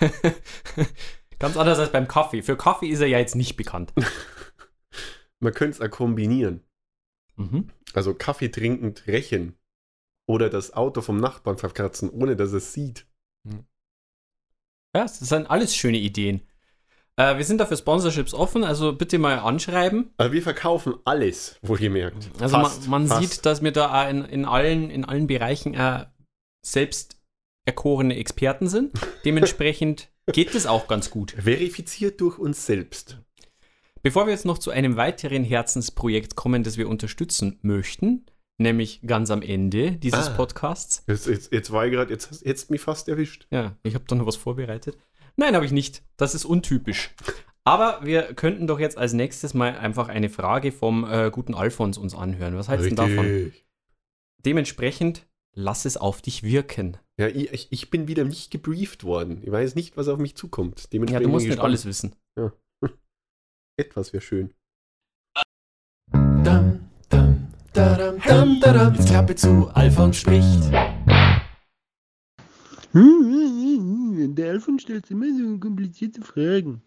Ganz 1.38 1.56
anders 1.56 1.78
als 1.78 1.92
beim 1.92 2.08
Kaffee. 2.08 2.42
Für 2.42 2.56
Kaffee 2.56 2.88
ist 2.88 3.00
er 3.00 3.06
ja 3.06 3.20
jetzt 3.20 3.36
nicht 3.36 3.56
bekannt. 3.56 3.92
Man 5.38 5.52
könnte 5.52 5.76
es 5.76 5.80
auch 5.80 5.96
kombinieren. 5.96 6.64
Mhm. 7.36 7.70
Also 7.92 8.14
Kaffee 8.14 8.48
trinkend 8.48 9.06
rächen. 9.06 9.56
Oder 10.26 10.48
das 10.48 10.72
Auto 10.72 11.00
vom 11.00 11.18
Nachbarn 11.18 11.58
verkratzen, 11.58 12.10
ohne 12.10 12.34
dass 12.34 12.52
es 12.52 12.72
sieht. 12.72 13.06
Ja, 14.94 15.02
das 15.02 15.18
sind 15.18 15.50
alles 15.50 15.74
schöne 15.74 15.98
Ideen. 15.98 16.42
Äh, 17.16 17.36
wir 17.36 17.44
sind 17.44 17.58
dafür 17.58 17.76
Sponsorships 17.76 18.34
offen, 18.34 18.64
also 18.64 18.92
bitte 18.92 19.18
mal 19.18 19.38
anschreiben. 19.38 20.10
Aber 20.16 20.32
wir 20.32 20.42
verkaufen 20.42 20.94
alles, 21.04 21.58
wohlgemerkt. 21.62 22.30
Also 22.40 22.56
Fast, 22.56 22.88
man, 22.88 23.02
man 23.02 23.08
fast. 23.08 23.32
sieht, 23.32 23.46
dass 23.46 23.62
wir 23.62 23.72
da 23.72 24.08
in, 24.08 24.24
in, 24.24 24.44
allen, 24.44 24.90
in 24.90 25.04
allen 25.04 25.26
Bereichen 25.26 25.74
äh, 25.74 26.06
selbst 26.64 27.20
erkorene 27.64 28.16
Experten 28.16 28.68
sind. 28.68 28.92
Dementsprechend 29.24 30.08
geht 30.32 30.54
es 30.54 30.66
auch 30.66 30.88
ganz 30.88 31.10
gut. 31.10 31.32
Verifiziert 31.32 32.20
durch 32.20 32.38
uns 32.38 32.66
selbst. 32.66 33.18
Bevor 34.02 34.26
wir 34.26 34.32
jetzt 34.32 34.44
noch 34.44 34.58
zu 34.58 34.70
einem 34.70 34.96
weiteren 34.96 35.44
Herzensprojekt 35.44 36.36
kommen, 36.36 36.62
das 36.62 36.76
wir 36.76 36.88
unterstützen 36.88 37.58
möchten, 37.62 38.26
nämlich 38.58 39.00
ganz 39.06 39.30
am 39.30 39.42
Ende 39.42 39.92
dieses 39.92 40.28
Ah. 40.28 40.34
Podcasts. 40.36 41.02
Jetzt, 41.06 41.26
jetzt, 41.26 41.52
jetzt 41.52 41.72
war 41.72 41.86
ich 41.86 41.92
gerade, 41.92 42.12
jetzt 42.12 42.44
jetzt 42.44 42.70
mich 42.70 42.80
fast 42.80 43.08
erwischt. 43.08 43.46
Ja, 43.50 43.76
ich 43.82 43.94
habe 43.94 44.04
da 44.06 44.14
noch 44.14 44.26
was 44.26 44.36
vorbereitet. 44.36 44.96
Nein, 45.36 45.54
habe 45.54 45.66
ich 45.66 45.72
nicht. 45.72 46.02
Das 46.16 46.34
ist 46.34 46.44
untypisch. 46.44 47.14
Aber 47.64 48.00
wir 48.04 48.34
könnten 48.34 48.66
doch 48.66 48.78
jetzt 48.78 48.98
als 48.98 49.14
nächstes 49.14 49.54
mal 49.54 49.76
einfach 49.78 50.08
eine 50.08 50.28
Frage 50.28 50.70
vom 50.70 51.04
äh, 51.10 51.30
guten 51.32 51.54
Alfons 51.54 51.96
uns 51.98 52.14
anhören. 52.14 52.56
Was 52.56 52.68
hältst 52.68 52.84
du 52.90 52.94
denn 52.94 52.96
davon? 53.16 53.52
Dementsprechend, 54.44 55.26
lass 55.56 55.84
es 55.86 55.96
auf 55.96 56.20
dich 56.22 56.42
wirken. 56.42 56.98
Ja, 57.18 57.28
ich, 57.28 57.72
ich- 57.72 57.90
bin 57.90 58.06
wieder 58.08 58.24
nicht 58.24 58.50
gebrieft 58.50 59.04
worden. 59.04 59.40
Ich 59.42 59.50
weiß 59.50 59.74
nicht, 59.76 59.96
was 59.96 60.08
auf 60.08 60.18
mich 60.18 60.36
zukommt. 60.36 60.80
Ja, 60.82 60.86
Dementsprechend 60.92 61.26
du 61.26 61.30
musst 61.30 61.46
nicht 61.46 61.60
alles 61.60 61.86
wissen. 61.86 62.14
Etwas 63.80 64.12
wäre 64.12 64.20
schön. 64.20 64.52
Dam, 66.12 66.83
dadam, 67.74 68.20
dam, 68.26 68.60
dadam. 68.60 68.94
Jetzt 68.94 69.08
Klappe 69.08 69.34
zu, 69.34 69.68
Alfons 69.74 70.16
spricht. 70.16 70.72
Der 72.92 74.50
Alfons 74.50 74.82
stellt 74.82 75.10
immer 75.10 75.26
so 75.36 75.58
komplizierte 75.58 76.22
Fragen. 76.22 76.82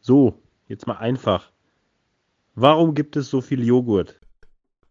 So, 0.00 0.42
jetzt 0.68 0.86
mal 0.86 0.96
einfach. 0.96 1.52
Warum 2.54 2.94
gibt 2.94 3.16
es 3.16 3.28
so 3.28 3.40
viel 3.40 3.62
Joghurt? 3.64 4.18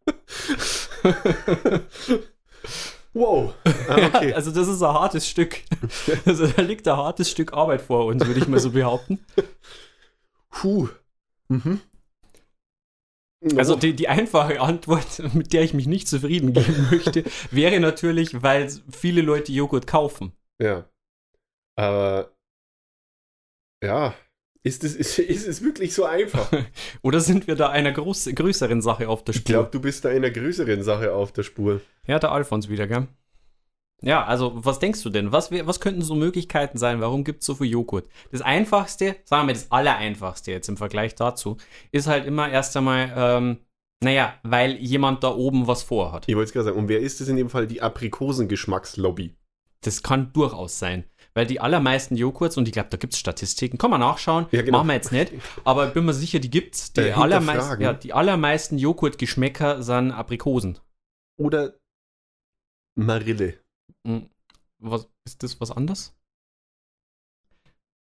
Wow. 3.15 3.53
Ah, 3.87 4.07
okay. 4.07 4.33
Also 4.33 4.51
das 4.51 4.67
ist 4.67 4.83
ein 4.83 4.93
hartes 4.93 5.27
Stück. 5.27 5.61
Also 6.25 6.47
da 6.47 6.61
liegt 6.61 6.85
ein 6.85 6.97
hartes 6.97 7.31
Stück 7.31 7.53
Arbeit 7.53 7.81
vor 7.81 8.07
uns, 8.07 8.25
würde 8.25 8.41
ich 8.41 8.47
mal 8.49 8.59
so 8.59 8.71
behaupten. 8.71 9.19
Puh. 10.49 10.89
Mhm. 11.47 11.79
Also 13.57 13.75
die, 13.75 13.93
die 13.95 14.07
einfache 14.07 14.59
Antwort, 14.59 15.21
mit 15.33 15.53
der 15.53 15.63
ich 15.63 15.73
mich 15.73 15.87
nicht 15.87 16.07
zufrieden 16.07 16.53
geben 16.53 16.87
möchte, 16.91 17.23
wäre 17.51 17.79
natürlich, 17.79 18.41
weil 18.41 18.71
viele 18.91 19.21
Leute 19.21 19.51
Joghurt 19.51 19.87
kaufen. 19.87 20.31
Ja. 20.61 20.89
Aber 21.77 22.31
ja, 23.83 24.15
ist 24.63 24.83
es, 24.83 24.95
ist, 24.95 25.19
ist 25.19 25.47
es 25.47 25.61
wirklich 25.63 25.93
so 25.93 26.05
einfach? 26.05 26.51
Oder 27.01 27.19
sind 27.19 27.47
wir 27.47 27.55
da 27.55 27.69
einer 27.69 27.91
groß, 27.91 28.29
größeren 28.33 28.81
Sache 28.81 29.09
auf 29.09 29.23
der 29.23 29.33
Ich 29.33 29.41
Spur? 29.41 29.45
glaube, 29.45 29.69
du 29.71 29.79
bist 29.79 30.03
da 30.05 30.09
einer 30.09 30.31
größeren 30.31 30.81
Sache 30.83 31.13
auf 31.13 31.31
der 31.31 31.43
Spur. 31.43 31.81
Ja, 32.07 32.17
der 32.19 32.31
Alfons 32.31 32.69
wieder, 32.69 32.87
gell? 32.87 33.07
Ja, 34.05 34.23
also 34.23 34.51
was 34.55 34.77
denkst 34.79 35.01
du 35.03 35.09
denn? 35.09 35.31
Was, 35.31 35.51
was 35.51 35.79
könnten 35.79 36.01
so 36.03 36.13
Möglichkeiten 36.15 36.77
sein? 36.77 37.01
Warum 37.01 37.23
gibt 37.23 37.41
es 37.41 37.47
so 37.47 37.55
viel 37.55 37.67
Joghurt? 37.67 38.07
Das 38.31 38.41
einfachste, 38.41 39.15
sagen 39.25 39.41
wir 39.41 39.45
mal 39.47 39.53
das 39.53 39.71
allereinfachste 39.71 40.51
jetzt 40.51 40.69
im 40.69 40.77
Vergleich 40.77 41.15
dazu, 41.15 41.57
ist 41.91 42.07
halt 42.07 42.25
immer 42.25 42.47
erst 42.49 42.77
einmal, 42.77 43.11
ähm, 43.17 43.57
naja, 44.03 44.35
weil 44.43 44.75
jemand 44.75 45.23
da 45.23 45.29
oben 45.33 45.65
was 45.67 45.81
vorhat. 45.81 46.25
Ich 46.27 46.35
wollte 46.35 46.49
es 46.49 46.53
gerade 46.53 46.65
sagen, 46.65 46.77
und 46.77 46.87
wer 46.87 46.99
ist 46.99 47.19
es 47.19 47.27
in 47.29 47.35
dem 47.35 47.49
Fall? 47.49 47.65
Die 47.65 47.81
Aprikosengeschmackslobby. 47.81 49.35
Das 49.81 50.03
kann 50.03 50.31
durchaus 50.33 50.77
sein. 50.79 51.05
Weil 51.33 51.47
die 51.47 51.59
allermeisten 51.59 52.15
Joghurts, 52.15 52.57
und 52.57 52.67
ich 52.67 52.73
glaube, 52.73 52.89
da 52.91 52.97
gibt 52.97 53.13
es 53.13 53.19
Statistiken, 53.19 53.77
kann 53.77 53.89
man 53.91 53.99
nachschauen, 53.99 54.45
Ja, 54.51 54.61
genau. 54.61 54.77
machen 54.77 54.87
wir 54.87 54.93
jetzt 54.95 55.11
nicht, 55.11 55.33
aber 55.63 55.87
ich 55.87 55.93
bin 55.93 56.05
mir 56.05 56.13
sicher, 56.13 56.39
die 56.39 56.49
gibt's. 56.49 56.93
Die, 56.93 57.01
Äh, 57.01 57.11
allermeisten, 57.11 57.49
hinterfragen. 57.51 57.83
ja, 57.83 57.93
die 57.93 58.13
allermeisten 58.13 58.77
Joghurtgeschmäcker 58.77 59.81
sind 59.83 60.11
Aprikosen. 60.11 60.77
oder 61.37 61.73
Marille. 62.97 63.59
Hm, 64.05 64.29
Was, 64.79 65.09
ist 65.25 65.43
das 65.43 65.59
was 65.59 65.71
anderes? 65.71 66.15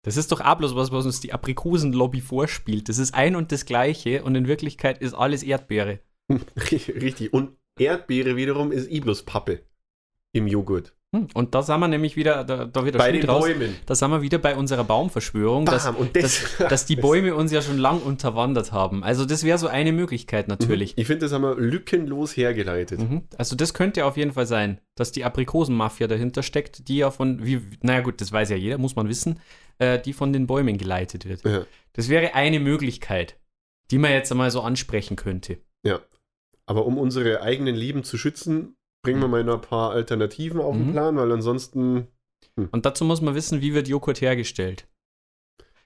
Das 0.03 0.17
ist 0.17 0.31
doch 0.31 0.41
auch 0.41 0.55
bloß 0.55 0.75
was, 0.75 0.91
was 0.91 1.05
uns 1.05 1.19
die 1.19 1.33
Aprikosenlobby 1.33 2.21
vorspielt. 2.21 2.89
Das 2.89 2.99
ist 2.99 3.15
ein 3.15 3.35
und 3.35 3.51
das 3.51 3.65
gleiche 3.65 4.23
und 4.23 4.35
in 4.35 4.47
Wirklichkeit 4.47 5.01
ist 5.01 5.15
alles 5.15 5.41
Erdbeere. 5.41 5.99
Richtig. 6.55 7.33
Und 7.33 7.57
Erdbeere 7.79 8.35
wiederum 8.35 8.71
ist 8.71 8.89
Iblus-Pappe 8.89 9.63
im 10.31 10.47
Joghurt. 10.47 10.94
Hm, 11.15 11.27
Und 11.33 11.55
da 11.55 11.61
sind 11.63 11.79
wir 11.79 11.87
nämlich 11.87 12.15
wieder, 12.15 12.43
da, 12.43 12.65
da 12.65 12.85
wieder 12.85 12.97
Bei 12.99 13.11
den 13.11 13.21
draus. 13.21 13.43
Bäumen. 13.45 13.75
Da 13.85 13.95
sind 13.95 14.11
wir 14.11 14.21
wieder 14.21 14.37
bei 14.37 14.55
unserer 14.55 14.83
Baumverschwörung, 14.83 15.65
dass, 15.65 15.85
Bam, 15.85 15.95
und 15.95 16.15
das- 16.15 16.41
dass, 16.57 16.69
dass 16.69 16.85
die 16.85 16.95
Bäume 16.95 17.35
uns 17.35 17.51
ja 17.51 17.61
schon 17.61 17.77
lang 17.77 18.01
unterwandert 18.01 18.71
haben. 18.71 19.03
Also 19.03 19.25
das 19.25 19.43
wäre 19.43 19.57
so 19.57 19.67
eine 19.67 19.91
Möglichkeit 19.91 20.47
natürlich. 20.47 20.93
Ich 20.97 21.07
finde, 21.07 21.25
das 21.25 21.31
haben 21.33 21.43
wir 21.43 21.55
lückenlos 21.55 22.35
hergeleitet. 22.35 22.99
Mhm. 22.99 23.23
Also 23.37 23.55
das 23.55 23.73
könnte 23.73 24.05
auf 24.05 24.17
jeden 24.17 24.31
Fall 24.33 24.45
sein, 24.45 24.79
dass 24.95 25.11
die 25.11 25.23
Aprikosenmafia 25.23 26.07
dahinter 26.07 26.43
steckt, 26.43 26.87
die 26.87 26.97
ja 26.97 27.11
von, 27.11 27.45
wie, 27.45 27.61
naja 27.81 28.01
gut, 28.01 28.21
das 28.21 28.31
weiß 28.31 28.49
ja 28.49 28.55
jeder, 28.55 28.77
muss 28.77 28.95
man 28.95 29.07
wissen, 29.09 29.39
äh, 29.77 29.99
die 29.99 30.13
von 30.13 30.33
den 30.33 30.47
Bäumen 30.47 30.77
geleitet 30.77 31.25
wird. 31.27 31.43
Ja. 31.45 31.65
Das 31.93 32.09
wäre 32.09 32.33
eine 32.35 32.59
Möglichkeit, 32.59 33.37
die 33.91 33.97
man 33.97 34.11
jetzt 34.11 34.31
einmal 34.31 34.51
so 34.51 34.61
ansprechen 34.61 35.15
könnte. 35.15 35.57
ja. 35.83 35.99
Aber 36.67 36.87
um 36.87 36.97
unsere 36.97 37.43
eigenen 37.43 37.75
Leben 37.75 38.03
zu 38.03 38.17
schützen, 38.17 38.74
bringen 39.05 39.21
wir 39.21 39.27
mal 39.27 39.47
ein 39.49 39.61
paar 39.61 39.91
Alternativen 39.91 40.59
auf 40.59 40.75
den 40.75 40.87
Mhm. 40.87 40.91
Plan, 40.91 41.15
weil 41.15 41.31
ansonsten. 41.31 42.07
Und 42.71 42.85
dazu 42.85 43.05
muss 43.05 43.21
man 43.21 43.35
wissen, 43.35 43.61
wie 43.61 43.73
wird 43.73 43.87
Joghurt 43.87 44.21
hergestellt. 44.21 44.87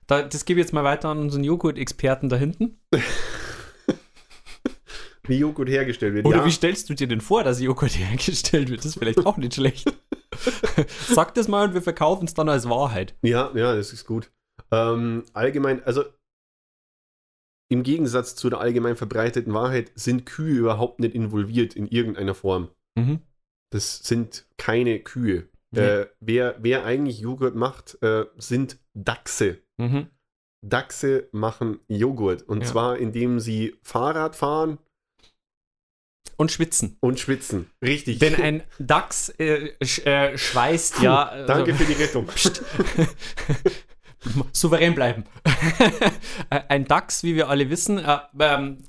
Da, 0.08 0.24
das 0.24 0.46
gebe 0.46 0.60
ich 0.60 0.66
jetzt 0.66 0.74
mal 0.74 0.84
weiter 0.84 1.10
an 1.10 1.20
unseren 1.20 1.44
Joghurt-Experten 1.44 2.30
da 2.30 2.36
hinten. 2.36 2.80
Wie 5.24 5.38
Joghurt 5.38 5.70
hergestellt 5.70 6.16
wird. 6.16 6.26
Oder 6.26 6.38
ja, 6.40 6.46
wie 6.46 6.52
stellst 6.52 6.90
du 6.90 6.96
dir 6.96 7.08
denn 7.08 7.22
vor, 7.22 7.44
dass 7.44 7.62
Joghurt 7.62 7.92
hergestellt 8.00 8.70
wird? 8.70 8.80
Das 8.80 8.88
ist 8.88 8.98
vielleicht 8.98 9.26
auch 9.28 9.38
nicht 9.38 9.54
schlecht. 9.54 9.92
Sag 11.08 11.36
das 11.36 11.48
mal 11.48 11.68
und 11.68 11.74
wir 11.76 11.84
verkaufen 11.84 12.26
es 12.26 12.34
dann 12.34 12.50
als 12.50 12.68
Wahrheit. 12.68 13.16
ja, 13.22 13.52
ja, 13.56 13.76
das 13.76 13.94
ist 13.94 14.06
gut. 14.06 14.32
Ähm, 14.72 15.24
allgemein, 15.34 15.84
also 15.84 16.04
im 17.72 17.84
Gegensatz 17.84 18.36
zu 18.36 18.50
der 18.50 18.60
allgemein 18.60 18.96
verbreiteten 18.96 19.54
Wahrheit 19.54 19.92
sind 19.94 20.26
Kühe 20.26 20.58
überhaupt 20.58 21.00
nicht 21.00 21.14
involviert 21.14 21.76
in 21.76 21.88
irgendeiner 21.88 22.34
Form. 22.34 22.70
Mhm. 22.96 23.22
Das 23.72 24.00
sind 24.00 24.46
keine 24.58 25.00
Kühe. 25.00 25.48
Ja. 25.76 26.02
Äh, 26.02 26.08
wer, 26.20 26.56
wer 26.60 26.84
eigentlich 26.86 27.20
Joghurt 27.20 27.56
macht, 27.56 28.02
äh, 28.02 28.26
sind 28.38 28.80
Dachse. 28.96 29.60
Mhm. 29.78 30.08
Dachse 30.66 31.30
machen 31.32 31.80
Joghurt. 31.88 32.42
Und 32.44 32.62
Ja. 32.62 32.68
zwar 32.68 32.98
indem 32.98 33.40
sie 33.40 33.76
Fahrrad 33.84 34.36
fahren 34.36 34.80
Und 36.38 36.52
schwitzen. 36.52 36.98
und 37.02 37.20
schwitzen. 37.20 37.70
Richtig. 37.84 38.18
Denn 38.20 38.36
ein 38.36 38.64
Dachs 38.80 39.30
äh, 39.40 39.74
sch, 39.86 40.00
äh, 40.06 40.38
schweißt 40.38 41.02
ja. 41.02 41.44
äh, 41.44 41.46
Danke 41.46 41.76
für 41.76 41.86
die 41.86 41.94
Rettung. 42.02 42.28
souverän 44.52 44.96
bleiben. 44.96 45.24
ein 46.50 46.86
Dachs, 46.86 47.24
wie 47.24 47.36
wir 47.36 47.48
alle 47.50 47.70
wissen, 47.70 48.00
äh, 48.00 48.18
ähm, 48.40 48.80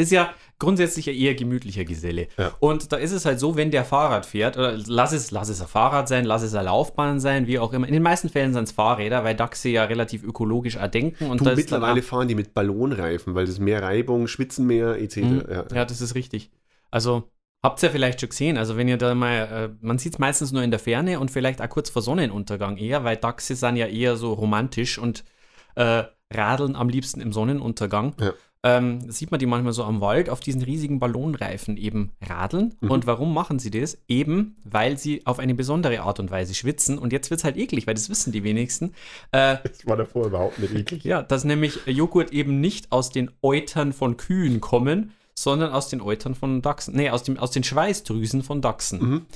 ist 0.00 0.10
ja 0.10 0.34
grundsätzlich 0.58 1.08
eher 1.08 1.34
gemütlicher 1.34 1.84
Geselle. 1.84 2.28
Ja. 2.38 2.52
Und 2.60 2.92
da 2.92 2.96
ist 2.96 3.12
es 3.12 3.24
halt 3.24 3.40
so, 3.40 3.56
wenn 3.56 3.70
der 3.70 3.84
Fahrrad 3.84 4.26
fährt, 4.26 4.56
oder 4.56 4.76
lass 4.86 5.12
es, 5.12 5.30
lass 5.30 5.48
es 5.48 5.60
ein 5.60 5.68
Fahrrad 5.68 6.06
sein, 6.06 6.24
lass 6.24 6.42
es 6.42 6.54
eine 6.54 6.66
Laufbahn 6.66 7.18
sein, 7.18 7.46
wie 7.46 7.58
auch 7.58 7.72
immer. 7.72 7.86
In 7.86 7.94
den 7.94 8.02
meisten 8.02 8.28
Fällen 8.28 8.52
sind 8.52 8.64
es 8.64 8.72
Fahrräder, 8.72 9.24
weil 9.24 9.34
Dachse 9.34 9.70
ja 9.70 9.84
relativ 9.84 10.22
ökologisch 10.22 10.76
auch 10.76 10.88
denken. 10.88 11.30
Und 11.30 11.40
Du, 11.40 11.54
mittlerweile 11.54 12.02
fahren 12.02 12.28
die 12.28 12.34
mit 12.34 12.54
Ballonreifen, 12.54 13.34
weil 13.34 13.46
das 13.46 13.58
mehr 13.58 13.82
Reibung, 13.82 14.26
schwitzen 14.26 14.66
mehr, 14.66 15.00
etc. 15.00 15.16
Mhm. 15.16 15.44
Ja. 15.50 15.64
Ja, 15.74 15.84
das 15.84 16.00
ist 16.00 16.14
richtig. 16.14 16.50
Also, 16.90 17.24
habt 17.62 17.82
ihr 17.82 17.88
ja 17.88 17.92
vielleicht 17.92 18.20
schon 18.20 18.28
gesehen. 18.28 18.58
Also, 18.58 18.76
wenn 18.76 18.88
ihr 18.88 18.98
da 18.98 19.14
mal, 19.14 19.34
äh, 19.34 19.68
man 19.80 19.98
sieht 19.98 20.12
es 20.12 20.18
meistens 20.18 20.52
nur 20.52 20.62
in 20.62 20.70
der 20.70 20.80
Ferne 20.80 21.20
und 21.20 21.30
vielleicht 21.30 21.62
auch 21.62 21.68
kurz 21.68 21.88
vor 21.88 22.02
Sonnenuntergang 22.02 22.76
eher, 22.76 23.02
weil 23.04 23.16
Dachse 23.16 23.54
sind 23.54 23.76
ja 23.76 23.86
eher 23.86 24.16
so 24.16 24.34
romantisch 24.34 24.98
und 24.98 25.24
äh, 25.76 26.04
radeln 26.32 26.76
am 26.76 26.88
liebsten 26.88 27.20
im 27.20 27.32
Sonnenuntergang. 27.32 28.14
Ja. 28.20 28.34
Ähm, 28.62 29.10
sieht 29.10 29.30
man 29.30 29.40
die 29.40 29.46
manchmal 29.46 29.72
so 29.72 29.84
am 29.84 30.02
Wald 30.02 30.28
auf 30.28 30.40
diesen 30.40 30.60
riesigen 30.60 30.98
Ballonreifen 30.98 31.78
eben 31.78 32.12
radeln. 32.20 32.74
Mhm. 32.80 32.90
Und 32.90 33.06
warum 33.06 33.32
machen 33.32 33.58
sie 33.58 33.70
das? 33.70 33.96
Eben, 34.06 34.54
weil 34.64 34.98
sie 34.98 35.24
auf 35.26 35.38
eine 35.38 35.54
besondere 35.54 36.00
Art 36.02 36.20
und 36.20 36.30
Weise 36.30 36.54
schwitzen. 36.54 36.98
Und 36.98 37.12
jetzt 37.14 37.30
wird 37.30 37.40
es 37.40 37.44
halt 37.44 37.56
eklig, 37.56 37.86
weil 37.86 37.94
das 37.94 38.10
wissen 38.10 38.32
die 38.32 38.44
wenigsten. 38.44 38.92
Äh, 39.32 39.56
Das 39.62 39.86
war 39.86 39.96
davor 39.96 40.26
überhaupt 40.26 40.58
nicht 40.58 40.74
eklig. 40.74 41.04
ja, 41.04 41.22
dass 41.22 41.44
nämlich 41.44 41.78
Joghurt 41.86 42.32
eben 42.32 42.60
nicht 42.60 42.92
aus 42.92 43.08
den 43.10 43.30
Eutern 43.40 43.94
von 43.94 44.18
Kühen 44.18 44.60
kommen, 44.60 45.12
sondern 45.34 45.72
aus 45.72 45.88
den 45.88 46.02
Eutern 46.02 46.34
von 46.34 46.60
Dachsen. 46.60 46.94
Nee, 46.94 47.08
aus, 47.08 47.22
dem, 47.22 47.38
aus 47.38 47.52
den 47.52 47.64
Schweißdrüsen 47.64 48.42
von 48.42 48.60
Dachsen. 48.60 49.00
Mhm. 49.00 49.26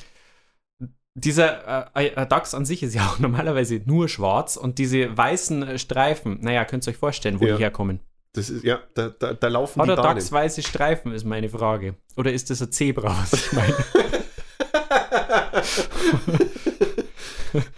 Dieser 1.14 1.94
äh, 1.96 2.08
äh, 2.08 2.26
Dachs 2.26 2.54
an 2.54 2.64
sich 2.66 2.82
ist 2.82 2.94
ja 2.94 3.06
auch 3.06 3.18
normalerweise 3.20 3.80
nur 3.86 4.08
schwarz 4.08 4.56
und 4.56 4.78
diese 4.78 5.16
weißen 5.16 5.62
äh, 5.62 5.78
Streifen, 5.78 6.38
naja, 6.42 6.64
könnt 6.64 6.86
ihr 6.86 6.90
euch 6.90 6.96
vorstellen, 6.98 7.40
wo 7.40 7.46
Ja. 7.46 7.56
die 7.56 7.62
herkommen. 7.62 8.00
Das 8.34 8.50
ist, 8.50 8.64
ja, 8.64 8.82
da, 8.94 9.10
da, 9.10 9.32
da 9.32 9.48
laufen 9.48 9.80
Hat 9.80 9.86
die 9.86 9.94
der 9.94 10.02
Bahnen. 10.02 10.16
Dachs 10.16 10.32
weiße 10.32 10.62
Streifen, 10.62 11.12
ist 11.12 11.24
meine 11.24 11.48
Frage. 11.48 11.94
Oder 12.16 12.32
ist 12.32 12.50
das 12.50 12.60
ein 12.62 12.72
Zebra, 12.72 13.16
was 13.16 13.32
ich 13.32 13.52
meine? 13.52 13.74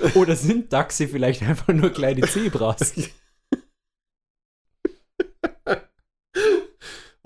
Oder 0.15 0.35
sind 0.35 0.73
Dachse 0.73 1.09
vielleicht 1.09 1.43
einfach 1.43 1.69
nur 1.75 1.91
kleine 1.91 2.23
Zebras? 2.23 2.95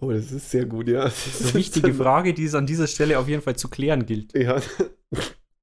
Oh, 0.03 0.11
das 0.11 0.33
ist 0.33 0.51
sehr 0.51 0.65
gut, 0.65 0.89
ja. 0.89 1.05
Das 1.05 1.25
Das 1.25 1.41
ist 1.41 1.45
eine 1.45 1.55
wichtige 1.55 1.95
Frage, 2.03 2.35
die 2.35 2.45
es 2.47 2.55
an 2.55 2.67
dieser 2.67 2.87
Stelle 2.87 3.19
auf 3.19 3.29
jeden 3.29 3.43
Fall 3.43 3.57
zu 3.57 3.69
klären 3.69 4.07
gilt. 4.07 4.35
Ja, 4.35 4.61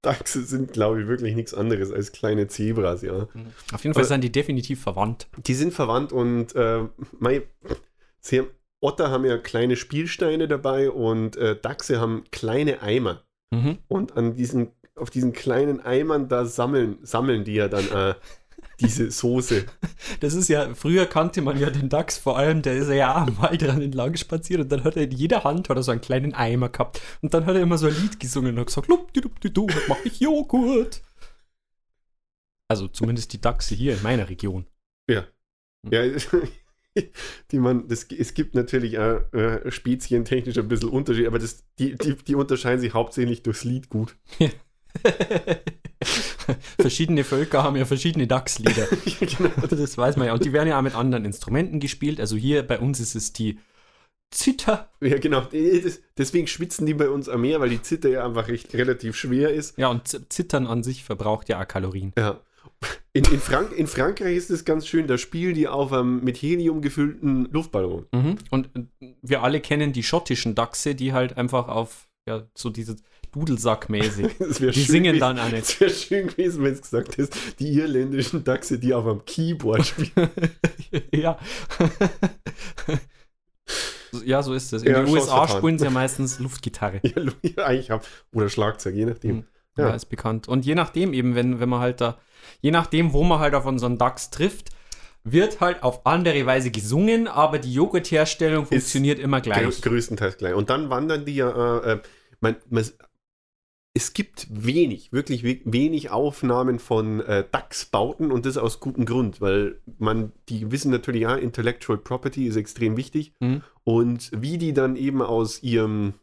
Dachse 0.01 0.43
sind, 0.43 0.73
glaube 0.73 1.01
ich, 1.01 1.07
wirklich 1.07 1.35
nichts 1.35 1.53
anderes 1.53 1.91
als 1.91 2.11
kleine 2.11 2.47
Zebras, 2.47 3.01
ja. 3.01 3.27
Auf 3.73 3.83
jeden 3.83 3.93
Fall 3.93 4.01
Aber- 4.01 4.03
sind 4.05 4.23
die 4.23 4.31
definitiv 4.31 4.81
verwandt. 4.81 5.27
Die 5.45 5.53
sind 5.53 5.73
verwandt 5.73 6.11
und 6.13 6.55
äh, 6.55 6.83
mei, 7.19 7.43
sie 8.19 8.39
haben, 8.39 8.47
Otter 8.79 9.09
haben 9.09 9.25
ja 9.25 9.37
kleine 9.37 9.75
Spielsteine 9.75 10.47
dabei 10.47 10.91
und 10.91 11.35
äh, 11.37 11.59
Dachse 11.59 11.99
haben 11.99 12.23
kleine 12.31 12.81
Eimer. 12.81 13.23
Mhm. 13.51 13.79
Und 13.87 14.15
an 14.15 14.35
diesen, 14.35 14.69
auf 14.95 15.09
diesen 15.09 15.33
kleinen 15.33 15.79
Eimern, 15.81 16.27
da 16.29 16.45
sammeln, 16.45 16.99
sammeln 17.01 17.43
die 17.43 17.55
ja 17.55 17.67
dann 17.67 17.87
äh, 17.89 18.13
diese 18.79 19.09
Soße. 19.11 19.65
Das 20.19 20.33
ist 20.33 20.47
ja, 20.47 20.73
früher 20.75 21.05
kannte 21.05 21.41
man 21.41 21.59
ja 21.59 21.69
den 21.69 21.89
Dachs 21.89 22.17
vor 22.17 22.37
allem, 22.37 22.61
der 22.61 22.75
ist 22.77 22.89
ja 22.89 23.15
am 23.15 23.37
Waldrand 23.37 23.81
entlang 23.81 24.15
spaziert 24.15 24.61
und 24.61 24.71
dann 24.71 24.83
hat 24.83 24.95
er 24.95 25.03
in 25.03 25.11
jeder 25.11 25.43
Hand 25.43 25.69
hat 25.69 25.77
er 25.77 25.83
so 25.83 25.91
einen 25.91 26.01
kleinen 26.01 26.33
Eimer 26.33 26.69
gehabt 26.69 27.01
und 27.21 27.33
dann 27.33 27.45
hat 27.45 27.55
er 27.55 27.61
immer 27.61 27.77
so 27.77 27.87
ein 27.87 27.95
Lied 28.01 28.19
gesungen 28.19 28.53
und 28.53 28.59
hat 28.59 28.67
gesagt, 28.67 28.87
lup, 28.87 29.13
di, 29.13 29.21
di, 29.43 29.53
du, 29.53 29.63
heute 29.63 29.81
mach 29.87 30.03
ich 30.05 30.19
Joghurt. 30.19 31.01
Also 32.67 32.87
zumindest 32.87 33.33
die 33.33 33.41
Dachse 33.41 33.75
hier 33.75 33.93
in 33.93 34.03
meiner 34.03 34.29
Region. 34.29 34.65
Ja. 35.09 35.25
Ja, 35.89 36.01
die 37.51 37.59
man, 37.59 37.87
das, 37.87 38.03
es 38.05 38.33
gibt 38.33 38.55
natürlich 38.55 38.95
äh, 38.95 39.17
äh, 39.31 39.71
spezientechnisch 39.71 40.57
ein 40.57 40.67
bisschen 40.67 40.89
Unterschied, 40.89 41.27
aber 41.27 41.39
das, 41.39 41.63
die, 41.79 41.95
die, 41.95 42.15
die 42.15 42.35
unterscheiden 42.35 42.81
sich 42.81 42.93
hauptsächlich 42.93 43.43
durchs 43.43 43.63
Lied 43.63 43.89
gut. 43.89 44.15
verschiedene 46.79 47.23
Völker 47.23 47.63
haben 47.63 47.75
ja 47.75 47.85
verschiedene 47.85 48.27
Dachslieder. 48.27 48.87
genau. 49.19 49.49
Das 49.69 49.97
weiß 49.97 50.17
man 50.17 50.27
ja. 50.27 50.33
Und 50.33 50.45
die 50.45 50.53
werden 50.53 50.69
ja 50.69 50.77
auch 50.77 50.83
mit 50.83 50.95
anderen 50.95 51.25
Instrumenten 51.25 51.79
gespielt. 51.79 52.19
Also 52.19 52.35
hier 52.35 52.63
bei 52.63 52.79
uns 52.79 52.99
ist 52.99 53.15
es 53.15 53.33
die 53.33 53.59
Zither. 54.31 54.89
Ja, 55.01 55.17
genau. 55.17 55.47
Deswegen 56.17 56.47
schwitzen 56.47 56.85
die 56.85 56.93
bei 56.93 57.09
uns 57.09 57.29
am 57.29 57.41
Meer, 57.41 57.59
weil 57.59 57.69
die 57.69 57.81
Zither 57.81 58.09
ja 58.09 58.25
einfach 58.25 58.47
recht, 58.47 58.73
relativ 58.73 59.15
schwer 59.15 59.53
ist. 59.53 59.77
Ja, 59.77 59.87
und 59.87 60.07
Zittern 60.31 60.67
an 60.67 60.83
sich 60.83 61.03
verbraucht 61.03 61.49
ja 61.49 61.61
auch 61.61 61.67
Kalorien. 61.67 62.13
Ja. 62.17 62.41
In, 63.13 63.23
in, 63.25 63.39
Frank 63.39 63.71
in 63.71 63.87
Frankreich 63.87 64.35
ist 64.35 64.51
es 64.51 64.63
ganz 64.63 64.85
schön, 64.85 65.07
da 65.07 65.17
spielen 65.17 65.55
die 65.55 65.67
auf 65.67 65.91
einem 65.91 66.23
mit 66.23 66.37
Helium 66.37 66.81
gefüllten 66.81 67.45
Luftballon. 67.51 68.05
Mhm. 68.11 68.37
Und 68.51 68.69
wir 69.21 69.41
alle 69.41 69.61
kennen 69.61 69.93
die 69.93 70.03
schottischen 70.03 70.53
Dachse, 70.53 70.93
die 70.93 71.13
halt 71.13 71.37
einfach 71.37 71.69
auf 71.69 72.07
ja, 72.27 72.43
so 72.53 72.69
diese 72.69 72.97
Dudelsack-mäßig. 73.33 74.29
Die 74.73 74.81
singen 74.81 75.19
dann 75.19 75.39
auch 75.39 75.49
nicht. 75.51 75.63
Es 75.63 75.79
wäre 75.79 75.89
schön 75.91 76.27
gewesen, 76.27 76.63
wenn 76.63 76.73
es 76.73 76.81
gesagt 76.81 77.15
ist, 77.15 77.35
die 77.59 77.71
irländischen 77.73 78.43
Dachse, 78.43 78.79
die 78.79 78.93
auf 78.93 79.05
einem 79.05 79.25
Keyboard 79.25 79.85
spielen. 79.85 80.29
ja. 81.13 81.37
ja, 84.25 84.43
so 84.43 84.53
ist 84.53 84.73
es. 84.73 84.83
In 84.83 84.91
Ja, 84.91 85.01
den 85.03 85.13
USA 85.13 85.45
vertan. 85.45 85.57
spielen 85.57 85.79
sie 85.79 85.85
ja 85.85 85.91
meistens 85.91 86.39
Luftgitarre. 86.39 87.01
ja, 87.03 87.65
eigentlich 87.65 87.91
hab, 87.91 88.05
oder 88.33 88.49
Schlagzeug, 88.49 88.95
je 88.95 89.05
nachdem. 89.05 89.35
Mhm. 89.37 89.45
Ja. 89.77 89.89
Ja. 89.89 89.95
ist 89.95 90.05
bekannt. 90.05 90.47
Und 90.47 90.65
je 90.65 90.73
nachdem 90.75 91.13
eben, 91.13 91.35
wenn, 91.35 91.59
wenn 91.59 91.69
man 91.69 91.79
halt 91.81 92.01
da, 92.01 92.17
je 92.61 92.71
nachdem, 92.71 93.13
wo 93.13 93.23
man 93.23 93.39
halt 93.39 93.53
auf 93.53 93.65
unseren 93.65 93.97
Dachs 93.99 94.31
trifft, 94.31 94.69
wird 95.23 95.59
halt 95.59 95.83
auf 95.83 96.05
andere 96.05 96.45
Weise 96.45 96.71
gesungen, 96.71 97.27
aber 97.27 97.59
die 97.59 97.73
Joghurtherstellung 97.73 98.65
funktioniert 98.65 99.19
immer 99.19 99.41
Grö 99.41 99.51
gleich. 99.51 99.81
größtenteils 99.81 100.37
gleich. 100.37 100.53
Und 100.55 100.69
dann 100.69 100.89
wandern 100.89 101.25
die 101.25 101.35
ja, 101.35 101.77
äh, 101.79 101.91
äh, 101.93 101.99
man, 102.39 102.55
man, 102.69 102.85
es 103.97 104.13
gibt 104.13 104.45
wenig, 104.51 105.11
wirklich 105.11 105.43
we 105.43 105.59
wenig 105.65 106.11
Aufnahmen 106.11 106.77
von 106.77 107.19
äh, 107.21 107.43
Dachsbauten 107.51 108.31
und 108.31 108.45
das 108.45 108.55
aus 108.55 108.79
gutem 108.79 109.05
Grund, 109.05 109.41
weil 109.41 109.81
man, 109.97 110.33
die 110.49 110.71
wissen 110.71 110.91
natürlich, 110.91 111.23
ja, 111.23 111.33
Intellectual 111.33 111.97
Property 111.97 112.45
ist 112.45 112.57
extrem 112.57 112.95
wichtig 112.95 113.33
Mhm. 113.39 113.63
und 113.83 114.29
wie 114.39 114.59
die 114.59 114.73
dann 114.73 114.97
eben 114.97 115.23
aus 115.23 115.63
ihrem, 115.63 116.13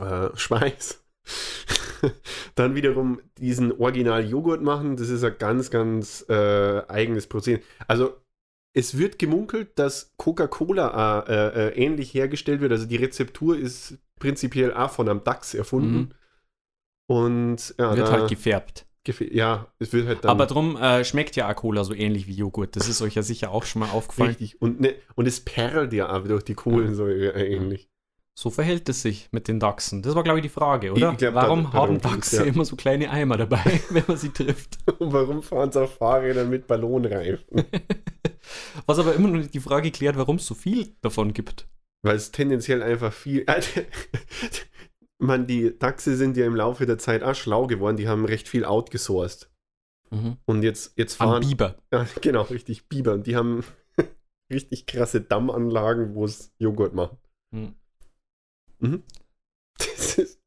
äh, 0.00 0.30
Schweiß. 0.34 1.04
dann 2.54 2.74
wiederum 2.74 3.20
diesen 3.36 3.78
Original-Joghurt 3.78 4.62
machen. 4.62 4.96
Das 4.96 5.10
ist 5.10 5.22
ein 5.22 5.34
ganz, 5.38 5.70
ganz 5.70 6.24
äh, 6.30 6.80
eigenes 6.88 7.26
Prozedere. 7.26 7.62
Also 7.88 8.14
es 8.72 8.96
wird 8.96 9.18
gemunkelt, 9.18 9.78
dass 9.78 10.14
Coca-Cola 10.16 11.24
äh, 11.28 11.68
äh, 11.68 11.84
ähnlich 11.84 12.14
hergestellt 12.14 12.62
wird. 12.62 12.72
Also 12.72 12.86
die 12.86 12.96
Rezeptur 12.96 13.58
ist 13.58 13.98
prinzipiell 14.18 14.72
auch 14.72 14.90
von 14.90 15.10
einem 15.10 15.24
Dachs 15.24 15.52
erfunden. 15.52 15.94
Mhm. 15.94 16.10
Und 17.10 17.74
ja, 17.76 17.96
Wird 17.96 18.06
da 18.06 18.12
halt 18.12 18.28
gefärbt. 18.30 18.86
gefe- 19.04 19.34
ja, 19.34 19.66
es 19.80 19.92
wird 19.92 20.06
halt 20.06 20.22
dann 20.24 20.30
Aber 20.30 20.46
drum 20.46 20.76
äh, 20.76 21.04
schmeckt 21.04 21.34
ja 21.34 21.50
auch 21.50 21.56
Cola 21.56 21.82
so 21.82 21.92
ähnlich 21.92 22.28
wie 22.28 22.34
Joghurt. 22.34 22.76
Das 22.76 22.88
ist 22.88 23.02
euch 23.02 23.16
ja 23.16 23.22
sicher 23.22 23.50
auch 23.50 23.64
schon 23.64 23.80
mal 23.80 23.90
aufgefallen. 23.90 24.28
richtig. 24.30 24.62
Und, 24.62 24.80
ne, 24.80 24.94
und 25.16 25.26
es 25.26 25.40
perlt 25.40 25.92
ja 25.92 26.12
auch 26.16 26.22
durch 26.22 26.44
die 26.44 26.54
Kohlensäure 26.54 27.34
äh, 27.34 27.52
ähnlich. 27.52 27.88
So 28.38 28.48
verhält 28.50 28.88
es 28.88 29.02
sich 29.02 29.28
mit 29.32 29.48
den 29.48 29.58
Dachsen. 29.58 30.02
Das 30.02 30.14
war, 30.14 30.22
glaube 30.22 30.38
ich, 30.38 30.44
die 30.44 30.48
Frage, 30.50 30.92
oder? 30.92 31.14
Glaub, 31.14 31.34
Warum 31.34 31.64
da- 31.64 31.72
haben 31.72 32.00
Dachse 32.00 32.36
ja. 32.36 32.42
immer 32.44 32.64
so 32.64 32.76
kleine 32.76 33.10
Eimer 33.10 33.36
dabei, 33.36 33.80
wenn 33.90 34.04
man 34.06 34.16
sie 34.16 34.28
trifft? 34.30 34.78
Und 35.00 35.12
warum 35.12 35.42
fahren 35.42 35.72
sie 35.72 35.82
auf 35.82 35.96
Fahrrädern 35.96 36.48
mit 36.48 36.68
Ballonreifen? 36.68 37.64
Was 38.86 39.00
aber 39.00 39.14
immer 39.16 39.28
noch 39.28 39.38
nicht 39.38 39.52
die 39.54 39.60
Frage 39.60 39.90
klärt, 39.90 40.16
warum 40.16 40.36
es 40.36 40.46
so 40.46 40.54
viel 40.54 40.94
davon 41.02 41.32
gibt. 41.32 41.66
Weil 42.02 42.14
es 42.16 42.30
tendenziell 42.30 42.82
einfach 42.82 43.12
viel. 43.12 43.44
Man, 45.20 45.46
die 45.46 45.78
Dachse 45.78 46.16
sind 46.16 46.36
ja 46.36 46.46
im 46.46 46.56
Laufe 46.56 46.86
der 46.86 46.98
Zeit 46.98 47.22
auch 47.22 47.34
schlau 47.34 47.66
geworden, 47.66 47.96
die 47.96 48.08
haben 48.08 48.24
recht 48.24 48.48
viel 48.48 48.64
outgesourced. 48.64 49.50
Und 50.10 50.62
jetzt, 50.62 50.98
jetzt 50.98 51.20
An 51.20 51.28
fahren. 51.28 51.48
Biber. 51.48 51.76
Ja, 51.92 52.06
genau, 52.20 52.42
richtig, 52.42 52.88
Biber. 52.88 53.14
Und 53.14 53.26
die 53.26 53.36
haben 53.36 53.64
richtig 54.52 54.86
krasse 54.86 55.20
Dammanlagen, 55.20 56.14
wo 56.14 56.24
es 56.24 56.52
Joghurt 56.58 56.94
machen. 56.94 57.18
Hm. 57.54 57.74
Mhm. 58.80 59.02
Das 59.78 60.18
ist 60.18 60.40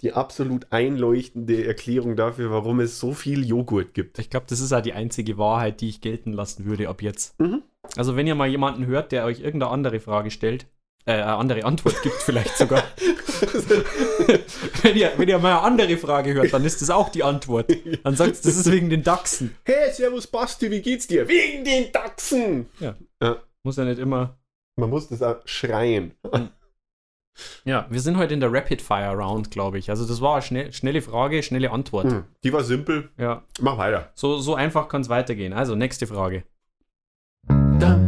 die 0.00 0.12
absolut 0.12 0.68
einleuchtende 0.70 1.66
Erklärung 1.66 2.14
dafür, 2.14 2.50
warum 2.50 2.78
es 2.78 3.00
so 3.00 3.12
viel 3.14 3.44
Joghurt 3.44 3.94
gibt. 3.94 4.20
Ich 4.20 4.30
glaube, 4.30 4.46
das 4.48 4.60
ist 4.60 4.70
ja 4.70 4.80
die 4.80 4.92
einzige 4.92 5.38
Wahrheit, 5.38 5.80
die 5.80 5.88
ich 5.88 6.00
gelten 6.00 6.32
lassen 6.32 6.64
würde 6.64 6.88
ab 6.88 7.02
jetzt. 7.02 7.38
Mhm. 7.40 7.62
Also, 7.96 8.14
wenn 8.14 8.26
ihr 8.26 8.36
mal 8.36 8.48
jemanden 8.48 8.86
hört, 8.86 9.10
der 9.10 9.24
euch 9.24 9.40
irgendeine 9.40 9.72
andere 9.72 9.98
Frage 9.98 10.30
stellt, 10.30 10.68
äh, 11.08 11.12
eine 11.12 11.36
andere 11.36 11.64
Antwort 11.64 12.00
gibt, 12.02 12.16
vielleicht 12.16 12.56
sogar. 12.56 12.82
wenn, 14.82 14.96
ihr, 14.96 15.12
wenn 15.16 15.28
ihr 15.28 15.38
mal 15.38 15.52
eine 15.58 15.62
andere 15.62 15.96
Frage 15.96 16.34
hört, 16.34 16.52
dann 16.52 16.64
ist 16.64 16.82
das 16.82 16.90
auch 16.90 17.08
die 17.08 17.22
Antwort. 17.24 17.70
Dann 18.04 18.14
sagt 18.14 18.44
das 18.44 18.56
ist 18.56 18.70
wegen 18.70 18.90
den 18.90 19.02
Dachsen. 19.02 19.54
Hey, 19.64 19.90
Servus 19.92 20.26
Basti, 20.26 20.70
wie 20.70 20.82
geht's 20.82 21.06
dir? 21.06 21.26
Wegen 21.28 21.64
den 21.64 21.90
Dachsen! 21.92 22.66
Muss 23.62 23.76
ja 23.76 23.84
nicht 23.84 23.98
immer. 23.98 24.38
Man 24.76 24.90
muss 24.90 25.08
das 25.08 25.22
auch 25.22 25.36
schreien. 25.46 26.12
Ja, 27.64 27.86
wir 27.90 28.00
sind 28.00 28.16
heute 28.16 28.34
in 28.34 28.40
der 28.40 28.52
Rapid 28.52 28.82
Fire 28.82 29.14
Round, 29.16 29.50
glaube 29.50 29.78
ich. 29.78 29.90
Also, 29.90 30.06
das 30.06 30.20
war 30.20 30.34
eine 30.34 30.42
schnell, 30.42 30.72
schnelle 30.72 31.02
Frage, 31.02 31.42
schnelle 31.42 31.70
Antwort. 31.70 32.06
Hm, 32.06 32.24
Die 32.44 32.52
war 32.52 32.64
simpel. 32.64 33.10
Ja, 33.18 33.44
Mach 33.60 33.78
weiter. 33.78 34.10
so, 34.14 34.38
so 34.38 34.54
einfach 34.54 34.88
kann 34.88 35.00
es 35.02 35.08
weitergehen. 35.08 35.52
Also, 35.52 35.74
nächste 35.74 36.06
Frage. 36.06 36.42
Dam, 37.48 38.07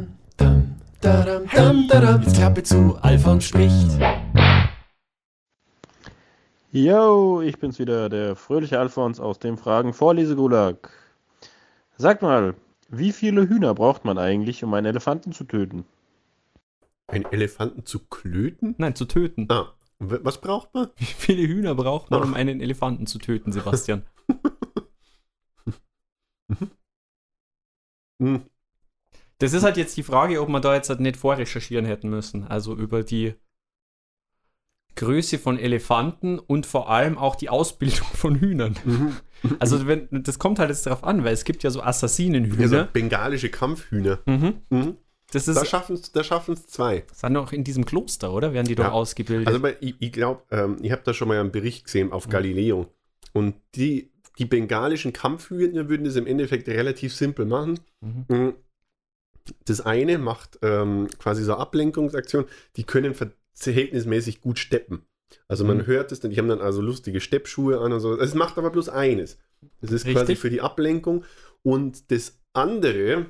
dadam, 1.01 1.47
dam, 1.55 1.89
dadam. 1.89 2.23
Jetzt 2.23 2.37
Klappe 2.37 2.63
zu, 2.63 2.97
Alfons 3.03 3.45
spricht. 3.45 3.99
Yo, 6.73 7.41
ich 7.41 7.59
bin's 7.59 7.79
wieder, 7.79 8.09
der 8.09 8.37
fröhliche 8.37 8.79
Alfons 8.79 9.19
aus 9.19 9.39
dem 9.39 9.59
Fragen-Vorlesegulag. 9.59 10.91
Sag 11.97 12.23
mal, 12.23 12.55
wie 12.89 13.13
viele 13.13 13.49
Hühner 13.49 13.75
braucht 13.75 14.05
man 14.05 14.19
eigentlich, 14.19 14.63
um 14.63 14.73
einen 14.75 14.87
Elefanten 14.87 15.33
zu 15.33 15.45
töten? 15.45 15.85
Einen 17.09 17.25
Elefanten 17.27 17.85
zu 17.85 17.99
klöten? 17.99 18.77
Nein, 18.79 18.95
zu 18.95 19.05
töten. 19.05 19.49
Ah, 19.51 19.73
was 19.99 20.41
braucht 20.41 20.73
man? 20.75 20.91
Wie 20.97 21.05
viele 21.05 21.43
Hühner 21.49 21.75
braucht 21.75 22.11
man, 22.11 22.23
um 22.23 22.35
einen 22.35 22.61
Elefanten 22.61 23.07
zu 23.07 23.19
töten, 23.19 23.53
Sebastian? 23.53 24.05
Hm, 28.21 28.43
Das 29.41 29.53
ist 29.53 29.63
halt 29.65 29.77
jetzt 29.77 29.97
die 29.97 30.03
Frage, 30.03 30.41
ob 30.41 30.49
man 30.49 30.63
da 30.63 30.75
jetzt 30.75 30.89
halt 30.91 31.01
nicht 31.01 31.17
vorrecherchieren 31.17 31.85
hätten 31.85 32.09
müssen. 32.09 32.47
Also 32.47 32.75
über 32.77 33.03
die 33.03 33.35
Größe 34.97 35.39
von 35.39 35.59
Elefanten 35.59 36.39
und 36.39 36.67
vor 36.67 36.91
allem 36.91 37.17
auch 37.17 37.37
die 37.37 37.49
Ausbildung 37.49 38.07
von 38.15 38.37
Hühnern. 38.37 38.77
mhm. 38.85 39.17
Also 39.59 39.87
wenn, 39.87 40.09
das 40.11 40.39
kommt 40.39 40.59
halt 40.59 40.69
jetzt 40.69 40.85
darauf 40.87 41.05
an, 41.05 41.25
weil 41.25 41.33
es 41.33 41.45
gibt 41.45 41.63
ja 41.63 41.71
so 41.71 41.81
Assassinenhühner. 41.83 42.61
Also 42.63 42.87
bengalische 42.93 43.49
Kampfhühner. 43.49 44.19
mhm. 44.27 44.61
Mhm. 44.69 44.97
Das 45.33 45.45
Da 45.47 45.53
ist 45.63 45.69
schaffen 45.69 45.95
es 45.95 46.11
da 46.13 46.25
schaffen's 46.25 46.67
zwei. 46.67 47.05
sind 47.15 47.33
noch 47.35 47.53
in 47.53 47.63
diesem 47.63 47.85
Kloster, 47.87 48.33
oder? 48.33 48.53
Werden 48.53 48.67
die 48.67 48.75
doch 48.75 48.85
Ja. 48.85 48.91
ausgebildet? 48.91 49.47
Also 49.47 49.65
ich, 49.81 49.95
ich 50.01 50.13
glaube, 50.13 50.43
ähm, 50.51 50.77
ich 50.83 50.91
habe 50.91 51.03
da 51.05 51.15
schon 51.15 51.29
mal 51.29 51.39
einen 51.39 51.53
Bericht 51.53 51.85
gesehen 51.85 52.11
auf 52.13 52.27
Mhm. 52.27 52.31
Galileo. 52.33 52.87
Und 53.33 53.55
die, 53.77 54.11
die 54.39 54.45
bengalischen 54.45 55.13
Kampfhühner 55.13 55.89
würden 55.89 56.05
das 56.05 56.17
im 56.17 56.27
Endeffekt 56.27 56.69
relativ 56.69 57.15
simpel 57.15 57.47
machen. 57.47 57.79
Mhm. 58.01 58.55
Das 59.65 59.81
eine 59.81 60.19
macht 60.19 60.59
ähm, 60.63 61.09
quasi 61.19 61.43
so 61.45 61.53
eine 61.55 61.61
Ablenkungsaktion, 61.61 62.45
die 62.77 62.85
können 62.85 63.15
verhältnismäßig 63.55 64.41
gut 64.41 64.59
steppen. 64.59 65.03
Also 65.49 65.65
man 65.65 65.79
Mhm. 65.79 65.87
hört 65.87 66.13
es, 66.13 66.21
die 66.21 66.37
haben 66.37 66.49
dann 66.49 66.61
also 66.61 66.81
lustige 66.83 67.21
Steppschuhe 67.21 67.79
an 67.81 67.93
und 67.93 68.01
so. 68.01 68.19
Es 68.19 68.35
macht 68.35 68.59
aber 68.59 68.71
bloß 68.71 68.89
eines. 68.89 69.39
Das 69.81 69.93
ist 69.93 70.05
quasi 70.05 70.19
Richtig. 70.19 70.39
für 70.39 70.51
die 70.51 70.61
Ablenkung. 70.61 71.25
Und 71.63 72.11
das 72.11 72.41
andere 72.53 73.27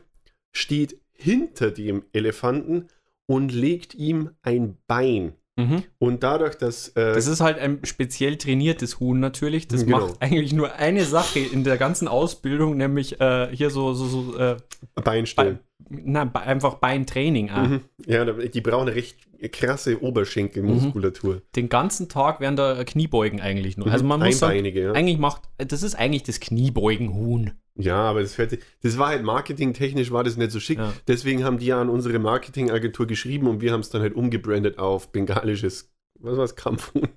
steht 0.52 0.98
hinter 1.12 1.70
dem 1.70 2.04
Elefanten 2.12 2.86
und 3.26 3.52
legt 3.52 3.94
ihm 3.94 4.30
ein 4.42 4.78
Bein. 4.86 5.34
Mhm. 5.56 5.82
Und 5.98 6.22
dadurch, 6.22 6.54
dass 6.54 6.88
äh, 6.90 7.12
Das 7.12 7.26
ist 7.26 7.40
halt 7.40 7.58
ein 7.58 7.80
speziell 7.84 8.36
trainiertes 8.36 8.98
Huhn 9.00 9.20
natürlich. 9.20 9.68
Das 9.68 9.84
Genau. 9.84 10.06
macht 10.08 10.22
eigentlich 10.22 10.52
nur 10.54 10.72
eine 10.74 11.04
Sache 11.04 11.40
in 11.40 11.64
der 11.64 11.76
ganzen 11.76 12.08
Ausbildung, 12.08 12.76
nämlich 12.78 13.20
äh, 13.20 13.54
hier 13.54 13.68
so, 13.70 13.92
so, 13.92 14.06
so 14.06 14.38
äh, 14.38 14.56
Bein 14.94 15.26
stellen. 15.26 15.58
Na, 15.90 16.22
einfach 16.32 16.74
Beintraining. 16.74 17.50
ah. 17.50 17.64
Mhm. 17.66 17.80
Ja, 18.06 18.24
die 18.24 18.60
brauchen 18.60 18.88
eine 18.88 18.96
recht 18.96 19.18
krasse 19.48 20.02
Oberschenkelmuskulatur. 20.02 21.42
Den 21.56 21.68
ganzen 21.68 22.08
Tag 22.08 22.40
werden 22.40 22.56
da 22.56 22.84
Kniebeugen 22.84 23.40
eigentlich 23.40 23.76
nur. 23.76 23.86
Mhm. 23.88 23.92
Also 23.92 24.04
man 24.04 24.20
muss 24.20 24.38
sagen, 24.38 24.64
ja. 24.64 24.92
eigentlich 24.92 25.18
macht, 25.18 25.42
das 25.58 25.82
ist 25.82 25.94
eigentlich 25.94 26.22
das 26.22 26.40
Kniebeugenhuhn. 26.40 27.52
Ja, 27.76 27.96
aber 27.96 28.20
das, 28.20 28.36
hört 28.36 28.58
das 28.82 28.98
war 28.98 29.08
halt 29.08 29.22
marketingtechnisch 29.22 30.10
war 30.10 30.22
das 30.22 30.36
nicht 30.36 30.50
so 30.50 30.60
schick. 30.60 30.78
Ja. 30.78 30.92
Deswegen 31.08 31.44
haben 31.44 31.58
die 31.58 31.66
ja 31.66 31.80
an 31.80 31.88
unsere 31.88 32.18
Marketingagentur 32.18 33.06
geschrieben 33.06 33.46
und 33.46 33.60
wir 33.60 33.72
haben 33.72 33.80
es 33.80 33.90
dann 33.90 34.02
halt 34.02 34.14
umgebrandet 34.14 34.78
auf 34.78 35.12
bengalisches, 35.12 35.90
was 36.18 36.36
war's, 36.36 36.56
Kampfhuhn. 36.56 37.08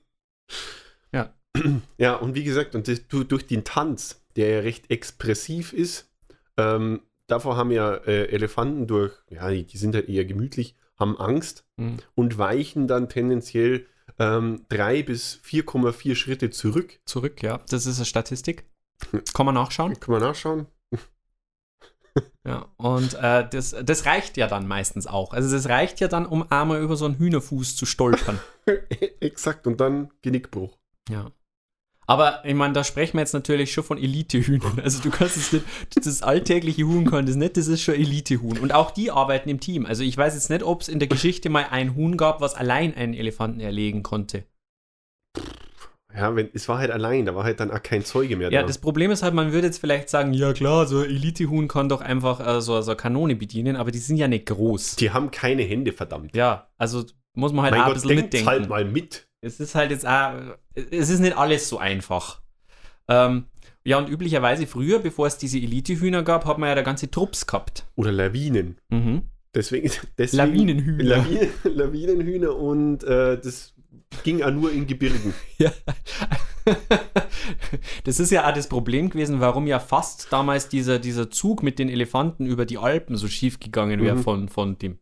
Ja. 1.11 1.33
Ja, 1.97 2.15
und 2.15 2.35
wie 2.35 2.43
gesagt, 2.43 2.73
und 2.75 2.87
das, 2.87 3.07
du, 3.07 3.23
durch 3.23 3.45
den 3.45 3.63
Tanz, 3.63 4.23
der 4.35 4.49
ja 4.49 4.59
recht 4.61 4.89
expressiv 4.89 5.71
ist, 5.71 6.11
ähm, 6.57 7.01
davor 7.27 7.57
haben 7.57 7.71
ja 7.71 7.93
äh, 7.95 8.25
Elefanten 8.27 8.87
durch, 8.87 9.13
ja, 9.29 9.49
die, 9.49 9.77
sind 9.77 9.95
halt 9.95 10.09
eher 10.09 10.25
gemütlich, 10.25 10.75
haben 10.97 11.17
Angst 11.17 11.65
Mhm. 11.77 11.97
und 12.15 12.37
weichen 12.37 12.87
dann 12.87 13.09
tendenziell 13.09 13.87
ähm, 14.19 14.65
drei 14.69 15.01
bis 15.01 15.39
4,4 15.43 16.15
Schritte 16.15 16.49
zurück. 16.51 16.99
Zurück, 17.05 17.41
ja. 17.41 17.59
Das 17.69 17.85
ist 17.87 17.97
eine 17.97 18.05
Statistik. 18.05 18.65
Kann 19.33 19.45
man 19.45 19.55
nachschauen. 19.55 19.99
Kann 19.99 20.11
man 20.13 20.21
nachschauen? 20.21 20.67
Ja. 22.45 22.67
Und 22.77 23.15
äh, 23.15 23.47
das, 23.49 23.73
das 23.83 24.05
reicht 24.05 24.35
ja 24.37 24.47
dann 24.47 24.67
meistens 24.67 25.07
auch. 25.07 25.33
Also 25.33 25.49
das 25.55 25.69
reicht 25.69 25.99
ja 26.01 26.07
dann, 26.09 26.25
um 26.25 26.51
einmal 26.51 26.81
über 26.81 26.95
so 26.97 27.05
einen 27.05 27.17
Hühnerfuß 27.17 27.75
zu 27.77 27.85
stolpern. 27.85 28.39
Exakt, 29.21 29.65
und 29.65 29.79
dann 29.79 30.11
Genickbruch. 30.21 30.77
Ja. 31.09 31.31
Aber 32.05 32.43
ich 32.45 32.53
meine, 32.53 32.73
da 32.73 32.83
sprechen 32.83 33.13
wir 33.13 33.21
jetzt 33.21 33.33
natürlich 33.33 33.71
schon 33.71 33.83
von 33.83 33.97
Elite-Hühnern. 33.97 34.79
Also 34.83 35.01
du 35.01 35.09
kannst 35.09 35.37
es 35.37 35.53
nicht, 35.53 35.65
das 35.95 36.21
alltägliche 36.21 36.83
Huhn 36.83 37.09
kann 37.09 37.25
das 37.25 37.35
nicht, 37.35 37.55
das 37.57 37.67
ist 37.67 37.81
schon 37.81 37.95
Elite-Huhn. 37.95 38.57
Und 38.59 38.73
auch 38.73 38.91
die 38.91 39.11
arbeiten 39.11 39.49
im 39.49 39.59
Team. 39.59 39.85
Also 39.85 40.03
ich 40.03 40.17
weiß 40.17 40.33
jetzt 40.33 40.49
nicht, 40.49 40.63
ob 40.63 40.81
es 40.81 40.89
in 40.89 40.99
der 40.99 41.07
Geschichte 41.07 41.49
mal 41.49 41.65
ein 41.71 41.95
Huhn 41.95 42.17
gab, 42.17 42.41
was 42.41 42.55
allein 42.55 42.93
einen 42.95 43.13
Elefanten 43.13 43.59
erlegen 43.61 44.03
konnte. 44.03 44.43
Ja, 46.15 46.35
wenn, 46.35 46.49
es 46.53 46.69
war 46.69 46.77
halt 46.77 46.91
allein, 46.91 47.25
da 47.25 47.33
war 47.33 47.43
halt 47.43 47.59
dann 47.59 47.71
auch 47.71 47.81
kein 47.81 48.05
Zeuge 48.05 48.35
mehr 48.37 48.51
Ja, 48.51 48.61
da. 48.61 48.67
das 48.67 48.77
Problem 48.77 49.09
ist 49.09 49.23
halt, 49.23 49.33
man 49.33 49.51
würde 49.51 49.67
jetzt 49.67 49.79
vielleicht 49.79 50.09
sagen, 50.09 50.33
ja 50.33 50.53
klar, 50.53 50.85
so 50.85 50.99
ein 50.99 51.05
Elite-Huhn 51.05 51.67
kann 51.67 51.89
doch 51.89 52.01
einfach 52.01 52.39
äh, 52.39 52.61
so, 52.61 52.79
so 52.81 52.91
eine 52.91 52.97
Kanone 52.97 53.35
bedienen, 53.35 53.75
aber 53.75 53.89
die 53.89 53.97
sind 53.97 54.17
ja 54.17 54.27
nicht 54.27 54.45
groß. 54.45 54.97
Die 54.97 55.09
haben 55.09 55.31
keine 55.31 55.63
Hände, 55.63 55.91
verdammt. 55.91 56.35
Ja, 56.35 56.69
also 56.77 57.03
muss 57.33 57.51
man 57.51 57.63
halt 57.63 57.71
mein 57.73 57.81
auch 57.81 57.85
ein 57.87 57.93
Gott, 57.93 57.95
bisschen 57.95 58.09
denkt 58.09 58.23
mitdenken. 58.25 58.47
halt 58.47 58.69
mal 58.69 58.85
mit. 58.85 59.27
Es 59.43 59.59
ist 59.59 59.75
halt 59.75 59.91
jetzt 59.91 60.07
auch, 60.07 60.33
es 60.73 61.09
ist 61.09 61.19
nicht 61.19 61.37
alles 61.37 61.67
so 61.67 61.77
einfach. 61.77 62.41
Ähm, 63.09 63.45
ja, 63.83 63.97
und 63.97 64.07
üblicherweise 64.07 64.65
früher, 64.67 64.99
bevor 64.99 65.27
es 65.27 65.37
diese 65.37 65.57
Elite-Hühner 65.57 66.23
gab, 66.23 66.45
hat 66.45 66.57
man 66.57 66.69
ja 66.69 66.75
da 66.75 66.81
ganze 66.81 67.11
Trupps 67.11 67.45
gehabt. 67.45 67.85
Oder 67.95 68.13
Lawinen. 68.13 68.77
Mhm. 68.89 69.23
Deswegen, 69.53 69.91
deswegen 70.17 70.37
Lawinenhühner. 70.37 71.03
Lawinen, 71.03 71.49
Lawinenhühner 71.65 72.55
und 72.55 73.03
äh, 73.03 73.37
das 73.39 73.73
ging 74.23 74.41
auch 74.41 74.51
nur 74.51 74.71
in 74.71 74.87
Gebirgen. 74.87 75.33
Ja. 75.57 75.71
das 78.05 78.21
ist 78.21 78.31
ja 78.31 78.47
auch 78.49 78.53
das 78.53 78.69
Problem 78.69 79.09
gewesen, 79.09 79.41
warum 79.41 79.67
ja 79.67 79.79
fast 79.79 80.31
damals 80.31 80.69
dieser, 80.69 80.97
dieser 80.97 81.29
Zug 81.29 81.61
mit 81.61 81.77
den 81.77 81.89
Elefanten 81.89 82.45
über 82.45 82.65
die 82.65 82.77
Alpen 82.77 83.17
so 83.17 83.27
schief 83.27 83.59
gegangen 83.59 84.01
wäre 84.01 84.15
Mhm. 84.15 84.23
von, 84.23 84.47
von 84.49 84.77
dem 84.77 84.97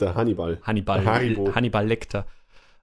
Der 0.00 0.16
Hannibal. 0.16 0.58
Hannibal, 0.62 1.04
Haribo. 1.04 1.54
Hannibal 1.54 1.86
Lecter. 1.86 2.26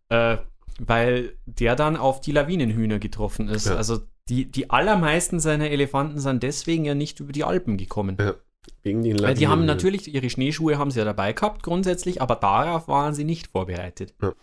Äh, 0.09 0.37
weil 0.79 1.33
der 1.45 1.75
dann 1.75 1.97
auf 1.97 2.21
die 2.21 2.31
Lawinenhühner 2.31 2.99
getroffen 2.99 3.47
ist. 3.47 3.67
Ja. 3.67 3.75
Also 3.75 3.99
die, 4.29 4.45
die 4.51 4.69
allermeisten 4.69 5.39
seiner 5.39 5.69
Elefanten 5.69 6.19
sind 6.19 6.43
deswegen 6.43 6.85
ja 6.85 6.95
nicht 6.95 7.19
über 7.19 7.31
die 7.31 7.43
Alpen 7.43 7.77
gekommen. 7.77 8.17
Ja, 8.19 8.35
wegen 8.83 9.01
den 9.01 9.21
Weil 9.21 9.33
die 9.33 9.47
haben 9.47 9.59
Lawinen. 9.59 9.67
natürlich, 9.67 10.13
ihre 10.13 10.29
Schneeschuhe 10.29 10.77
haben 10.77 10.91
sie 10.91 10.99
ja 10.99 11.05
dabei 11.05 11.33
gehabt 11.33 11.63
grundsätzlich, 11.63 12.21
aber 12.21 12.35
darauf 12.35 12.87
waren 12.87 13.13
sie 13.13 13.23
nicht 13.23 13.47
vorbereitet. 13.47 14.13
Ja. 14.21 14.33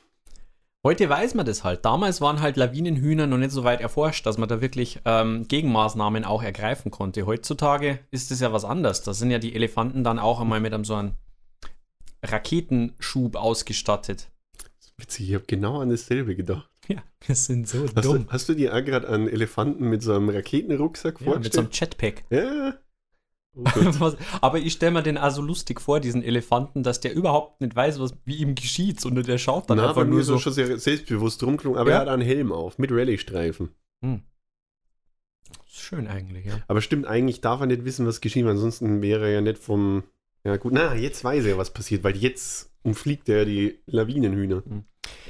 Heute 0.86 1.08
weiß 1.08 1.34
man 1.34 1.46
das 1.46 1.64
halt. 1.64 1.86
Damals 1.86 2.20
waren 2.20 2.42
halt 2.42 2.58
Lawinenhühner 2.58 3.26
noch 3.26 3.38
nicht 3.38 3.52
so 3.52 3.64
weit 3.64 3.80
erforscht, 3.80 4.26
dass 4.26 4.36
man 4.36 4.50
da 4.50 4.60
wirklich 4.60 5.00
ähm, 5.06 5.48
Gegenmaßnahmen 5.48 6.24
auch 6.26 6.42
ergreifen 6.42 6.90
konnte. 6.90 7.24
Heutzutage 7.24 8.00
ist 8.10 8.30
es 8.30 8.40
ja 8.40 8.52
was 8.52 8.66
anderes. 8.66 9.00
Da 9.00 9.14
sind 9.14 9.30
ja 9.30 9.38
die 9.38 9.54
Elefanten 9.54 10.04
dann 10.04 10.18
auch 10.18 10.42
einmal 10.42 10.60
mit 10.60 10.74
einem 10.74 10.84
so 10.84 10.94
einem 10.94 11.12
Raketenschub 12.22 13.36
ausgestattet. 13.36 14.30
Witzig, 14.96 15.28
ich 15.28 15.34
habe 15.34 15.44
genau 15.46 15.80
an 15.80 15.90
dasselbe 15.90 16.36
gedacht. 16.36 16.70
Ja, 16.88 17.02
wir 17.26 17.34
sind 17.34 17.66
so 17.68 17.84
Hast, 17.94 18.04
dumm. 18.04 18.26
du, 18.26 18.32
hast 18.32 18.48
du 18.48 18.54
dir 18.54 18.74
auch 18.74 18.84
gerade 18.84 19.08
einen 19.08 19.28
Elefanten 19.28 19.88
mit 19.88 20.02
so 20.02 20.12
einem 20.14 20.28
Raketenrucksack 20.28 21.20
Ja, 21.20 21.38
mit 21.38 21.52
so 21.52 21.60
einem 21.60 21.66
vorgestellt? 21.72 21.96
Jetpack. 22.00 22.24
Ja. 22.30 22.74
Oh 23.56 23.64
Aber 24.40 24.58
ich 24.58 24.72
stelle 24.74 24.92
mir 24.92 25.02
den 25.02 25.16
auch 25.16 25.30
so 25.30 25.40
lustig 25.40 25.80
vor, 25.80 26.00
diesen 26.00 26.22
Elefanten, 26.22 26.82
dass 26.82 27.00
der 27.00 27.14
überhaupt 27.14 27.60
nicht 27.60 27.74
weiß, 27.74 28.00
was 28.00 28.14
wie 28.24 28.36
ihm 28.36 28.54
geschieht, 28.54 29.00
sondern 29.00 29.24
der 29.24 29.38
schaut 29.38 29.70
dann 29.70 29.78
Na, 29.78 29.88
einfach 29.88 30.04
nur 30.04 30.22
so 30.24 30.38
schon 30.38 30.52
sehr 30.52 30.76
selbstbewusst 30.78 31.42
rumgelungen, 31.42 31.78
aber 31.78 31.90
Ja. 31.90 31.96
er 31.96 32.00
hat 32.02 32.08
einen 32.08 32.22
Helm 32.22 32.52
auf 32.52 32.78
mit 32.78 32.90
Rallye-Streifen. 32.92 33.70
Schön 35.66 36.06
eigentlich, 36.06 36.46
ja. 36.46 36.60
Aber 36.68 36.80
stimmt, 36.80 37.06
eigentlich 37.06 37.40
darf 37.40 37.60
er 37.60 37.66
nicht 37.66 37.84
wissen, 37.84 38.06
was 38.06 38.20
geschieht, 38.20 38.44
weil 38.44 38.52
ansonsten 38.52 39.02
wäre 39.02 39.24
er 39.26 39.32
ja 39.34 39.40
nicht 39.40 39.58
vom. 39.58 40.04
Ja, 40.44 40.56
gut, 40.56 40.72
na, 40.72 40.94
jetzt 40.94 41.24
weiß 41.24 41.44
er, 41.46 41.58
was 41.58 41.72
passiert, 41.72 42.04
weil 42.04 42.16
jetzt 42.16 42.70
umfliegt 42.82 43.28
er 43.28 43.44
die 43.46 43.78
Lawinenhühner. 43.86 44.62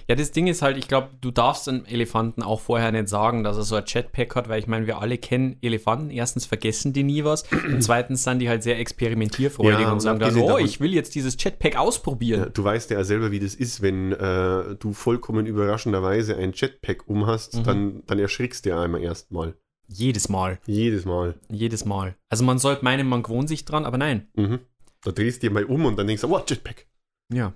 Ja, 0.08 0.14
das 0.16 0.32
Ding 0.32 0.46
ist 0.48 0.60
halt, 0.60 0.76
ich 0.76 0.86
glaube, 0.88 1.10
du 1.20 1.30
darfst 1.30 1.68
einem 1.68 1.84
Elefanten 1.86 2.42
auch 2.42 2.60
vorher 2.60 2.92
nicht 2.92 3.08
sagen, 3.08 3.42
dass 3.42 3.56
er 3.56 3.62
so 3.62 3.74
ein 3.76 3.84
Jetpack 3.86 4.34
hat, 4.36 4.48
weil 4.48 4.58
ich 4.60 4.66
meine, 4.66 4.86
wir 4.86 4.98
alle 4.98 5.16
kennen 5.18 5.56
Elefanten. 5.62 6.10
Erstens 6.10 6.46
vergessen 6.46 6.92
die 6.92 7.02
nie 7.04 7.24
was 7.24 7.44
und 7.52 7.80
zweitens 7.82 8.22
sind 8.24 8.40
die 8.40 8.48
halt 8.48 8.62
sehr 8.62 8.78
experimentierfreudig 8.78 9.80
Ja, 9.80 9.86
und 9.88 9.92
und 9.94 10.00
sagen 10.00 10.18
dann, 10.18 10.36
oh, 10.36 10.48
davon- 10.48 10.64
ich 10.64 10.80
will 10.80 10.92
jetzt 10.94 11.14
dieses 11.14 11.36
Jetpack 11.42 11.76
ausprobieren. 11.76 12.40
Ja, 12.40 12.48
du 12.48 12.62
weißt 12.64 12.90
ja 12.90 13.02
selber, 13.04 13.30
wie 13.30 13.40
das 13.40 13.54
ist, 13.54 13.82
wenn 13.82 14.12
äh, 14.12 14.74
du 14.78 14.92
vollkommen 14.92 15.46
überraschenderweise 15.46 16.36
ein 16.36 16.52
Jetpack 16.54 17.08
umhast, 17.08 17.56
Mhm. 17.56 17.62
dann, 17.64 18.02
dann 18.06 18.18
erschrickst 18.18 18.64
du 18.66 18.70
ja 18.70 18.82
einmal 18.82 19.00
erstmal. 19.02 19.54
Jedes 19.88 20.28
Mal, 20.28 20.58
Jedes 20.66 21.04
Mal. 21.04 21.34
jedes 21.50 21.84
Mal. 21.84 22.16
Also 22.28 22.42
man 22.44 22.58
sollte 22.58 22.84
meinen, 22.84 23.06
man 23.08 23.22
gewohnt 23.22 23.48
sich 23.48 23.64
dran, 23.64 23.84
aber 23.84 23.98
nein. 23.98 24.28
Mhm. 24.34 24.60
Da 25.04 25.12
drehst 25.12 25.42
du 25.42 25.48
dir 25.48 25.52
mal 25.52 25.64
um 25.64 25.84
und 25.84 25.96
dann 25.96 26.06
denkst 26.06 26.22
du, 26.22 26.34
oh, 26.34 26.42
Jetpack. 26.46 26.86
Ja. 27.32 27.54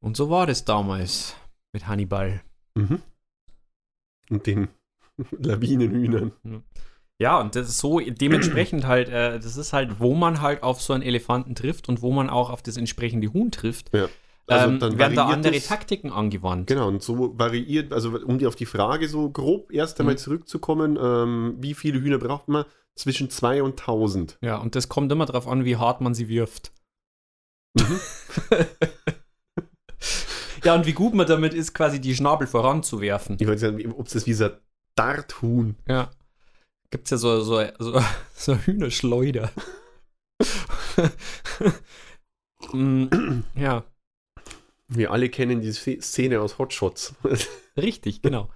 Und 0.00 0.16
so 0.16 0.30
war 0.30 0.46
das 0.46 0.64
damals 0.64 1.34
mit 1.72 1.86
Hannibal. 1.88 2.42
Mhm. 2.74 3.02
Und 4.30 4.46
den 4.46 4.68
Lawinenhühnern. 5.30 6.32
Ja, 7.18 7.40
und 7.40 7.56
das 7.56 7.68
ist 7.68 7.78
so 7.78 7.98
dementsprechend 7.98 8.84
halt, 8.86 9.08
äh, 9.08 9.40
das 9.40 9.56
ist 9.56 9.72
halt, 9.72 10.00
wo 10.00 10.14
man 10.14 10.42
halt 10.42 10.62
auf 10.62 10.82
so 10.82 10.92
einen 10.92 11.02
Elefanten 11.02 11.54
trifft 11.54 11.88
und 11.88 12.02
wo 12.02 12.12
man 12.12 12.28
auch 12.28 12.50
auf 12.50 12.62
das 12.62 12.76
entsprechende 12.76 13.32
Huhn 13.32 13.50
trifft, 13.50 13.92
Ja. 13.94 14.08
Also 14.48 14.68
ähm, 14.68 14.78
dann 14.78 14.98
werden 14.98 15.16
da 15.16 15.26
andere 15.26 15.54
das- 15.54 15.66
Taktiken 15.66 16.12
angewandt. 16.12 16.68
Genau, 16.68 16.86
und 16.88 17.02
so 17.02 17.36
variiert, 17.38 17.92
also 17.92 18.10
um 18.18 18.38
dir 18.38 18.48
auf 18.48 18.54
die 18.56 18.66
Frage 18.66 19.08
so 19.08 19.28
grob 19.30 19.72
erst 19.72 19.98
einmal 19.98 20.14
Mhm. 20.14 20.18
zurückzukommen, 20.18 20.96
ähm, 21.00 21.56
wie 21.58 21.74
viele 21.74 22.00
Hühner 22.00 22.18
braucht 22.18 22.48
man? 22.48 22.64
Zwischen 22.94 23.28
2 23.28 23.62
und 23.62 23.80
1000. 23.80 24.38
Ja, 24.40 24.56
und 24.58 24.74
das 24.76 24.88
kommt 24.88 25.10
immer 25.12 25.26
darauf 25.26 25.48
an, 25.48 25.64
wie 25.64 25.76
hart 25.76 26.00
man 26.00 26.14
sie 26.14 26.28
wirft. 26.28 26.72
Mhm. 27.76 28.00
ja, 30.64 30.74
und 30.74 30.86
wie 30.86 30.92
gut 30.92 31.14
man 31.14 31.26
damit 31.26 31.54
ist, 31.54 31.74
quasi 31.74 32.00
die 32.00 32.14
Schnabel 32.14 32.46
voranzuwerfen. 32.46 33.36
Ich 33.40 33.46
weiß 33.46 33.62
nicht, 33.62 33.88
ob 33.88 34.06
es 34.06 34.26
wie 34.26 34.32
so 34.32 34.44
ein 34.46 34.52
Darthuhn. 34.94 35.76
Ja. 35.88 36.10
Gibt's 36.90 37.10
ja 37.10 37.16
so, 37.16 37.40
so, 37.40 37.62
so, 37.78 38.00
so 38.34 38.54
Hühnerschleuder. 38.56 39.50
Mm, 42.72 43.44
ja, 43.54 43.84
Wir 44.88 45.10
alle 45.10 45.28
kennen 45.28 45.60
die 45.60 45.70
Sz- 45.70 46.00
Szene 46.02 46.40
aus 46.40 46.58
Hotshots. 46.58 47.14
richtig, 47.76 48.22
genau. 48.22 48.50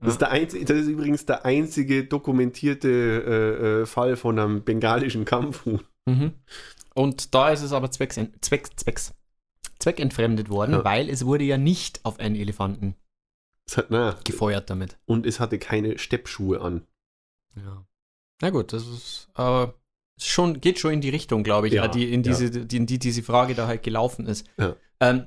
Das 0.00 0.14
ist, 0.14 0.20
der 0.20 0.30
einzige, 0.30 0.64
das 0.64 0.78
ist 0.78 0.88
übrigens 0.88 1.24
der 1.26 1.44
einzige 1.44 2.04
dokumentierte 2.04 2.88
äh, 2.88 3.82
äh, 3.82 3.86
Fall 3.86 4.16
von 4.16 4.38
einem 4.38 4.64
bengalischen 4.64 5.24
Kampfhuhn. 5.24 5.80
Mhm. 6.06 6.32
Und 6.94 7.34
da 7.34 7.50
ist 7.50 7.62
es 7.62 7.72
aber 7.72 7.90
zwecks, 7.90 8.18
zwecks, 8.40 8.70
zwecks, 8.76 9.14
zweckentfremdet 9.78 10.48
worden, 10.48 10.72
Ja. 10.72 10.84
weil 10.84 11.08
es 11.08 11.24
wurde 11.26 11.44
ja 11.44 11.56
nicht 11.58 12.04
auf 12.04 12.18
einen 12.20 12.36
Elefanten 12.36 12.94
hat, 13.74 13.86
na, 13.90 14.18
gefeuert 14.24 14.68
damit. 14.68 14.98
und 15.06 15.24
es 15.26 15.40
hatte 15.40 15.58
keine 15.58 15.98
Steppschuhe 15.98 16.60
an. 16.60 16.86
Ja. 17.56 17.86
Na 18.42 18.50
gut, 18.50 18.72
das 18.72 18.86
ist 18.86 19.28
ist 20.16 20.28
schon, 20.28 20.60
geht 20.60 20.78
schon 20.78 20.92
in 20.92 21.00
die 21.00 21.08
Richtung, 21.08 21.42
glaube 21.42 21.66
ich, 21.68 21.72
Ja, 21.74 21.86
äh, 21.86 21.90
die, 21.90 22.12
in, 22.12 22.22
ja. 22.22 22.30
diese, 22.30 22.50
die, 22.66 22.76
in 22.76 22.86
die 22.86 22.98
diese 22.98 23.22
Frage 23.22 23.54
da 23.54 23.66
halt 23.66 23.82
gelaufen 23.82 24.26
ist. 24.26 24.46
Ja. 24.58 24.76
Ähm, 25.00 25.26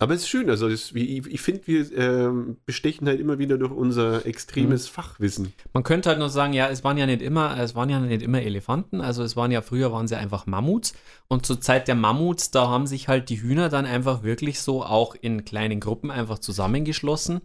Aber 0.00 0.12
es 0.14 0.22
ist 0.22 0.28
schön, 0.28 0.50
also 0.50 0.68
wie- 0.68 1.18
ich, 1.18 1.26
ich 1.28 1.40
finde, 1.40 1.66
wir 1.66 1.96
ähm, 1.96 2.56
bestechen 2.66 3.06
halt 3.06 3.20
immer 3.20 3.38
wieder 3.38 3.58
durch 3.58 3.70
unser 3.70 4.26
extremes 4.26 4.88
Fachwissen. 4.88 5.52
man 5.72 5.84
könnte 5.84 6.08
halt 6.08 6.18
nur 6.18 6.30
sagen, 6.30 6.52
ja, 6.52 6.68
es 6.68 6.82
waren 6.82 6.96
ja 6.98 7.06
nicht 7.06 7.22
immer, 7.22 7.56
es 7.58 7.76
waren 7.76 7.88
ja 7.88 8.00
nicht 8.00 8.22
immer 8.22 8.42
Elefanten, 8.42 9.00
also 9.00 9.22
es 9.22 9.36
waren 9.36 9.52
ja 9.52 9.62
früher 9.62 9.92
waren 9.92 10.08
sie 10.08 10.16
einfach 10.16 10.46
Mammuts 10.46 10.94
und 11.28 11.46
zur 11.46 11.60
Zeit 11.60 11.86
der 11.86 11.94
Mammuts, 11.94 12.50
da 12.50 12.68
haben 12.68 12.88
sich 12.88 13.06
halt 13.06 13.28
die 13.28 13.40
Hühner 13.40 13.68
dann 13.68 13.86
einfach 13.86 14.24
wirklich 14.24 14.58
so 14.60 14.82
auch 14.82 15.14
in 15.14 15.44
kleinen 15.44 15.78
Gruppen 15.78 16.10
einfach 16.10 16.40
zusammengeschlossen 16.40 17.42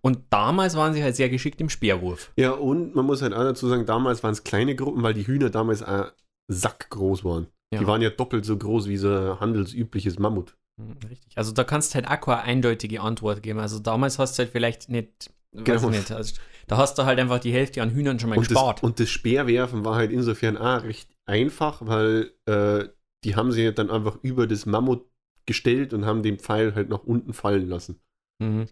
und 0.00 0.20
damals 0.30 0.76
waren 0.76 0.94
sie 0.94 1.02
halt 1.02 1.16
sehr 1.16 1.28
geschickt 1.28 1.60
im 1.60 1.68
Speerwurf. 1.68 2.32
Ja, 2.36 2.52
und 2.52 2.94
man 2.94 3.04
muss 3.04 3.20
halt 3.20 3.34
auch 3.34 3.42
dazu 3.42 3.68
sagen, 3.68 3.84
damals 3.84 4.22
waren 4.22 4.32
es 4.32 4.42
kleine 4.42 4.74
Gruppen, 4.74 5.02
weil 5.02 5.12
die 5.12 5.26
Hühner 5.26 5.50
damals 5.50 5.82
auch 5.82 6.06
sackgroß 6.48 7.24
waren. 7.24 7.48
Ja. 7.72 7.80
Die 7.80 7.86
waren 7.86 8.02
ja 8.02 8.10
doppelt 8.10 8.44
so 8.44 8.56
groß 8.56 8.88
wie 8.88 8.96
so 8.96 9.08
ein 9.14 9.40
handelsübliches 9.40 10.18
Mammut. 10.18 10.56
Hm, 10.78 10.96
Richtig. 11.08 11.36
Also 11.36 11.52
da 11.52 11.64
kannst 11.64 11.92
du 11.92 11.94
halt 11.96 12.08
auch 12.08 12.20
keine 12.20 12.42
eindeutige 12.42 13.00
Antwort 13.00 13.42
geben. 13.42 13.58
Also 13.58 13.78
damals 13.78 14.18
hast 14.18 14.38
du 14.38 14.42
halt 14.44 14.52
vielleicht 14.52 14.88
nicht, 14.88 15.32
Genau. 15.52 15.90
ich 15.90 15.96
nicht, 15.98 16.12
also 16.12 16.34
da 16.68 16.76
hast 16.76 16.96
du 16.96 17.04
halt 17.04 17.18
einfach 17.18 17.40
die 17.40 17.52
Hälfte 17.52 17.82
an 17.82 17.90
Hühnern 17.90 18.20
schon 18.20 18.30
mal 18.30 18.38
Und 18.38 18.46
gespart. 18.48 18.78
das, 18.78 18.82
und 18.84 19.00
das 19.00 19.10
Speerwerfen 19.10 19.84
war 19.84 19.96
halt 19.96 20.12
insofern 20.12 20.56
auch 20.56 20.84
recht 20.84 21.10
einfach, 21.26 21.84
weil 21.84 22.32
äh, 22.46 22.88
die 23.24 23.34
haben 23.36 23.50
sie 23.52 23.72
dann 23.74 23.90
einfach 23.90 24.18
über 24.22 24.46
das 24.46 24.64
Mammut 24.66 25.04
gestellt 25.46 25.92
und 25.92 26.06
haben 26.06 26.22
den 26.22 26.38
Pfeil 26.38 26.74
halt 26.76 26.88
nach 26.88 27.02
unten 27.02 27.32
fallen 27.32 27.68
lassen. 27.68 28.00
Mhm. 28.40 28.68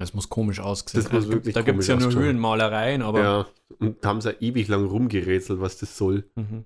Das 0.00 0.12
muss 0.12 0.28
komisch 0.28 0.58
aussehen. 0.58 1.00
Das 1.00 1.04
muss 1.12 1.22
Also, 1.22 1.32
wirklich 1.34 1.54
da 1.54 1.62
gibt 1.62 1.78
es 1.78 1.86
ja 1.86 1.94
nur 1.96 2.08
ausschauen. 2.08 2.24
Höhlenmalereien, 2.24 3.02
aber 3.02 3.20
ja, 3.22 3.46
und 3.78 4.04
da 4.04 4.08
haben 4.08 4.20
sie 4.20 4.32
ewig 4.32 4.66
lang 4.66 4.84
rumgerätselt, 4.84 5.60
was 5.60 5.78
das 5.78 5.96
soll. 5.96 6.28
mhm. 6.34 6.64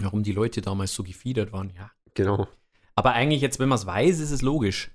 warum 0.00 0.22
die 0.22 0.32
Leute 0.32 0.60
damals 0.60 0.94
so 0.94 1.02
gefiedert 1.02 1.52
waren, 1.52 1.70
ja. 1.74 1.90
Genau. 2.14 2.46
Aber 2.96 3.12
eigentlich 3.12 3.42
jetzt, 3.42 3.58
wenn 3.60 3.68
man 3.68 3.78
es 3.78 3.86
weiß, 3.86 4.18
ist 4.20 4.30
es 4.30 4.42
logisch. 4.42 4.90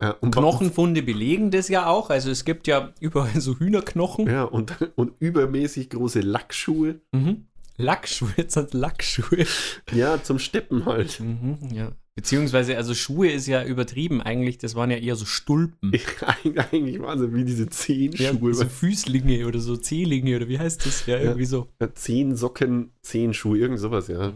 Ja, 0.00 0.12
und 0.20 0.32
Knochenfunde 0.32 1.02
belegen 1.02 1.50
das 1.50 1.68
ja 1.68 1.86
auch. 1.88 2.10
Also 2.10 2.30
es 2.30 2.44
gibt 2.44 2.66
ja 2.68 2.92
überall 3.00 3.40
so 3.40 3.58
Hühnerknochen. 3.58 4.28
Ja, 4.28 4.44
und, 4.44 4.76
und 4.94 5.12
übermäßig 5.18 5.90
große 5.90 6.20
Lackschuhe. 6.20 7.00
Mhm. 7.12 7.46
Lackschuhe, 7.78 8.30
jetzt 8.36 8.54
sind 8.54 8.74
Lackschuhe. 8.74 9.44
Ja, 9.92 10.22
zum 10.22 10.38
Steppen 10.38 10.84
halt. 10.86 11.18
Mhm, 11.20 11.58
ja. 11.72 11.92
Beziehungsweise, 12.16 12.76
also 12.76 12.94
Schuhe 12.94 13.30
ist 13.30 13.46
ja 13.46 13.64
übertrieben 13.64 14.20
eigentlich, 14.20 14.58
das 14.58 14.74
waren 14.74 14.90
ja 14.90 14.96
eher 14.96 15.14
so 15.14 15.24
Stulpen. 15.24 15.92
Eig- 15.92 16.72
Eigentlich 16.72 17.00
waren 17.00 17.18
sie 17.20 17.32
wie 17.34 17.44
diese 17.44 17.64
Ja, 17.64 17.70
Zehenschuhe. 17.70 18.54
so 18.54 18.64
Füßlinge 18.66 19.46
oder 19.46 19.60
so 19.60 19.76
Zehlinge 19.76 20.34
oder 20.36 20.48
wie 20.48 20.58
heißt 20.58 20.84
das? 20.86 21.06
Ja, 21.06 21.18
irgendwie 21.18 21.44
so. 21.44 21.68
Ja, 21.80 21.94
Zehn 21.94 22.34
Socken, 22.36 22.90
zehn 23.02 23.34
Schuhe, 23.34 23.58
irgend 23.58 23.78
sowas, 23.78 24.08
ja. 24.08 24.32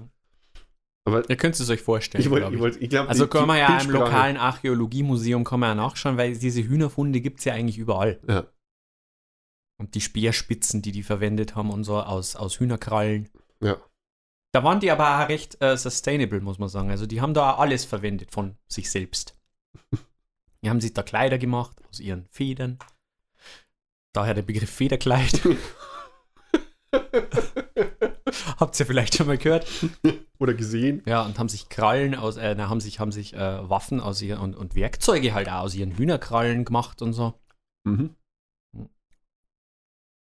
Aber 1.05 1.29
Ihr 1.29 1.37
könnt 1.37 1.59
es 1.59 1.69
euch 1.69 1.83
vorstellen. 1.83 2.23
ich 2.23 2.31
wollte, 2.31 2.43
glaub 2.43 2.53
ich, 2.55 2.61
wollte, 2.61 2.79
ich 2.79 2.89
glaube, 2.91 3.09
Also 3.09 3.25
die- 3.25 3.31
kann 3.31 3.47
man 3.49 3.59
ja 3.59 3.79
im 3.81 3.91
lokalen 3.91 4.37
Archäologiemuseum 4.37 5.43
kann 5.45 5.59
man 5.61 5.71
ja 5.71 5.75
nachschauen, 5.75 6.17
weil 6.17 6.37
diese 6.39 6.63
Hühnerfunde 6.63 7.21
gibt 7.21 7.41
es 7.41 7.45
ja 7.45 7.55
eigentlich 7.55 7.79
überall. 7.79 8.21
Ja. 8.29 8.47
Und 9.81 9.95
die 9.97 10.01
Speerspitzen, 10.01 10.81
die 10.81 10.93
die 10.93 11.03
verwendet 11.03 11.57
haben 11.57 11.71
und 11.71 11.83
so 11.85 11.99
aus, 12.01 12.37
aus 12.37 12.61
Hühnerkrallen. 12.61 13.29
Ja. 13.61 13.79
Da 14.55 14.63
waren 14.63 14.79
die 14.81 14.91
aber 14.93 15.25
auch 15.25 15.29
recht 15.29 15.61
äh, 15.63 15.77
sustainable, 15.77 16.41
muss 16.41 16.59
man 16.59 16.69
sagen. 16.69 16.91
Also 16.91 17.07
die 17.07 17.21
haben 17.21 17.35
da 17.35 17.57
alles 17.57 17.85
verwendet 17.85 18.31
von 18.31 18.57
sich 18.69 18.91
selbst. 18.91 19.37
Die 20.65 20.71
haben 20.71 20.81
sich 20.81 20.93
da 20.95 21.03
Kleider 21.03 21.39
gemacht 21.39 21.77
aus 21.91 21.99
ihren 21.99 22.29
Federn. 22.31 22.79
Daher 24.13 24.35
der 24.35 24.43
Begriff 24.43 24.71
Federkleid. 24.71 25.41
Habt 28.61 28.79
ihr 28.79 28.87
vielleicht 28.87 29.17
schon 29.17 29.27
mal 29.27 29.39
gehört? 29.39 29.67
Oder 30.43 30.55
gesehen. 30.55 31.03
Ja, 31.07 31.23
und 31.23 31.39
haben 31.39 31.49
sich 31.49 31.69
Krallen 31.69 32.17
aus, 32.17 32.37
äh, 32.37 32.57
haben 32.59 32.81
sich, 32.81 32.99
haben 32.99 33.13
sich 33.13 33.35
äh, 33.35 33.71
Waffen 33.71 34.01
aus 34.01 34.21
ihren 34.21 34.41
und, 34.41 34.57
und 34.57 34.75
Werkzeuge 34.75 35.35
halt 35.35 35.49
auch 35.49 35.61
aus 35.61 35.75
ihren 35.77 35.97
Hühnerkrallen 35.97 36.65
gemacht 36.65 37.01
und 37.01 37.13
so. 37.13 37.35
Mhm. 37.85 38.17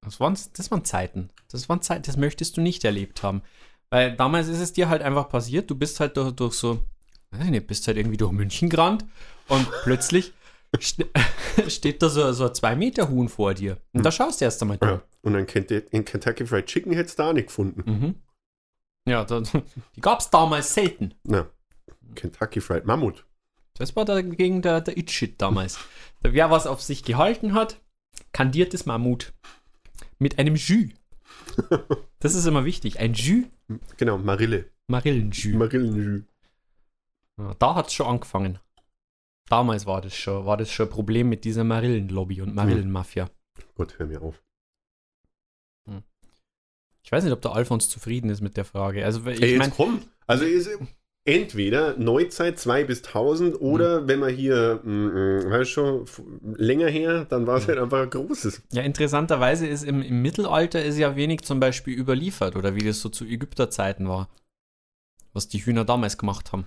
Das 0.04 0.20
waren, 0.20 0.38
das 0.54 0.70
waren 0.70 0.86
Zeiten. 0.86 1.32
Das 1.50 1.68
waren 1.70 1.82
Zeiten, 1.82 2.04
das 2.04 2.18
möchtest 2.18 2.56
du 2.56 2.62
nicht 2.62 2.84
erlebt 2.86 3.24
haben. 3.24 3.42
Weil 3.90 4.16
damals 4.16 4.48
ist 4.48 4.60
es 4.60 4.74
dir 4.74 4.90
halt 4.90 5.02
einfach 5.02 5.28
passiert, 5.28 5.72
du 5.72 5.76
bist 5.76 6.00
halt 6.00 6.18
durch, 6.18 6.32
durch 6.34 6.54
so, 6.54 6.84
weiß 7.32 7.46
ich 7.46 7.50
nicht, 7.50 7.66
bist 7.66 7.88
halt 7.88 7.98
irgendwie 7.98 8.18
durch 8.18 8.32
München 8.32 8.70
gerannt 8.70 9.06
und 9.48 9.68
plötzlich 9.84 10.34
Ste 10.80 11.08
steht 11.68 12.04
da 12.04 12.10
so, 12.10 12.32
so 12.34 12.48
ein 12.48 12.54
2 12.54 12.76
Meter 12.76 13.10
Huhn 13.10 13.28
vor 13.30 13.56
dir. 13.56 13.78
Und 13.94 14.06
da 14.06 14.12
schaust 14.12 14.42
du 14.42 14.46
erst 14.46 14.62
einmal. 14.62 14.78
Ja. 14.84 15.02
Und 15.24 15.36
ein 15.36 15.48
Kent- 15.48 15.72
in 15.72 16.06
Kentucky 16.06 16.46
Fried 16.46 16.68
Chicken 16.68 16.94
hättest 16.94 17.18
du 17.18 17.24
da 17.24 17.34
nicht 17.34 17.48
gefunden. 17.48 17.84
Mhm. 17.90 18.16
Ja, 19.08 19.24
da, 19.24 19.42
die 19.96 20.02
gab 20.02 20.20
es 20.20 20.30
damals 20.30 20.74
selten. 20.74 21.14
Na, 21.24 21.48
Kentucky 22.16 22.62
Fried 22.62 22.86
Mammut. 22.86 23.26
Das 23.76 23.96
war 23.96 24.06
dagegen 24.06 24.62
der, 24.62 24.82
der 24.82 24.98
It-Shit 24.98 25.42
damals. 25.42 25.78
Wer 26.22 26.50
was 26.50 26.66
auf 26.66 26.82
sich 26.82 27.04
gehalten 27.04 27.54
hat, 27.54 27.82
kandiertes 28.32 28.86
Mammut. 28.86 29.34
Mit 30.20 30.40
einem 30.40 30.56
Jus. 30.56 30.92
Das 32.20 32.34
ist 32.34 32.48
immer 32.48 32.66
wichtig. 32.66 33.00
Ein 33.00 33.14
Jus, 33.14 33.46
Genau, 33.98 34.18
Marille. 34.18 34.72
Marillenjus. 34.88 35.54
Marillenjus. 35.54 36.24
Ja, 37.38 37.54
da 37.60 37.76
hat 37.76 37.88
es 37.88 37.94
schon 37.94 38.08
angefangen. 38.08 38.58
Damals 39.48 39.86
war 39.86 40.02
das 40.02 40.16
schon, 40.16 40.46
war 40.46 40.58
das 40.58 40.72
schon 40.72 40.88
ein 40.88 40.92
Problem 40.92 41.30
mit 41.30 41.44
dieser 41.44 41.64
Marillenlobby 41.64 42.42
und 42.42 42.56
Marillenmafia. 42.56 43.30
Gott, 43.76 44.00
hör 44.00 44.08
mir 44.08 44.22
auf. 44.22 44.42
Ich 47.06 47.12
weiß 47.12 47.24
nicht, 47.24 47.34
ob 47.34 47.42
der 47.42 47.52
Alfons 47.54 47.88
zufrieden 47.88 48.30
ist 48.32 48.42
mit 48.42 48.58
der 48.58 48.66
Frage. 48.66 49.06
Also, 49.06 49.26
ich 49.28 49.40
Ey, 49.42 49.58
jetzt 49.58 49.76
komm. 49.76 50.02
Also 50.26 50.44
ist 50.44 50.68
entweder 51.24 51.96
Neuzeit 51.98 52.60
2 52.60 52.84
bis 52.84 53.04
1000 53.04 53.62
oder 53.62 54.02
Mhm. 54.02 54.08
wenn 54.08 54.20
man 54.20 54.34
hier, 54.34 54.80
mm, 54.84 54.90
mm, 54.90 55.52
weißt 55.52 55.70
schon, 55.70 56.06
länger 56.58 56.88
her, 56.88 57.26
dann 57.30 57.44
Mhm. 57.44 57.48
war 57.48 57.58
es 57.58 57.68
halt 57.68 57.78
einfach 57.78 58.02
ein 58.02 58.10
großes. 58.10 58.64
ja, 58.74 58.82
interessanterweise 58.82 59.68
ist 59.68 59.84
im, 59.84 60.02
im 60.02 60.24
Mittelalter 60.24 60.84
ist 60.84 60.98
ja 60.98 61.16
wenig 61.16 61.42
zum 61.42 61.60
Beispiel 61.60 61.96
überliefert 61.96 62.56
oder 62.56 62.76
wie 62.76 62.84
das 62.84 63.02
so 63.02 63.10
zu 63.10 63.26
Ägypterzeiten 63.26 64.08
war. 64.08 64.28
Was 65.34 65.48
die 65.48 65.64
Hühner 65.64 65.86
damals 65.86 66.18
gemacht 66.18 66.52
haben. 66.54 66.66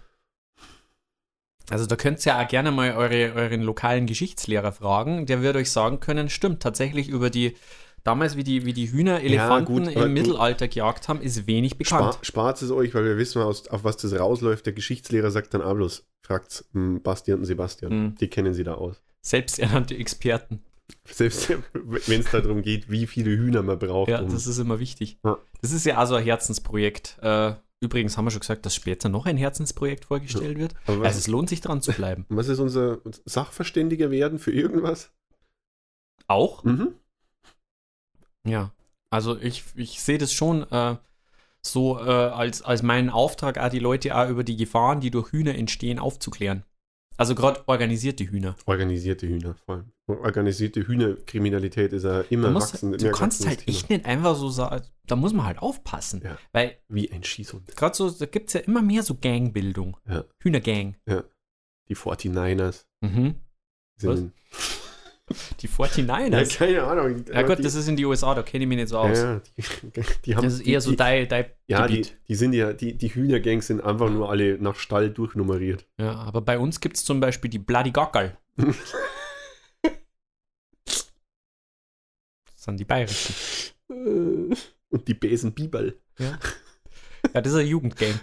Also 1.70 1.86
da 1.86 1.96
könnt 1.96 2.24
ihr 2.24 2.32
ja 2.32 2.44
auch 2.44 2.48
gerne 2.48 2.70
mal 2.70 2.92
eure, 2.96 3.32
euren 3.34 3.62
lokalen 3.62 4.06
Geschichtslehrer 4.06 4.72
fragen. 4.72 5.26
Der 5.26 5.42
wird 5.42 5.56
euch 5.56 5.70
sagen 5.70 6.00
können, 6.00 6.30
stimmt, 6.30 6.62
tatsächlich 6.62 7.08
über 7.08 7.28
die, 7.28 7.56
damals 8.04 8.36
wie 8.36 8.44
die, 8.44 8.64
wie 8.64 8.72
die 8.72 8.90
Hühner 8.90 9.20
Elefanten 9.20 9.64
gut, 9.66 9.88
aber 9.96 10.06
im 10.06 10.12
Mittelalter 10.12 10.68
gejagt 10.68 11.08
haben, 11.08 11.20
ist 11.20 11.46
wenig 11.46 11.76
bekannt. 11.78 12.14
Spar, 12.14 12.24
spart 12.24 12.62
es 12.62 12.70
euch, 12.70 12.94
weil 12.94 13.04
wir 13.04 13.16
wissen, 13.18 13.42
aus, 13.42 13.68
auf 13.68 13.84
was 13.84 13.96
das 13.96 14.18
rausläuft. 14.18 14.66
Der 14.66 14.72
Geschichtslehrer 14.72 15.30
sagt 15.30 15.54
dann 15.54 15.62
auch 15.62 15.74
bloß, 15.74 16.06
fragt 16.24 16.64
Bastian 16.72 17.40
und 17.40 17.44
Sebastian. 17.44 17.92
Mhm. 18.04 18.14
Die 18.16 18.28
kennen 18.28 18.54
sie 18.54 18.64
da 18.64 18.74
aus. 18.74 19.02
Selbsternannte 19.20 19.96
Experten. 19.96 20.62
Selbst 21.04 21.50
wenn 21.74 22.20
es 22.20 22.30
darum 22.30 22.62
geht, 22.62 22.90
wie 22.90 23.06
viele 23.06 23.30
Hühner 23.36 23.62
man 23.62 23.78
braucht. 23.78 24.08
Ja, 24.10 24.20
um- 24.22 24.30
das 24.30 24.46
ist 24.46 24.58
immer 24.58 24.78
wichtig. 24.80 25.18
Ja. 25.24 25.36
Das 25.60 25.72
ist 25.72 25.84
ja 25.84 25.98
also 25.98 26.14
ein 26.14 26.24
Herzensprojekt. 26.24 27.18
Äh, 27.20 27.54
übrigens 27.80 28.16
haben 28.16 28.24
wir 28.24 28.30
schon 28.30 28.40
gesagt, 28.40 28.64
dass 28.64 28.74
später 28.74 29.08
noch 29.10 29.26
ein 29.26 29.36
Herzensprojekt 29.36 30.06
vorgestellt 30.06 30.58
wird. 30.58 30.74
Aber 30.86 31.00
was, 31.00 31.06
Also 31.08 31.18
es 31.18 31.26
lohnt 31.26 31.50
sich 31.50 31.60
dran 31.60 31.82
zu 31.82 31.92
bleiben. 31.92 32.24
was 32.30 32.48
ist 32.48 32.58
unser 32.58 33.00
Sachverständiger 33.26 34.10
werden 34.10 34.38
für 34.38 34.50
irgendwas? 34.52 35.10
Auch? 36.26 36.64
Mhm. 36.64 36.94
Ja. 38.46 38.72
Also 39.10 39.38
ich, 39.38 39.64
ich 39.74 40.00
sehe 40.02 40.18
das 40.18 40.32
schon 40.32 40.70
äh, 40.70 40.96
so 41.62 41.98
äh, 41.98 42.02
als, 42.10 42.62
als 42.62 42.82
meinen 42.82 43.10
Auftrag, 43.10 43.58
auch 43.58 43.68
die 43.70 43.78
Leute 43.78 44.16
auch 44.16 44.28
über 44.28 44.44
die 44.44 44.56
Gefahren, 44.56 45.00
die 45.00 45.10
durch 45.10 45.32
Hühner 45.32 45.54
entstehen, 45.54 45.98
aufzuklären. 45.98 46.64
Also 47.16 47.34
gerade 47.34 47.66
organisierte 47.66 48.24
Hühner. 48.24 48.54
Organisierte 48.66 49.26
Hühner, 49.26 49.54
vor 49.66 49.74
allem. 49.76 49.92
Organisierte 50.06 50.86
Hühnerkriminalität 50.86 51.92
ist 51.92 52.04
ja 52.04 52.20
immer 52.30 52.50
musst, 52.50 52.74
wachsend. 52.74 53.02
du 53.02 53.10
kannst 53.10 53.44
halt 53.46 53.64
Thema. 53.64 53.76
echt 53.76 53.90
nicht 53.90 54.06
einfach 54.06 54.36
so 54.36 54.48
sagen, 54.50 54.84
da 55.06 55.16
muss 55.16 55.32
man 55.32 55.44
halt 55.44 55.58
aufpassen. 55.58 56.22
Ja. 56.24 56.38
Weil 56.52 56.78
Wie 56.88 57.10
ein 57.10 57.24
Schießhund. 57.24 57.74
gerade 57.76 57.96
so, 57.96 58.08
da 58.08 58.26
gibt 58.26 58.48
es 58.48 58.52
ja 58.54 58.60
immer 58.60 58.82
mehr 58.82 59.02
so 59.02 59.16
Gangbildung. 59.16 59.96
Ja. 60.08 60.24
Hühnergang. 60.40 60.96
Die 61.88 61.96
49ers 61.96 62.84
Mhm. 63.00 63.34
sind. 64.00 64.32
Die 65.60 65.66
Ja, 65.66 65.72
49ers. 65.72 66.56
keine 66.58 66.82
Ahnung. 66.84 67.24
Ja 67.32 67.42
gut, 67.42 67.62
das 67.64 67.74
ist 67.74 67.86
in 67.88 67.96
die 67.96 68.04
USA, 68.06 68.34
da 68.34 68.42
kenne 68.42 68.64
ich 68.64 68.68
mich 68.68 68.76
nicht 68.78 68.88
so 68.88 68.98
aus. 68.98 69.18
Ja, 69.18 69.40
die, 69.56 69.62
die 70.24 70.34
haben, 70.36 70.44
das 70.44 70.54
ist 70.54 70.60
eher 70.66 70.80
so 70.80 70.90
die, 70.90 70.96
dein, 70.96 71.28
dein 71.28 71.46
Ja, 71.66 71.86
die, 71.86 71.96
Gebiet. 71.96 72.16
die 72.28 72.34
sind 72.34 72.52
ja, 72.54 72.72
die, 72.72 72.94
die 72.96 73.08
Hühnergangs 73.14 73.66
sind 73.66 73.80
einfach 73.82 74.10
nur 74.10 74.30
alle 74.30 74.58
nach 74.58 74.76
Stall 74.76 75.10
durchnummeriert. 75.10 75.86
Ja, 75.98 76.14
aber 76.14 76.40
bei 76.40 76.58
uns 76.58 76.80
gibt 76.80 76.96
es 76.96 77.04
zum 77.04 77.20
Beispiel 77.20 77.50
die 77.50 77.58
Bloody 77.58 77.90
Gockel. 77.90 78.36
Das 82.54 82.64
sind 82.64 82.80
die 82.80 82.84
bayerischen. 82.84 83.34
Und 84.90 85.06
die 85.08 85.14
Besen 85.14 85.52
Bibel. 85.54 85.98
Ja, 86.18 86.38
das 87.40 87.52
ist 87.52 87.58
ein 87.58 87.66
Jugendgang. 87.66 88.20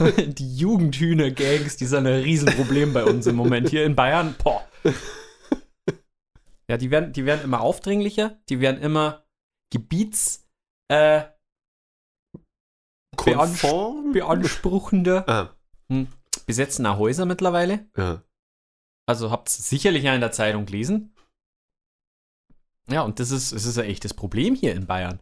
die 0.26 0.56
Jugendhühner-Gangs, 0.56 1.76
die 1.76 1.86
sind 1.86 2.06
ein 2.06 2.22
Riesenproblem 2.22 2.92
bei 2.92 3.04
uns 3.04 3.26
im 3.26 3.36
Moment 3.36 3.68
hier 3.68 3.84
in 3.84 3.94
Bayern. 3.96 4.34
Boah. 4.42 4.66
Ja, 6.68 6.76
die 6.76 6.90
werden, 6.90 7.12
die 7.12 7.24
werden 7.26 7.42
immer 7.42 7.60
aufdringlicher, 7.60 8.38
die 8.48 8.60
werden 8.60 8.80
immer 8.80 9.24
gebiets 9.72 10.46
äh, 10.88 11.24
Konform? 13.16 14.12
beanspruchender, 14.12 15.28
Ah, 15.28 15.56
besetzen 16.46 16.86
auch 16.86 16.98
Häuser 16.98 17.26
mittlerweile. 17.26 17.88
ja. 17.96 18.22
Also 19.08 19.32
habt 19.32 19.48
ihr 19.48 19.62
sicherlich 19.62 20.04
ja 20.04 20.14
in 20.14 20.20
der 20.20 20.30
Zeitung 20.30 20.66
gelesen. 20.66 21.12
Ja, 22.88 23.02
und 23.02 23.18
das 23.18 23.32
ist, 23.32 23.52
das 23.52 23.64
ist 23.64 23.76
ein 23.76 23.86
echtes 23.86 24.14
Problem 24.14 24.54
hier 24.54 24.72
in 24.72 24.86
Bayern. 24.86 25.18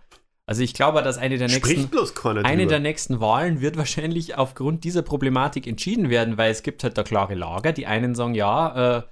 Also 0.48 0.62
ich 0.62 0.72
glaube, 0.72 1.02
dass 1.02 1.18
eine 1.18 1.36
der 1.36 1.48
nächsten, 1.48 1.94
eine 2.42 2.66
der 2.66 2.80
nächsten 2.80 3.20
Wahlen 3.20 3.60
wird 3.60 3.76
wahrscheinlich 3.76 4.36
aufgrund 4.36 4.82
dieser 4.82 5.02
Problematik 5.02 5.66
entschieden 5.66 6.08
werden, 6.08 6.38
weil 6.38 6.50
es 6.50 6.62
gibt 6.62 6.82
halt 6.82 6.96
da 6.96 7.02
klare 7.02 7.34
Lager. 7.34 7.74
Die 7.74 7.86
einen 7.86 8.14
sagen, 8.14 8.34
ja, 8.34 8.96
äh, 8.96 9.02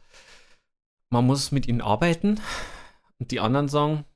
man 1.11 1.27
muss 1.27 1.53
mit 1.53 1.69
ihnen 1.69 1.83
arbeiten. 1.83 2.41
Und 3.19 3.33
die 3.33 3.41
anderen 3.41 3.69
sagen, 3.69 4.07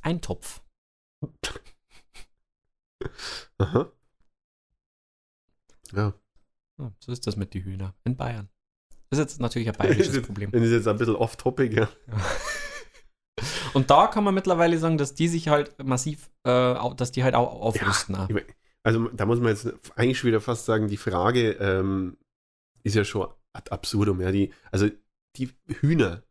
ein 0.00 0.20
Topf. 0.20 0.60
Aha. 3.58 3.90
Ja. 5.90 6.14
Ja, 6.78 6.92
so 7.00 7.10
ist 7.10 7.26
das 7.26 7.34
mit 7.34 7.54
den 7.54 7.64
Hühnern 7.64 7.92
in 8.04 8.16
Bayern. 8.16 8.48
Das 9.10 9.18
ist 9.18 9.32
jetzt 9.32 9.40
natürlich 9.40 9.68
ein 9.68 9.74
bayerisches 9.74 10.22
Problem. 10.22 10.50
Das 10.52 10.62
ist 10.62 10.70
jetzt 10.70 10.86
ein 10.86 10.96
bisschen 10.96 11.16
off-topic, 11.16 11.74
ja. 11.74 11.88
Und 13.74 13.90
da 13.90 14.06
kann 14.06 14.24
man 14.24 14.34
mittlerweile 14.34 14.78
sagen, 14.78 14.98
dass 14.98 15.14
die 15.14 15.28
sich 15.28 15.48
halt 15.48 15.82
massiv, 15.82 16.30
äh, 16.44 16.74
dass 16.96 17.12
die 17.12 17.24
halt 17.24 17.34
auch 17.34 17.60
aufrüsten. 17.60 18.14
auch. 18.16 18.28
Also 18.84 19.08
da 19.08 19.26
muss 19.26 19.40
man 19.40 19.48
jetzt 19.48 19.68
eigentlich 19.96 20.18
schon 20.18 20.28
wieder 20.28 20.40
fast 20.40 20.64
sagen, 20.64 20.88
die 20.88 20.96
Frage 20.96 21.52
ähm, 21.52 22.16
ist 22.84 22.94
ja 22.94 23.04
schon 23.04 23.28
ad 23.52 23.70
absurdum. 23.70 24.20
Ja, 24.20 24.30
die, 24.32 24.52
also 24.70 24.88
die 25.36 25.50
Hühner 25.80 26.22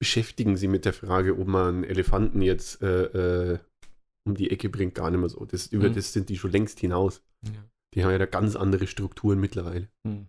beschäftigen 0.00 0.56
sie 0.56 0.68
mit 0.68 0.84
der 0.84 0.92
Frage, 0.92 1.38
ob 1.38 1.46
man 1.46 1.74
einen 1.76 1.84
Elefanten 1.84 2.42
jetzt 2.42 2.80
äh, 2.82 3.52
äh, 3.54 3.58
um 4.26 4.34
die 4.34 4.50
Ecke 4.50 4.68
bringt, 4.68 4.94
gar 4.94 5.10
nicht 5.10 5.20
mehr 5.20 5.28
so. 5.28 5.44
Das, 5.44 5.66
über 5.66 5.88
Mhm. 5.88 5.94
das 5.94 6.12
sind 6.12 6.28
die 6.28 6.38
schon 6.38 6.50
längst 6.52 6.80
hinaus. 6.80 7.22
Ja. 7.44 7.52
Die 7.94 8.02
haben 8.04 8.10
ja 8.10 8.18
da 8.18 8.26
ganz 8.26 8.56
andere 8.56 8.86
Strukturen 8.86 9.38
mittlerweile. 9.38 9.88
Hm. 10.06 10.26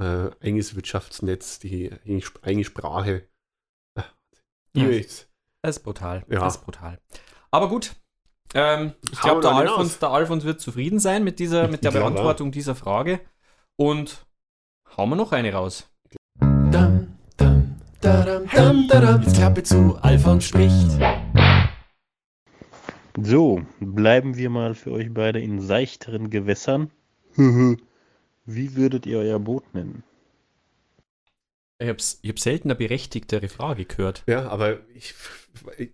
Äh, 0.00 0.30
eigenes 0.40 0.74
Wirtschaftsnetz, 0.76 1.58
die 1.60 1.90
eigene 1.92 2.18
Sp- 2.20 2.42
eigene 2.42 2.64
Sprache. 2.64 3.26
Ah, 3.98 4.04
Ja. 4.76 4.88
Das 5.66 5.78
ist 5.78 5.82
brutal. 5.82 6.24
Ja. 6.28 6.38
Das 6.38 6.56
ist 6.56 6.64
brutal. 6.64 7.00
Aber 7.50 7.68
gut. 7.68 7.96
Ähm, 8.54 8.92
ich 9.10 9.20
glaube, 9.20 9.40
der 9.40 9.50
Alfons, 9.50 9.98
der 9.98 10.10
Alfons 10.10 10.44
wird 10.44 10.60
zufrieden 10.60 11.00
sein 11.00 11.24
mit, 11.24 11.40
dieser, 11.40 11.66
mit 11.66 11.82
der 11.82 11.90
Beantwortung 11.92 12.52
dieser 12.52 12.76
Frage. 12.76 13.18
Und 13.74 14.26
hauen 14.96 15.10
wir 15.10 15.16
noch 15.16 15.32
eine 15.32 15.52
raus. 15.52 15.90
Dam, 16.38 17.18
dam, 17.36 17.80
dadam, 18.00 18.46
dam, 18.54 18.86
dadam. 18.86 19.22
Jetzt 19.22 19.36
Klappe 19.36 19.64
zu, 19.64 19.98
Alfons 20.00 20.44
spricht. 20.44 20.86
So, 23.20 23.62
bleiben 23.80 24.36
wir 24.36 24.50
mal 24.50 24.74
für 24.74 24.92
euch 24.92 25.12
beide 25.12 25.40
in 25.40 25.60
seichteren 25.60 26.30
Gewässern. 26.30 26.92
Wie 27.34 28.76
würdet 28.76 29.04
ihr 29.06 29.18
euer 29.18 29.40
Boot 29.40 29.74
nennen? 29.74 30.04
Ich 31.78 31.88
habe 31.88 31.98
ich 32.22 32.30
hab 32.30 32.38
selten 32.38 32.70
eine 32.70 32.76
berechtigtere 32.76 33.48
Frage 33.48 33.84
gehört. 33.84 34.22
Ja, 34.26 34.48
aber 34.48 34.78
ich, 34.94 35.14
ich 35.76 35.90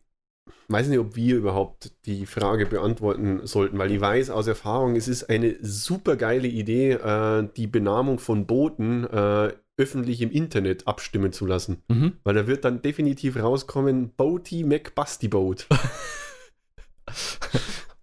weiß 0.69 0.89
nicht, 0.89 0.99
ob 0.99 1.17
wir 1.17 1.37
überhaupt 1.37 1.93
die 2.07 2.27
Frage 2.27 2.67
beantworten 2.67 3.47
sollten, 3.47 3.79
weil 3.79 3.91
ich 3.91 4.01
weiß 4.01 4.31
aus 4.31 4.47
Erfahrung, 4.47 4.97
es 4.97 5.09
ist 5.09 5.25
eine 5.25 5.57
super 5.61 6.17
geile 6.17 6.49
Idee, 6.49 6.93
äh, 6.93 7.49
die 7.57 7.67
Benamung 7.67 8.19
von 8.19 8.47
Booten 8.47 9.05
äh, 9.05 9.53
öffentlich 9.77 10.21
im 10.21 10.31
Internet 10.31 10.87
abstimmen 10.87 11.33
zu 11.33 11.47
lassen. 11.47 11.83
Mhm. 11.89 12.13
Weil 12.23 12.35
da 12.35 12.47
wird 12.47 12.65
dann 12.65 12.83
definitiv 12.83 13.37
rauskommen, 13.37 14.13
Boaty 14.15 14.65
McBusty 14.65 15.29
Boat. 15.29 15.67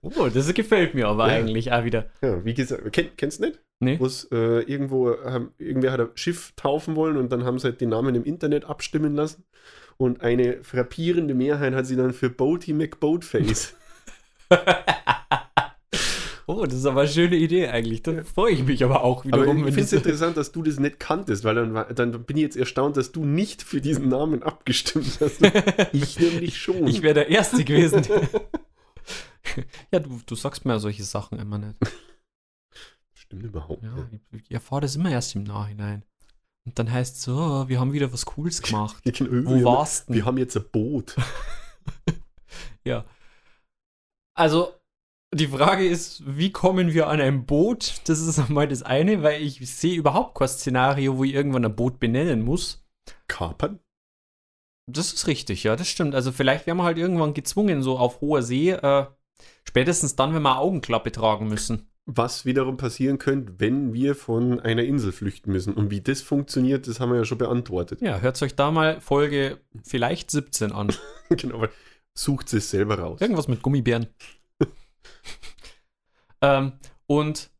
Oh, 0.01 0.27
das 0.33 0.53
gefällt 0.53 0.93
mir 0.93 1.07
aber 1.07 1.27
Ja. 1.27 1.33
eigentlich 1.35 1.71
auch 1.71 1.83
wieder. 1.83 2.05
Ja, 2.21 2.43
wie 2.45 2.53
gesagt, 2.53 2.91
kenn, 2.93 3.07
kennst 3.17 3.39
du 3.39 3.47
nicht? 3.47 3.59
Nee. 3.81 3.97
Wo 3.99 4.05
es 4.05 4.25
äh, 4.31 4.61
irgendwo, 4.63 5.15
haben, 5.23 5.51
irgendwer 5.57 5.91
hat 5.93 5.99
ein 6.01 6.09
Schiff 6.15 6.53
taufen 6.55 6.95
wollen 6.95 7.17
und 7.17 7.31
dann 7.31 7.43
haben 7.45 7.59
sie 7.59 7.67
halt 7.67 7.81
den 7.81 7.89
Namen 7.89 8.15
im 8.15 8.23
Internet 8.25 8.65
abstimmen 8.65 9.15
lassen. 9.15 9.43
Und 9.97 10.21
eine 10.21 10.63
frappierende 10.63 11.33
Mehrheit 11.33 11.73
hat 11.73 11.85
sie 11.85 11.95
dann 11.95 12.13
für 12.13 12.29
Boaty 12.29 12.73
McBoatface. 12.73 13.75
Oh, 16.51 16.65
das 16.65 16.73
ist 16.79 16.85
aber 16.87 17.01
eine 17.01 17.09
schöne 17.09 17.35
Idee 17.35 17.67
eigentlich. 17.67 18.01
Da 18.01 18.23
freue 18.23 18.51
ich 18.53 18.63
mich 18.65 18.83
aber 18.83 19.03
auch 19.03 19.23
Aber 19.23 19.41
wiederum. 19.43 19.57
ich 19.59 19.65
finde 19.75 19.81
es 19.81 19.93
interessant, 19.93 20.35
dass 20.35 20.51
du 20.51 20.63
das 20.63 20.79
nicht 20.79 20.99
kanntest, 20.99 21.43
weil 21.43 21.53
dann, 21.53 21.75
dann 21.93 22.23
bin 22.23 22.37
ich 22.37 22.41
jetzt 22.41 22.57
erstaunt, 22.57 22.97
dass 22.97 23.11
du 23.11 23.23
nicht 23.23 23.61
für 23.61 23.81
diesen 23.81 24.09
Namen 24.09 24.41
abgestimmt 24.41 25.19
hast. 25.21 25.41
Ich 25.93 26.19
nämlich 26.19 26.57
schon. 26.57 26.87
ich 26.87 27.03
wäre 27.03 27.13
der 27.13 27.29
Erste 27.29 27.63
gewesen. 27.63 28.01
ja, 29.91 29.99
du, 29.99 30.19
du 30.25 30.35
sagst 30.35 30.65
mir 30.65 30.73
ja 30.73 30.79
solche 30.79 31.03
Sachen 31.03 31.39
immer 31.39 31.57
nicht. 31.57 31.79
Stimmt 33.13 33.43
überhaupt 33.43 33.83
Ja, 33.83 33.93
nicht. 34.11 34.23
ich, 34.31 34.41
ich 34.43 34.51
erfahre 34.51 34.81
das 34.81 34.95
immer 34.95 35.11
erst 35.11 35.35
im 35.35 35.43
Nachhinein. 35.43 36.03
Und 36.65 36.77
dann 36.79 36.91
heißt 36.91 37.17
es 37.17 37.21
so, 37.23 37.35
oh, 37.37 37.67
wir 37.67 37.79
haben 37.79 37.93
wieder 37.93 38.11
was 38.13 38.25
Cooles 38.25 38.61
gemacht. 38.63 39.03
Kenn- 39.05 39.45
Wo 39.45 39.55
wir, 39.55 39.63
warst 39.65 40.09
Wir 40.09 40.21
du? 40.21 40.25
haben 40.25 40.37
jetzt 40.37 40.55
ein 40.57 40.65
Boot. 40.71 41.15
Ja. 42.85 43.05
Also, 44.35 44.73
die 45.33 45.47
Frage 45.47 45.87
ist, 45.87 46.23
wie 46.25 46.51
kommen 46.51 46.93
wir 46.93 47.07
an 47.07 47.21
ein 47.21 47.45
Boot? 47.45 48.01
Das 48.05 48.19
ist 48.19 48.39
einmal 48.39 48.67
das 48.67 48.81
eine, 48.83 49.21
weil 49.21 49.41
ich 49.41 49.59
sehe 49.69 49.95
überhaupt 49.95 50.35
kein 50.37 50.47
Szenario, 50.47 51.17
wo 51.17 51.23
ich 51.23 51.33
irgendwann 51.33 51.65
ein 51.65 51.75
Boot 51.75 51.99
benennen 51.99 52.41
muss. 52.41 52.83
Kapern? 53.27 53.79
Das 54.91 55.13
ist 55.13 55.27
richtig, 55.27 55.63
ja, 55.63 55.75
das 55.75 55.87
stimmt. 55.87 56.15
Also 56.15 56.31
vielleicht 56.31 56.65
werden 56.65 56.77
wir 56.79 56.83
halt 56.83 56.97
irgendwann 56.97 57.35
gezwungen, 57.35 57.83
so 57.83 57.99
auf 57.99 58.21
hoher 58.21 58.41
See, 58.41 58.71
äh, 58.71 59.05
spätestens 59.69 60.15
dann, 60.15 60.33
wenn 60.33 60.41
wir 60.41 60.57
Augenklappe 60.57 61.11
tragen 61.11 61.47
müssen. 61.47 61.87
Was 62.07 62.43
wiederum 62.43 62.77
passieren 62.77 63.19
könnte, 63.19 63.53
wenn 63.59 63.93
wir 63.93 64.15
von 64.15 64.59
einer 64.59 64.83
Insel 64.83 65.11
flüchten 65.11 65.51
müssen. 65.51 65.75
Und 65.75 65.91
wie 65.91 66.01
das 66.01 66.23
funktioniert, 66.23 66.87
das 66.87 66.99
haben 66.99 67.11
wir 67.11 67.19
ja 67.19 67.25
schon 67.25 67.37
beantwortet. 67.37 68.01
Ja, 68.01 68.19
hört 68.19 68.41
euch 68.41 68.55
da 68.55 68.71
mal 68.71 68.99
Folge 68.99 69.59
vielleicht 69.83 70.31
17 70.31 70.71
an. 70.71 70.91
genau, 71.29 71.61
weil 71.61 71.69
sucht 72.15 72.51
es 72.51 72.71
selber 72.71 72.97
raus. 72.97 73.21
Irgendwas 73.21 73.47
mit 73.47 73.61
Gummibären. 73.61 74.07
ähm, 76.41 76.73
und 77.05 77.51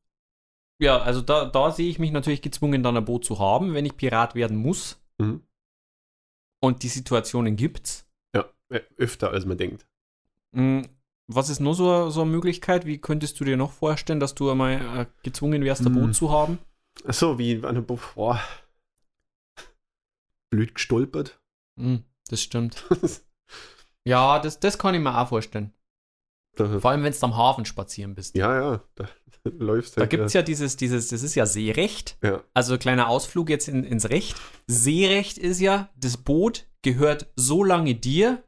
ja, 0.81 0.97
also 0.99 1.21
da, 1.21 1.45
da 1.45 1.69
sehe 1.69 1.89
ich 1.89 1.99
mich 1.99 2.11
natürlich 2.11 2.41
gezwungen, 2.41 2.81
dann 2.81 2.97
ein 2.97 3.05
Boot 3.05 3.25
zu 3.25 3.37
haben, 3.37 3.75
wenn 3.75 3.85
ich 3.85 3.97
Pirat 3.97 4.33
werden 4.33 4.57
muss. 4.57 4.99
Mhm. 5.19 5.43
Und 6.59 6.81
die 6.81 6.87
Situationen 6.87 7.55
gibt's. 7.55 8.07
Ja, 8.33 8.49
öfter 8.97 9.29
als 9.29 9.45
man 9.45 9.59
denkt. 9.59 9.85
Was 11.31 11.49
ist 11.49 11.59
nur 11.59 11.75
so, 11.75 12.09
so 12.09 12.21
eine 12.23 12.31
Möglichkeit? 12.31 12.85
Wie 12.87 12.97
könntest 12.97 13.39
du 13.39 13.43
dir 13.45 13.55
noch 13.55 13.71
vorstellen, 13.71 14.19
dass 14.19 14.33
du 14.35 14.49
einmal 14.49 14.73
äh, 15.01 15.05
gezwungen 15.23 15.63
wärst, 15.63 15.85
ein 15.85 15.91
Mm. 15.93 15.95
Boot 15.99 16.15
zu 16.15 16.31
haben? 16.31 16.57
Achso, 17.05 17.37
wie 17.37 17.57
an 17.57 17.65
einem 17.65 17.85
Bo 17.85 17.99
boah. 18.15 18.41
Blöd 20.49 20.73
gestolpert. 20.75 21.39
Mm, 21.75 21.97
das 22.29 22.41
stimmt. 22.41 22.85
Ja, 24.05 24.39
das, 24.39 24.59
das 24.59 24.77
kann 24.79 24.95
ich 24.95 25.01
mir 25.01 25.15
auch 25.19 25.27
vorstellen. 25.27 25.73
Da, 26.55 26.79
Vor 26.79 26.89
allem, 26.89 27.03
wenn 27.03 27.11
du 27.13 27.19
am 27.21 27.35
Hafen 27.37 27.65
spazieren 27.65 28.15
bist. 28.15 28.33
ja, 28.35 28.55
ja, 28.55 28.83
da, 28.95 29.03
da 29.43 29.49
läufst 29.59 29.97
Da 29.97 30.01
halt. 30.01 30.09
gibt 30.09 30.23
es 30.23 30.33
ja 30.33 30.41
dieses, 30.41 30.77
dieses, 30.77 31.09
das 31.09 31.21
ist 31.21 31.35
ja 31.35 31.45
Seerecht. 31.45 32.17
ja. 32.23 32.41
Also 32.53 32.77
kleiner 32.77 33.07
Ausflug 33.09 33.49
jetzt 33.49 33.67
in, 33.67 33.83
ins 33.83 34.09
Recht. 34.09 34.35
Seerecht 34.67 35.37
ist 35.37 35.59
ja, 35.59 35.89
das 35.95 36.17
Boot 36.17 36.65
gehört 36.81 37.27
so 37.35 37.63
lange 37.63 37.93
dir, 37.93 38.41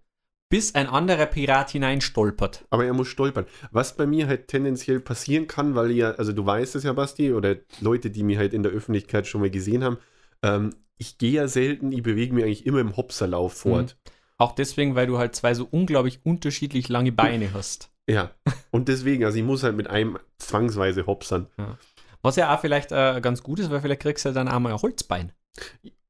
bis 0.52 0.76
ein 0.76 0.86
anderer 0.86 1.26
Pirat 1.26 1.72
hineinstolpert. 1.72 2.66
Aber 2.70 2.86
er 2.86 2.94
muss 2.94 3.08
stolpern. 3.08 3.46
Was 3.72 3.96
bei 3.96 4.06
mir 4.06 4.28
halt 4.28 4.50
tendenziell 4.50 5.00
passieren 5.00 5.48
kann, 5.48 5.74
weil 5.74 5.90
ja, 5.92 6.12
also 6.12 6.34
du 6.34 6.46
weißt 6.46 6.76
es 6.76 6.84
ja, 6.84 6.94
Basti, 6.94 7.34
oder 7.34 7.56
Leute, 7.80 8.12
die 8.12 8.22
mich 8.22 8.38
halt 8.38 8.54
in 8.54 8.62
der 8.62 8.72
Öffentlichkeit 8.72 9.26
schon 9.26 9.42
mal 9.42 9.50
gesehen 9.50 9.84
haben, 9.84 9.98
ähm, 10.44 10.76
ich 10.98 11.18
gehe 11.18 11.32
ja 11.32 11.48
selten, 11.48 11.92
ich 11.92 12.04
bewege 12.04 12.36
mich 12.36 12.44
eigentlich 12.44 12.66
immer 12.68 12.80
im 12.80 12.96
Hopserlauf 12.96 13.54
fort. 13.54 13.98
Auch 14.38 14.52
deswegen, 14.52 14.94
weil 14.94 15.08
du 15.08 15.18
halt 15.18 15.36
zwei 15.36 15.54
so 15.54 15.68
unglaublich 15.72 16.20
unterschiedlich 16.24 16.90
lange 16.90 17.12
Beine 17.12 17.54
hast. 17.54 17.90
Ja. 18.08 18.32
Und 18.72 18.88
deswegen, 18.88 19.24
also 19.24 19.38
ich 19.38 19.44
muss 19.44 19.64
halt 19.64 19.76
mit 19.76 19.88
einem 19.88 20.20
zwangsweise 20.38 21.08
hopsern. 21.08 21.48
Was 22.22 22.36
ja 22.36 22.54
auch 22.54 22.60
vielleicht 22.60 22.92
äh, 22.92 23.20
ganz 23.22 23.42
gut 23.42 23.60
ist, 23.60 23.72
weil 23.72 23.82
vielleicht 23.82 24.02
kriegst 24.02 24.26
du 24.26 24.30
ja 24.30 24.34
dann 24.34 24.48
auch 24.48 24.60
mal 24.60 24.74
ein 24.74 24.82
Holzbein. 24.82 25.32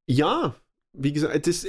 Ja, 0.08 0.56
wie 0.94 1.14
gesagt, 1.14 1.48
das, 1.48 1.66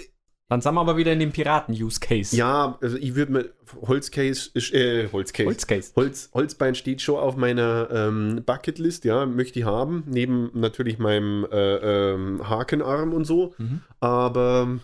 Dann 0.52 0.60
sind 0.60 0.74
wir 0.74 0.82
aber 0.82 0.98
wieder 0.98 1.14
in 1.14 1.18
dem 1.18 1.32
Piraten-Use-Case. 1.32 2.36
ja, 2.36 2.76
also 2.82 2.98
ich 2.98 3.14
würde 3.14 3.32
mir, 3.32 3.50
Holzcase, 3.88 4.50
äh, 4.54 5.08
Holzcase. 5.10 5.48
Holzcase. 5.48 5.92
Holz, 5.96 6.28
Holzbein 6.34 6.74
steht 6.74 7.00
schon 7.00 7.18
auf 7.18 7.36
meiner 7.36 7.88
ähm, 7.90 8.42
Bucketlist, 8.44 9.06
ja, 9.06 9.24
möchte 9.24 9.60
ich 9.60 9.64
haben, 9.64 10.04
neben 10.06 10.50
natürlich 10.52 10.98
meinem 10.98 11.46
äh, 11.50 12.12
ähm, 12.12 12.50
Hakenarm 12.50 13.14
und 13.14 13.24
so. 13.24 13.54
Mhm. 13.56 13.80
Aber 14.00 14.78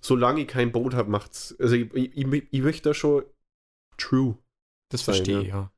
solange 0.00 0.40
ich 0.40 0.48
kein 0.48 0.72
Boot 0.72 0.94
habe, 0.94 1.10
macht's. 1.10 1.54
Also 1.58 1.76
ich, 1.76 1.92
ich, 1.92 2.16
ich, 2.16 2.46
ich 2.50 2.62
möchte 2.62 2.88
da 2.88 2.94
schon 2.94 3.24
true. 3.98 4.38
Das 4.88 5.04
sein, 5.04 5.16
verstehe 5.16 5.34
ja. 5.34 5.42
ich, 5.42 5.48
ja. 5.48 5.72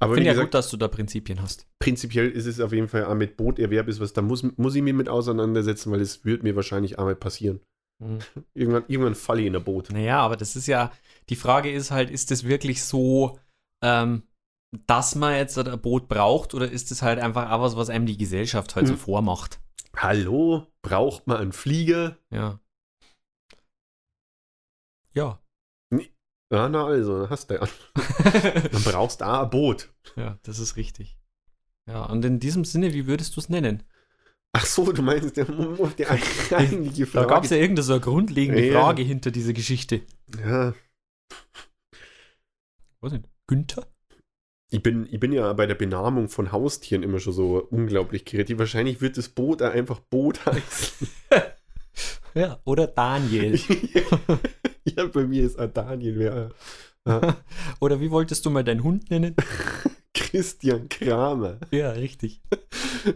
Aber 0.00 0.14
wie 0.14 0.16
Finde 0.16 0.26
ja 0.26 0.32
gesagt, 0.32 0.48
gut, 0.48 0.54
dass 0.54 0.68
du 0.68 0.76
da 0.76 0.88
Prinzipien 0.88 1.40
hast. 1.40 1.64
prinzipiell 1.78 2.28
ist 2.28 2.46
es 2.46 2.58
auf 2.58 2.72
jeden 2.72 2.88
Fall 2.88 3.04
auch 3.04 3.14
mit 3.14 3.36
Booterwerb 3.36 3.86
ist 3.86 4.00
was, 4.00 4.14
da 4.14 4.22
muss, 4.22 4.44
muss 4.56 4.74
ich 4.74 4.82
mich 4.82 4.94
mit 4.94 5.08
auseinandersetzen, 5.08 5.92
weil 5.92 6.00
es 6.00 6.24
wird 6.24 6.42
mir 6.42 6.56
wahrscheinlich 6.56 6.98
einmal 6.98 7.14
passieren. 7.14 7.60
Mhm. 8.00 8.18
Irgendwann, 8.54 8.84
irgendwann 8.88 9.14
falle 9.14 9.42
ich 9.42 9.46
in 9.46 9.54
ein 9.56 9.62
Boot. 9.64 9.90
Naja, 9.90 10.20
aber 10.20 10.36
das 10.36 10.56
ist 10.56 10.66
ja, 10.66 10.90
die 11.28 11.36
Frage 11.36 11.70
ist 11.70 11.90
halt, 11.90 12.10
ist 12.10 12.30
das 12.30 12.44
wirklich 12.44 12.82
so, 12.82 13.38
ähm, 13.82 14.22
dass 14.86 15.14
man 15.14 15.34
jetzt 15.34 15.58
ein 15.58 15.80
Boot 15.80 16.08
braucht 16.08 16.54
oder 16.54 16.70
ist 16.70 16.90
es 16.90 17.02
halt 17.02 17.18
einfach 17.18 17.50
auch 17.50 17.60
was, 17.60 17.76
was 17.76 17.90
einem 17.90 18.06
die 18.06 18.16
Gesellschaft 18.16 18.74
halt 18.76 18.86
so 18.86 18.94
Mhm. 18.94 18.98
vormacht? 18.98 19.60
Hallo, 19.96 20.66
braucht 20.82 21.26
man 21.26 21.36
einen 21.38 21.52
Flieger? 21.52 22.16
Ja. 22.30 22.60
Ja. 25.12 25.40
Ja, 26.52 26.68
na 26.68 26.84
also, 26.86 27.30
hast 27.30 27.48
du 27.50 27.54
ja. 27.54 27.60
Dann 28.72 28.82
brauchst 28.82 29.20
du 29.20 29.24
auch 29.24 29.42
ein 29.44 29.50
Boot. 29.50 29.92
ja, 30.16 30.36
das 30.42 30.58
ist 30.58 30.74
richtig. 30.76 31.16
Ja, 31.86 32.04
und 32.06 32.24
in 32.24 32.40
diesem 32.40 32.64
Sinne, 32.64 32.92
wie 32.92 33.06
würdest 33.06 33.36
du 33.36 33.40
es 33.40 33.48
nennen? 33.48 33.84
Ach 34.52 34.66
so, 34.66 34.90
du 34.92 35.02
meinst 35.02 35.36
der, 35.36 35.44
die 35.46 36.06
eigentliche 36.54 37.04
Da 37.06 37.10
Frage. 37.10 37.26
gab 37.28 37.44
es 37.44 37.50
ja 37.50 37.56
irgendeine 37.56 37.84
so 37.84 37.92
eine 37.92 38.00
grundlegende 38.00 38.66
Ja. 38.66 38.80
Frage 38.80 39.02
hinter 39.02 39.30
dieser 39.30 39.52
Geschichte. 39.52 40.00
ja, 40.42 40.74
Was 43.00 43.12
denn? 43.12 43.24
Günther? 43.46 43.86
ich 44.72 44.82
bin, 44.82 45.06
ich 45.10 45.18
bin 45.18 45.32
ja 45.32 45.52
bei 45.52 45.66
der 45.66 45.74
Benamung 45.74 46.28
von 46.28 46.52
Haustieren 46.52 47.02
immer 47.02 47.18
schon 47.18 47.32
so 47.32 47.56
unglaublich 47.70 48.24
kreativ. 48.24 48.58
Wahrscheinlich 48.58 49.00
wird 49.00 49.16
das 49.16 49.28
Boot 49.28 49.62
einfach 49.62 50.00
Boot 50.00 50.44
heißen. 50.46 51.08
Ja, 52.32 52.60
oder 52.64 52.86
Daniel. 52.86 53.58
ja, 54.84 55.06
bei 55.06 55.26
mir 55.26 55.44
ist 55.44 55.58
Daniel, 55.74 56.16
wer? 56.16 56.50
Ja. 57.04 57.36
oder 57.80 58.00
wie 58.00 58.12
wolltest 58.12 58.46
du 58.46 58.50
mal 58.50 58.62
deinen 58.62 58.84
Hund 58.84 59.10
nennen? 59.10 59.34
Christian 60.30 60.88
Kramer. 60.88 61.58
Ja, 61.72 61.90
richtig. 61.90 62.40
Das 63.04 63.12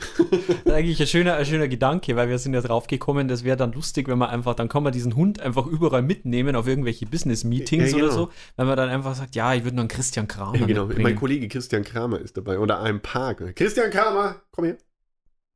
ist 0.65 0.71
eigentlich 0.71 1.01
ein 1.01 1.07
schöner, 1.07 1.35
ein 1.37 1.47
schöner 1.47 1.69
Gedanke, 1.69 2.17
weil 2.17 2.29
wir 2.29 2.39
sind 2.39 2.55
ja 2.55 2.61
drauf 2.61 2.87
gekommen, 2.89 3.29
das 3.29 3.45
wäre 3.45 3.57
dann 3.57 3.73
lustig, 3.73 4.09
wenn 4.09 4.19
man 4.19 4.31
einfach, 4.31 4.55
dann 4.55 4.69
kann 4.69 4.83
man 4.83 4.93
diesen 4.93 5.15
Hund 5.15 5.41
einfach 5.41 5.67
überall 5.67 6.03
mitnehmen 6.03 6.57
auf 6.57 6.67
irgendwelche 6.67 7.07
Business-Meetings 7.07 7.91
Ja, 7.93 7.97
genau. 7.99 8.05
oder 8.07 8.15
so, 8.15 8.31
wenn 8.57 8.67
man 8.67 8.77
dann 8.77 8.89
einfach 8.89 9.15
sagt, 9.15 9.37
ja, 9.37 9.55
ich 9.55 9.63
würde 9.65 9.77
noch 9.77 9.83
einen 9.83 9.89
Christian 9.89 10.27
Kramer 10.27 10.57
Ja, 10.59 10.67
genau, 10.67 10.87
mitbringen. 10.87 11.03
mein 11.11 11.17
Kollege 11.17 11.47
Christian 11.49 11.85
Kramer 11.85 12.19
ist 12.21 12.37
dabei. 12.37 12.59
Oder 12.59 12.81
einem 12.81 13.01
Park. 13.01 13.55
Christian 13.55 13.91
Kramer, 13.91 14.43
komm 14.51 14.65
her. 14.65 14.79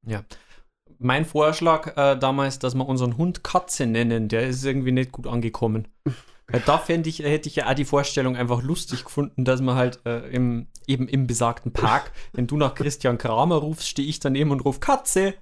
Ja. 0.07 0.25
Mein 1.01 1.25
Vorschlag 1.25 1.97
äh, 1.97 2.17
damals, 2.19 2.59
dass 2.59 2.75
wir 2.75 2.87
unseren 2.89 3.17
Hund 3.17 3.43
Katze 3.45 3.87
nennen, 3.87 4.29
der 4.29 4.49
ist 4.49 4.65
irgendwie 4.65 4.93
nicht 4.93 5.11
gut 5.13 5.27
angekommen. 5.27 5.89
Da 6.65 6.79
fände 6.79 7.11
ich, 7.11 7.19
hätte 7.19 7.49
ich 7.49 7.57
ja 7.57 7.69
auch 7.69 7.75
die 7.75 7.85
Vorstellung 7.85 8.35
einfach 8.37 8.63
lustig 8.63 9.05
gefunden, 9.05 9.45
dass 9.45 9.61
man 9.61 9.77
halt 9.77 10.01
äh, 10.07 10.29
im, 10.31 10.69
eben 10.87 11.07
im 11.07 11.27
besagten 11.27 11.73
Park, 11.73 12.13
wenn 12.33 12.47
du 12.47 12.57
nach 12.57 12.75
Christian 12.75 13.19
Kramer 13.19 13.57
rufst, 13.57 13.87
stehe 13.87 14.09
ich 14.09 14.19
daneben 14.19 14.51
und 14.51 14.61
ruf 14.61 14.81
Katze 14.81 15.35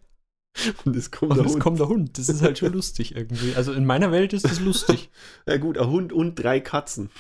Und 0.85 0.97
es 0.97 1.11
kommt 1.11 1.33
und 1.33 1.39
der 1.39 1.47
es 1.47 1.53
Hund. 1.53 1.63
kommt 1.63 1.81
der 1.81 1.89
Hund. 1.89 2.19
Das 2.19 2.29
ist 2.29 2.43
halt 2.43 2.59
schon 2.59 2.73
lustig 2.73 3.15
irgendwie. 3.15 3.55
Also 3.55 3.73
in 3.73 3.85
meiner 3.85 4.11
Welt 4.11 4.33
ist 4.33 4.45
das 4.45 4.61
lustig. 4.61 5.11
Ja 5.47 5.59
gut, 5.59 5.79
ein 5.79 5.89
Hund 5.89 6.13
und 6.13 6.35
drei 6.37 6.61
Katzen. 6.61 7.11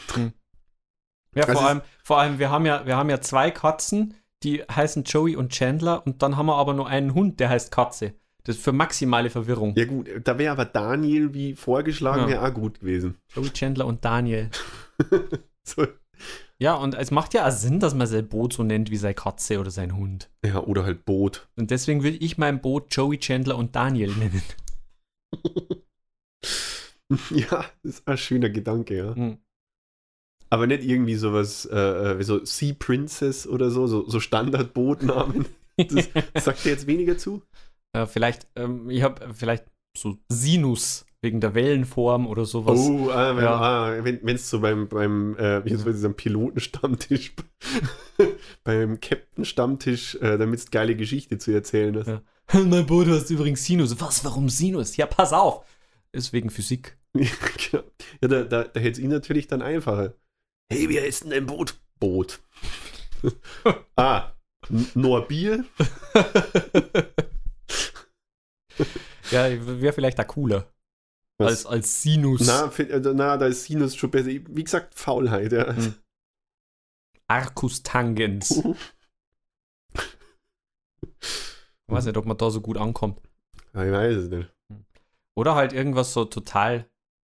Ja, 1.35 1.45
Das 1.45 1.53
vor 1.53 1.67
allem, 1.69 1.83
vor 2.03 2.19
allem, 2.19 2.39
wir 2.39 2.51
haben 2.51 2.67
ja, 2.67 2.87
wir 2.87 2.97
haben 2.97 3.11
ja 3.11 3.21
zwei 3.21 3.51
Katzen, 3.51 4.15
die 4.43 4.63
heißen 4.63 5.05
Joey 5.05 5.37
und 5.37 5.53
Chandler 5.53 6.05
und 6.07 6.23
dann 6.23 6.37
haben 6.37 6.47
wir 6.47 6.57
aber 6.57 6.75
nur 6.75 6.89
einen 6.89 7.15
Hund, 7.15 7.41
der 7.41 7.51
heißt 7.51 7.71
Katze. 7.71 8.15
Das 8.47 8.57
ist 8.57 8.63
für 8.65 8.73
maximale 8.73 9.29
Verwirrung. 9.29 9.75
Ja 9.77 9.87
gut, 9.87 10.09
da 10.23 10.39
wäre 10.39 10.53
aber 10.53 10.65
Daniel, 10.65 11.35
wie 11.35 11.55
vorgeschlagen, 11.57 12.31
Ja. 12.31 12.47
auch 12.47 12.55
gut 12.55 12.79
gewesen. 12.79 13.17
Joey 13.35 13.51
Chandler 13.51 13.87
und 13.87 14.05
Daniel. 14.05 14.51
So. 15.69 15.85
Ja, 16.59 16.75
und 16.75 16.95
es 16.95 17.11
macht 17.11 17.35
ja 17.35 17.45
auch 17.45 17.51
Sinn, 17.51 17.81
dass 17.81 17.93
man 17.93 18.07
sein 18.07 18.29
Boot 18.29 18.53
so 18.53 18.63
nennt 18.63 18.89
wie 18.93 18.97
seine 18.97 19.15
Katze 19.15 19.59
oder 19.59 19.73
sein 19.73 19.97
Hund. 19.97 20.31
Ja, 20.45 20.61
oder 20.63 20.85
halt 20.85 21.05
Boot. 21.05 21.49
Und 21.57 21.73
deswegen 21.73 22.05
würde 22.05 22.19
ich 22.19 22.39
mein 22.39 22.63
Boot 22.63 22.95
Joey 22.95 23.19
Chandler 23.19 23.57
und 23.59 23.75
Daniel 23.75 24.13
nennen. 24.15 24.43
ja, 27.31 27.65
das 27.83 27.97
ist 27.97 28.07
ein 28.09 28.17
schöner 28.17 28.49
Gedanke, 28.51 28.97
ja. 28.97 29.15
Hm. 29.15 29.39
Aber 30.49 30.69
nicht 30.69 30.85
irgendwie 30.85 31.17
sowas 31.17 31.67
äh, 31.67 31.77
äh, 31.77 32.19
wie 32.21 32.25
so 32.25 32.45
Sea 32.45 32.75
Princess 32.79 33.49
oder 33.49 33.71
so, 33.71 33.89
so, 33.89 34.09
so 34.09 34.21
Standardbootnamen. 34.21 35.47
Das 36.33 36.45
sagt 36.47 36.65
dir 36.65 36.71
jetzt 36.71 36.87
weniger 36.87 37.19
zu? 37.19 37.43
Äh, 37.97 38.07
vielleicht, 38.07 38.47
ähm, 38.57 38.91
ich 38.91 39.03
habe 39.03 39.33
vielleicht 39.33 39.65
so 39.97 40.19
Sinus 40.29 41.07
Wegen 41.23 41.41
der 41.41 41.55
Wellenform 41.55 42.27
oder 42.27 42.45
sowas. 42.45 42.79
Oh, 42.79 43.11
ah, 43.11 43.35
wenn 43.35 43.43
Ja. 43.43 43.55
ah, 43.57 44.05
wenn 44.05 44.37
es 44.37 44.51
so 44.51 44.61
beim, 44.61 44.87
beim 44.87 45.35
äh, 45.37 45.77
sagen, 45.95 46.15
Pilotenstammtisch, 46.15 47.35
beim 48.65 49.01
Captain-Stammtisch, 49.01 50.17
äh, 50.17 50.37
damit 50.37 50.61
es 50.61 50.71
geile 50.71 50.95
Geschichte 50.95 51.39
zu 51.39 51.53
erzählen 51.53 51.97
hast. 51.97 52.07
Ja. 52.07 52.23
mein 52.65 52.87
Boot, 52.87 53.07
du 53.07 53.13
hast 53.13 53.31
übrigens 53.31 53.65
Sinus. 53.65 53.99
Was, 53.99 54.25
warum 54.25 54.51
Sinus? 54.51 54.97
Ja, 54.99 55.07
pass 55.07 55.33
auf. 55.33 55.65
Ist 56.13 56.35
wegen 56.35 56.51
Physik. 56.51 56.99
genau. 57.15 57.83
Ja, 58.21 58.29
da, 58.29 58.43
da, 58.45 58.65
da 58.65 58.81
hätte 58.81 58.93
es 58.93 58.99
ihn 58.99 59.11
natürlich 59.11 59.49
dann 59.49 59.63
einfacher. 59.63 60.15
Hey, 60.71 60.89
wie 60.89 61.01
heißt 61.01 61.25
denn 61.25 61.31
dein 61.31 61.47
Boot? 61.47 61.81
Boot. 61.99 62.41
ah, 63.97 64.33
nur 64.95 65.27
Bier? 65.27 65.65
Ja, 69.33 69.49
wäre 69.81 69.93
vielleicht 69.93 70.21
auch 70.21 70.27
cooler. 70.29 70.73
Was? 71.39 71.49
Als, 71.49 71.67
als 71.67 72.03
Sinus. 72.03 72.47
Na, 72.47 72.73
äh, 72.79 73.01
na, 73.13 73.37
da 73.37 73.47
ist 73.47 73.65
Sinus 73.65 73.97
schon 73.97 74.11
besser. 74.11 74.29
Wie 74.29 74.65
gesagt, 74.65 74.95
Faulheit. 74.95 75.51
Ja. 75.51 75.75
Hm. 75.75 75.95
Arcus 77.29 77.83
Tangens. 77.83 78.63
Ich 81.89 81.95
weiß 81.95 82.07
nicht, 82.07 82.17
ob 82.17 82.27
man 82.27 82.37
da 82.37 82.51
so 82.51 82.61
gut 82.61 82.77
ankommt. 82.79 83.21
Ich 83.73 83.79
weiß 83.79 84.17
es 84.17 84.29
nicht. 84.29 84.53
Oder 85.37 85.55
halt 85.55 85.73
irgendwas 85.73 86.13
so 86.13 86.25
total, 86.25 86.91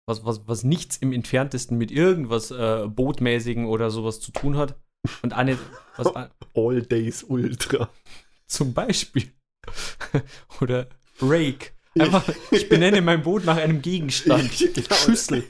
was, 0.07 0.25
was, 0.25 0.47
was 0.47 0.63
nichts 0.63 0.97
im 0.97 1.11
entferntesten 1.11 1.75
mit 1.75 1.89
irgendwas 1.89 2.51
äh, 2.51 2.87
Bootmäßigen 2.87 3.65
oder 3.65 3.89
sowas 3.89 4.19
zu 4.19 4.31
tun 4.31 4.57
hat. 4.57 4.75
Und 5.23 5.35
nicht, 5.45 5.59
was 5.97 6.07
All 6.53 6.81
Days 6.83 7.23
Ultra. 7.23 7.89
zum 8.45 8.73
Beispiel. 8.75 9.31
oder 10.61 10.87
Rake. 11.23 11.71
Einfach, 11.97 12.27
ich 12.51 12.69
benenne 12.69 13.01
mein 13.01 13.21
Boot 13.21 13.45
nach 13.45 13.57
einem 13.57 13.81
Gegenstand. 13.81 14.51
Genau. 14.73 14.95
Schüssel. 14.95 15.43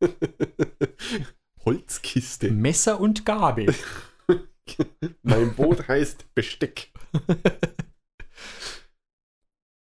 Holzkiste. 1.64 2.50
Messer 2.50 3.00
und 3.00 3.26
Gabel. 3.26 3.74
Mein 5.22 5.54
Boot 5.56 5.88
heißt 5.88 6.32
Besteck. 6.34 6.92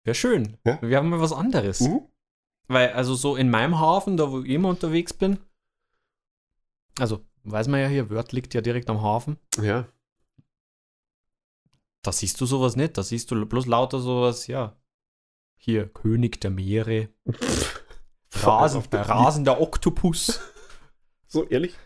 Wäre 0.04 0.14
schön. 0.14 0.56
Ja. 0.64 0.80
Wir 0.80 0.96
haben 0.96 1.10
mal 1.10 1.20
was 1.20 1.32
anderes. 1.32 1.80
Mhm. 1.80 2.00
Weil, 2.68 2.92
also 2.92 3.14
so 3.14 3.36
in 3.36 3.50
meinem 3.50 3.78
Hafen, 3.78 4.16
da 4.16 4.30
wo 4.30 4.40
ich 4.40 4.50
immer 4.50 4.70
unterwegs 4.70 5.12
bin, 5.12 5.38
also 6.98 7.24
weiß 7.44 7.68
man 7.68 7.80
ja 7.80 7.88
hier, 7.88 8.10
Wörth 8.10 8.32
liegt 8.32 8.54
ja 8.54 8.60
direkt 8.60 8.90
am 8.90 9.02
Hafen. 9.02 9.38
Ja. 9.60 9.86
Da 12.02 12.12
siehst 12.12 12.40
du 12.40 12.46
sowas 12.46 12.76
nicht. 12.76 12.96
Da 12.96 13.02
siehst 13.02 13.30
du 13.30 13.44
bloß 13.46 13.66
lauter 13.66 14.00
sowas, 14.00 14.46
ja. 14.46 14.77
Hier, 15.58 15.86
König 15.88 16.40
der 16.40 16.50
Meere, 16.50 17.08
Rasen, 18.32 18.82
der- 18.90 19.08
rasender 19.08 19.60
Oktopus. 19.60 20.40
So, 21.30 21.44
ehrlich? 21.46 21.76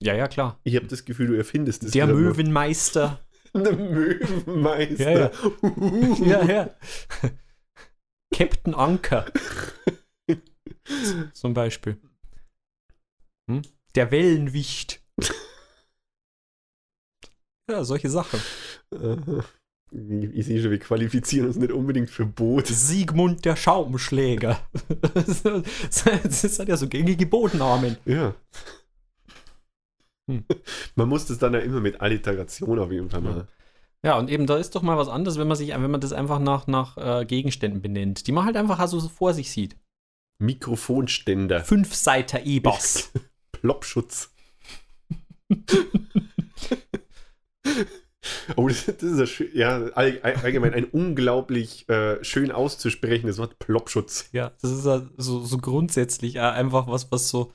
Ja, 0.00 0.14
ja, 0.14 0.28
klar. 0.28 0.60
Ich 0.62 0.76
habe 0.76 0.86
das 0.86 1.04
Gefühl, 1.04 1.26
du 1.26 1.36
erfindest 1.36 1.82
das. 1.82 1.90
Der. 1.90 2.06
Möwenmeister. 2.06 3.18
Der 3.52 3.72
Möwenmeister. 3.74 5.10
Ja, 5.12 5.30
ja. 6.24 6.44
ja, 6.44 6.44
ja. 6.44 6.76
Captain 8.32 8.74
Anker. 8.76 9.26
Zum 11.32 11.52
Beispiel. 11.52 12.00
Hm? 13.50 13.62
Der 13.96 14.12
Wellenwicht. 14.12 15.02
Ja, 17.68 17.82
solche 17.82 18.08
Sachen. 18.08 18.40
Ich, 19.92 20.46
sehe 20.46 20.60
schon, 20.60 20.72
wir 20.72 20.80
qualifizieren 20.80 21.46
uns 21.46 21.56
nicht 21.56 21.72
unbedingt 21.72 22.10
für 22.10 22.26
Boot. 22.26 22.66
Sigmund 22.66 23.44
der 23.44 23.56
Schaumschläger. 23.56 24.58
Das 25.14 26.58
hat 26.58 26.68
ja 26.68 26.76
so 26.76 26.88
gängige 26.88 27.26
Bodennamen. 27.26 27.96
Ja. 28.04 28.34
Hm. 30.28 30.44
Man 30.96 31.08
muss 31.08 31.26
das 31.26 31.38
dann 31.38 31.54
ja 31.54 31.60
immer 31.60 31.80
mit 31.80 32.00
Alliteration 32.00 32.78
auf 32.78 32.90
jeden 32.90 33.10
Fall 33.10 33.20
machen. 33.20 33.46
Ja, 34.04 34.18
und 34.18 34.28
eben 34.30 34.46
da 34.46 34.56
ist 34.56 34.74
doch 34.74 34.82
mal 34.82 34.96
was 34.96 35.08
anderes, 35.08 35.38
wenn 35.38 35.48
man 35.48 35.56
sich, 35.56 35.70
wenn 35.70 35.90
man 35.90 36.00
das 36.00 36.12
einfach 36.12 36.38
nach, 36.38 36.66
nach 36.66 36.96
äh, 36.96 37.24
Gegenständen 37.24 37.80
benennt, 37.80 38.26
die 38.26 38.32
man 38.32 38.44
halt 38.44 38.56
einfach 38.56 38.78
also 38.78 38.98
so 38.98 39.08
vor 39.08 39.34
sich 39.34 39.50
sieht. 39.50 39.76
Mikrofonständer. 40.38 41.64
Fünfseiter 41.64 42.44
E-Bass. 42.44 43.12
Ploppschutz. 43.52 44.32
oh, 48.56 48.68
das, 48.68 48.86
das 48.86 49.02
ist 49.02 49.18
ja, 49.18 49.26
schön, 49.26 49.50
ja 49.54 49.76
all, 49.94 50.20
all- 50.22 50.36
allgemein 50.36 50.74
ein 50.74 50.84
unglaublich 50.84 51.88
äh, 51.88 52.22
schön 52.24 52.50
auszusprechendes 52.52 53.38
Wort 53.38 53.58
Ploppschutz. 53.58 54.28
Ja, 54.32 54.52
das 54.62 54.70
ist 54.72 54.84
ja 54.86 55.08
so, 55.16 55.40
so 55.44 55.58
grundsätzlich 55.58 56.36
äh, 56.36 56.40
einfach 56.40 56.86
was, 56.88 57.10
was 57.12 57.28
so 57.28 57.52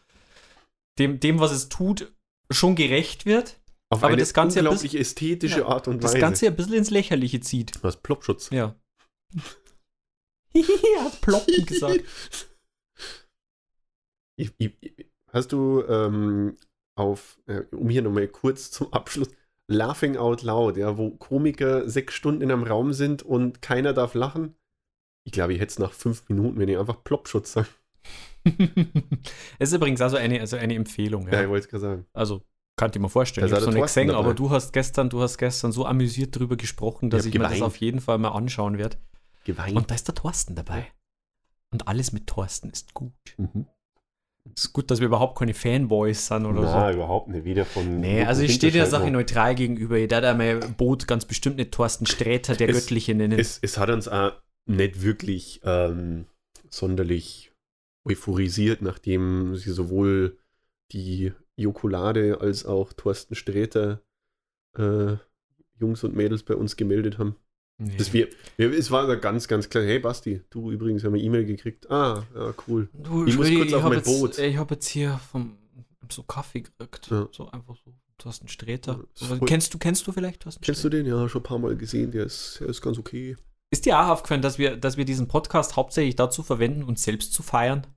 dem, 0.99 1.19
dem, 1.19 1.39
was 1.39 1.51
es 1.51 1.69
tut, 1.69 2.11
schon 2.49 2.75
gerecht 2.75 3.25
wird, 3.25 3.59
Auf 3.89 3.99
Aber 4.03 4.07
eine 4.13 4.17
das 4.21 4.33
Ganze 4.33 4.59
unglaublich 4.59 4.95
ästhetische 4.99 5.59
Ja, 5.61 5.67
Art 5.67 5.87
und 5.87 6.03
das 6.03 6.11
Weise. 6.11 6.19
Ganze 6.21 6.45
ja 6.45 6.51
ein 6.51 6.57
bisschen 6.57 6.73
ins 6.73 6.89
Lächerliche 6.89 7.39
zieht. 7.39 7.71
Was 7.83 7.97
Ploppschutz? 7.97 8.49
Ja. 8.51 8.75
er 10.53 11.03
hat 11.05 11.21
ploppen 11.21 11.65
gesagt. 11.65 12.03
Ich, 14.37 14.51
ich, 14.57 14.73
ich- 14.81 15.05
hast 15.27 15.51
du 15.53 15.81
ähm, 15.87 16.57
auf, 16.97 17.39
äh, 17.47 17.61
um 17.71 17.89
hier 17.89 18.01
nochmal 18.01 18.27
kurz 18.27 18.69
zum 18.71 18.91
Abschluss, 18.91 19.29
Laughing 19.71 20.17
Out 20.17 20.41
Loud, 20.43 20.77
ja, 20.77 20.97
wo 20.97 21.11
Komiker 21.11 21.89
sechs 21.89 22.13
Stunden 22.13 22.41
in 22.41 22.51
einem 22.51 22.63
Raum 22.63 22.93
sind 22.93 23.23
und 23.23 23.61
keiner 23.61 23.93
darf 23.93 24.13
lachen? 24.13 24.55
Ich 25.23 25.31
glaube, 25.31 25.53
ich 25.53 25.59
hätte 25.59 25.71
es 25.71 25.79
nach 25.79 25.93
fünf 25.93 26.27
Minuten, 26.29 26.59
wenn 26.59 26.67
ich 26.67 26.77
einfach 26.77 27.03
Ploppschutz 27.03 27.53
sage. 27.53 27.67
Es 29.59 29.69
ist 29.69 29.75
übrigens 29.75 30.01
also 30.01 30.17
eine, 30.17 30.39
also 30.39 30.57
eine 30.57 30.73
Empfehlung. 30.75 31.27
Ja, 31.27 31.33
Ja. 31.33 31.43
ich 31.43 31.49
wollte 31.49 31.65
es 31.65 31.69
gerade 31.69 31.81
sagen. 31.81 32.05
Also, 32.13 32.41
kann 32.75 32.89
ich 32.93 32.99
mir 32.99 33.09
vorstellen. 33.09 33.47
Da 33.49 33.57
Ich 33.57 33.61
habe 33.61 33.63
auch 33.63 33.67
noch 33.67 33.73
der 33.73 33.81
nicht 33.83 33.93
gesehen, 33.93 34.11
aber 34.11 34.33
du 34.33 34.49
hast 34.49 34.73
gestern, 34.73 35.09
du 35.09 35.21
hast 35.21 35.37
gestern 35.37 35.71
so 35.71 35.85
amüsiert 35.85 36.35
drüber 36.37 36.57
gesprochen, 36.57 37.09
dass 37.11 37.25
Ich 37.25 37.35
ich, 37.35 37.39
mir 37.39 37.47
das 37.47 37.61
auf 37.61 37.77
jeden 37.77 38.01
Fall 38.01 38.17
mal 38.17 38.29
anschauen 38.29 38.77
werde. 38.79 38.97
Geweint. 39.43 39.75
Und 39.75 39.91
da 39.91 39.95
ist 39.95 40.07
der 40.07 40.15
Thorsten 40.15 40.55
dabei. 40.55 40.87
Und 41.71 41.87
alles 41.87 42.11
mit 42.11 42.27
Thorsten 42.27 42.69
ist 42.71 42.93
gut. 42.93 43.13
Mhm. 43.37 43.67
Es 44.55 44.65
ist 44.65 44.73
gut, 44.73 44.89
dass 44.91 44.99
wir 44.99 45.07
überhaupt 45.07 45.37
keine 45.37 45.53
Fanboys 45.53 46.27
sind 46.27 46.45
oder 46.45 46.61
so. 46.67 46.73
Na, 46.75 46.91
überhaupt 46.91 47.27
nicht. 47.29 47.45
Weder 47.45 47.63
von. 47.65 47.99
Nee, 47.99 48.23
also 48.23 48.41
ich 48.41 48.55
stehe 48.55 48.71
der 48.71 48.85
Sache 48.87 49.05
noch. 49.05 49.11
neutral 49.13 49.55
gegenüber. 49.55 49.97
Ich 49.97 50.07
darf 50.07 50.35
mein 50.37 50.59
Boot 50.75 51.07
ganz 51.07 51.25
bestimmt 51.25 51.57
nicht 51.57 51.71
Thorsten 51.71 52.05
Sträter, 52.05 52.55
der 52.55 52.69
Es- 52.69 52.75
Göttliche, 52.81 53.13
nennen. 53.15 53.39
Es, 53.39 53.59
es 53.61 53.77
hat 53.77 53.89
uns 53.89 54.07
auch 54.07 54.33
nicht 54.65 55.01
wirklich 55.03 55.61
ähm, 55.63 56.25
sonderlich 56.69 57.51
euphorisiert, 58.03 58.81
nachdem 58.81 59.55
sie 59.55 59.71
sowohl 59.71 60.37
die 60.91 61.33
Jokolade 61.55 62.39
als 62.41 62.65
auch 62.65 62.93
Thorsten 62.93 63.35
Sträter 63.35 64.01
äh, 64.77 65.15
Jungs 65.79 66.03
und 66.03 66.15
Mädels 66.15 66.43
bei 66.43 66.55
uns 66.55 66.75
gemeldet 66.75 67.17
haben. 67.19 67.35
Nee. 67.83 67.95
Das 67.97 68.13
wir, 68.13 68.27
wir, 68.57 68.71
es 68.77 68.91
war 68.91 69.07
da 69.07 69.15
ganz, 69.15 69.47
ganz 69.47 69.67
klar, 69.67 69.83
hey 69.83 69.97
Basti, 69.97 70.41
du 70.51 70.69
übrigens 70.71 71.03
haben 71.03 71.15
eine 71.15 71.23
E-Mail 71.23 71.45
gekriegt. 71.45 71.89
Ah, 71.89 72.23
ja, 72.35 72.53
cool. 72.67 72.89
Du, 72.93 73.25
Ich 73.25 73.35
muss 73.35 73.49
kurz 73.49 73.73
auf 73.73 73.81
hab 73.81 73.89
mein 73.89 73.97
jetzt, 73.97 74.05
Boot. 74.05 74.37
Ich 74.37 74.55
habe 74.55 74.75
jetzt 74.75 74.87
hier 74.87 75.19
vom 75.31 75.57
so 76.11 76.21
Kaffee 76.21 76.61
gekriegt. 76.61 77.09
Ja. 77.09 77.27
So 77.31 77.49
einfach 77.49 77.75
so. 77.83 77.91
Thorsten 78.19 78.47
Sträter. 78.49 78.99
Ja, 79.19 79.27
voll- 79.27 79.39
kennst 79.47 79.73
du, 79.73 79.79
kennst 79.79 80.05
du 80.05 80.11
vielleicht 80.11 80.41
Thorsten 80.41 80.61
Kennst 80.63 80.83
du 80.83 80.89
den? 80.89 81.07
Ja, 81.07 81.27
schon 81.27 81.41
ein 81.41 81.43
paar 81.43 81.57
Mal 81.57 81.75
gesehen, 81.75 82.11
der 82.11 82.25
ist, 82.25 82.59
der 82.59 82.67
ist 82.67 82.81
ganz 82.81 82.99
okay. 82.99 83.35
Ist 83.71 83.85
dir 83.87 83.97
auch 83.99 84.09
aufgefallen, 84.09 84.43
dass 84.43 84.59
wir, 84.59 84.77
dass 84.77 84.97
wir 84.97 85.05
diesen 85.05 85.27
Podcast 85.27 85.75
hauptsächlich 85.75 86.15
dazu 86.15 86.43
verwenden, 86.43 86.83
uns 86.83 87.01
selbst 87.01 87.33
zu 87.33 87.41
feiern? 87.41 87.87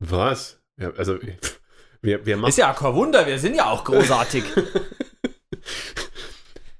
Was? 0.00 0.60
Ja, 0.80 0.90
also, 0.94 1.16
wer, 2.02 2.26
wer 2.26 2.36
macht 2.38 2.48
Ist 2.48 2.58
ja 2.58 2.72
kein 2.72 2.94
Wunder, 2.94 3.24
wir 3.24 3.38
sind 3.38 3.54
ja 3.54 3.70
auch 3.70 3.84
großartig. 3.84 4.42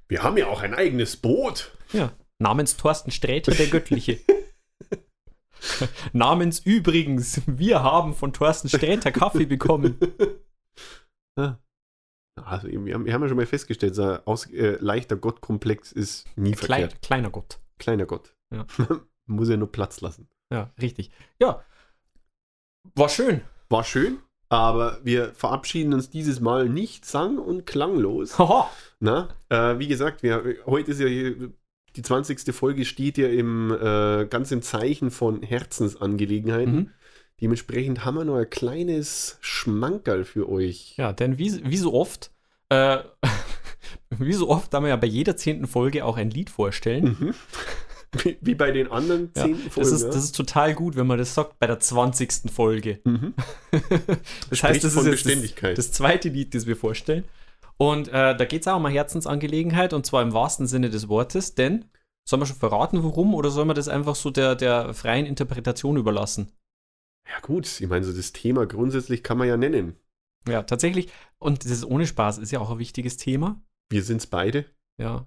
Wir 0.08 0.24
haben 0.24 0.36
ja 0.36 0.48
auch 0.48 0.60
ein 0.60 0.74
eigenes 0.74 1.16
Boot. 1.16 1.70
Ja. 1.92 2.12
Namens 2.38 2.76
Thorsten 2.76 3.10
Sträter, 3.10 3.52
der 3.52 3.66
Göttliche. 3.66 4.18
Namens 6.12 6.60
übrigens, 6.60 7.42
wir 7.46 7.82
haben 7.82 8.14
von 8.14 8.32
Thorsten 8.32 8.68
Sträter 8.68 9.12
Kaffee 9.12 9.44
bekommen. 9.46 9.98
Also, 12.36 12.68
wir 12.68 12.94
haben, 12.94 13.04
wir 13.04 13.12
haben 13.12 13.22
ja 13.22 13.28
schon 13.28 13.36
mal 13.36 13.46
festgestellt, 13.46 13.94
so 13.94 14.02
ein 14.02 14.20
aus, 14.24 14.46
äh, 14.50 14.78
leichter 14.80 15.16
Gottkomplex 15.16 15.92
ist 15.92 16.26
nie 16.36 16.52
Klein, 16.52 16.80
verkehrt. 16.80 17.02
kleiner 17.02 17.30
Gott. 17.30 17.60
Kleiner 17.78 18.06
Gott. 18.06 18.34
Ja. 18.54 18.66
Muss 19.26 19.48
ja 19.48 19.56
nur 19.56 19.70
Platz 19.70 20.00
lassen. 20.00 20.28
Ja, 20.52 20.70
richtig. 20.80 21.10
Ja. 21.40 21.62
War 22.94 23.08
schön. 23.08 23.42
War 23.68 23.84
schön, 23.84 24.18
aber 24.48 24.98
wir 25.04 25.34
verabschieden 25.34 25.94
uns 25.94 26.10
dieses 26.10 26.40
Mal 26.40 26.68
nicht 26.68 27.04
sang- 27.04 27.38
und 27.38 27.66
klanglos. 27.66 28.38
Haha. 28.38 28.70
Na, 28.98 29.28
äh, 29.48 29.78
wie 29.78 29.86
gesagt, 29.86 30.22
wir, 30.22 30.56
heute 30.66 30.90
ist 30.90 31.00
ja 31.00 31.06
die 31.96 32.02
20. 32.02 32.54
Folge 32.54 32.84
steht 32.84 33.18
ja 33.18 33.28
im, 33.28 33.70
äh, 33.72 34.26
ganz 34.26 34.50
im 34.52 34.62
Zeichen 34.62 35.10
von 35.10 35.42
Herzensangelegenheiten. 35.42 36.74
Mhm. 36.74 36.90
Dementsprechend 37.40 38.04
haben 38.04 38.16
wir 38.16 38.24
noch 38.24 38.36
ein 38.36 38.50
kleines 38.50 39.38
Schmankerl 39.40 40.24
für 40.24 40.48
euch. 40.48 40.94
Ja, 40.96 41.12
denn 41.12 41.38
wie, 41.38 41.64
wie 41.64 41.76
so 41.78 41.94
oft, 41.94 42.30
äh, 42.68 42.98
wie 44.10 44.32
so 44.34 44.48
oft, 44.50 44.72
da 44.74 44.80
wir 44.80 44.88
ja 44.88 44.96
bei 44.96 45.06
jeder 45.06 45.36
zehnten 45.36 45.66
Folge 45.66 46.04
auch 46.04 46.16
ein 46.16 46.30
Lied 46.30 46.50
vorstellen, 46.50 47.16
Mhm. 47.20 47.34
Wie, 48.24 48.36
wie 48.40 48.54
bei 48.56 48.72
den 48.72 48.90
anderen 48.90 49.30
Ja, 49.36 49.44
zehn 49.44 49.54
Folgen. 49.56 49.70
das, 49.76 49.92
ist, 49.92 50.02
ja. 50.02 50.08
das 50.08 50.24
ist 50.24 50.34
total 50.34 50.74
gut, 50.74 50.96
wenn 50.96 51.06
man 51.06 51.16
das 51.16 51.32
sagt 51.32 51.60
bei 51.60 51.68
der 51.68 51.78
20. 51.78 52.50
Folge. 52.52 52.98
Mhm. 53.04 53.34
das 54.50 54.62
heißt, 54.64 54.82
das 54.82 54.94
von 54.94 55.02
ist 55.02 55.12
jetzt 55.12 55.24
Beständigkeit. 55.24 55.78
das, 55.78 55.86
das 55.86 55.96
zweite 55.96 56.28
Lied, 56.28 56.54
das 56.54 56.66
wir 56.66 56.76
vorstellen. 56.76 57.22
Und 57.80 58.08
äh, 58.08 58.36
da 58.36 58.44
geht 58.44 58.62
es 58.62 58.68
auch 58.68 58.76
um 58.76 58.84
eine 58.84 58.94
Herzensangelegenheit 58.94 59.92
und 59.92 60.04
zwar 60.04 60.22
im 60.22 60.34
wahrsten 60.34 60.66
Sinne 60.66 60.90
des 60.90 61.08
Wortes, 61.08 61.54
denn 61.54 61.86
sollen 62.28 62.42
wir 62.42 62.46
schon 62.46 62.56
verraten, 62.56 63.02
warum 63.02 63.34
oder 63.34 63.50
sollen 63.50 63.68
wir 63.68 63.74
das 63.74 63.88
einfach 63.88 64.14
so 64.14 64.30
der, 64.30 64.54
der 64.54 64.92
freien 64.92 65.24
Interpretation 65.24 65.96
überlassen? 65.96 66.52
ja, 67.30 67.40
gut, 67.40 67.80
ich 67.80 67.88
meine, 67.88 68.04
so 68.04 68.12
das 68.12 68.32
Thema 68.32 68.66
grundsätzlich 68.66 69.22
kann 69.22 69.38
man 69.38 69.48
ja 69.48 69.56
nennen. 69.56 69.96
Ja, 70.48 70.62
tatsächlich, 70.62 71.12
und 71.38 71.64
das 71.64 71.70
ist 71.70 71.84
ohne 71.84 72.06
Spaß, 72.06 72.38
ist 72.38 72.50
ja 72.50 72.60
auch 72.60 72.70
ein 72.70 72.78
wichtiges 72.78 73.16
Thema. 73.16 73.62
Wir 73.88 74.02
sind's 74.02 74.26
beide. 74.26 74.64
Ja. 74.98 75.26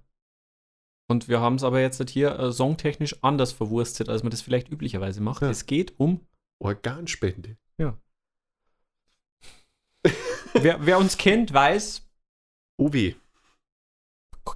Und 1.08 1.28
wir 1.28 1.40
haben 1.40 1.56
es 1.56 1.64
aber 1.64 1.82
jetzt 1.82 2.10
hier 2.10 2.38
äh, 2.38 2.52
songtechnisch 2.52 3.24
anders 3.24 3.52
verwurstet, 3.52 4.10
als 4.10 4.24
man 4.24 4.32
das 4.32 4.42
vielleicht 4.42 4.70
üblicherweise 4.70 5.22
macht. 5.22 5.42
Ja. 5.42 5.50
Es 5.50 5.66
geht 5.66 6.00
um, 6.00 6.28
Organspende. 6.60 7.58
wer, 10.54 10.86
wer 10.86 10.98
uns 10.98 11.18
kennt, 11.18 11.54
weiß, 11.54 12.06
OW. 12.80 13.14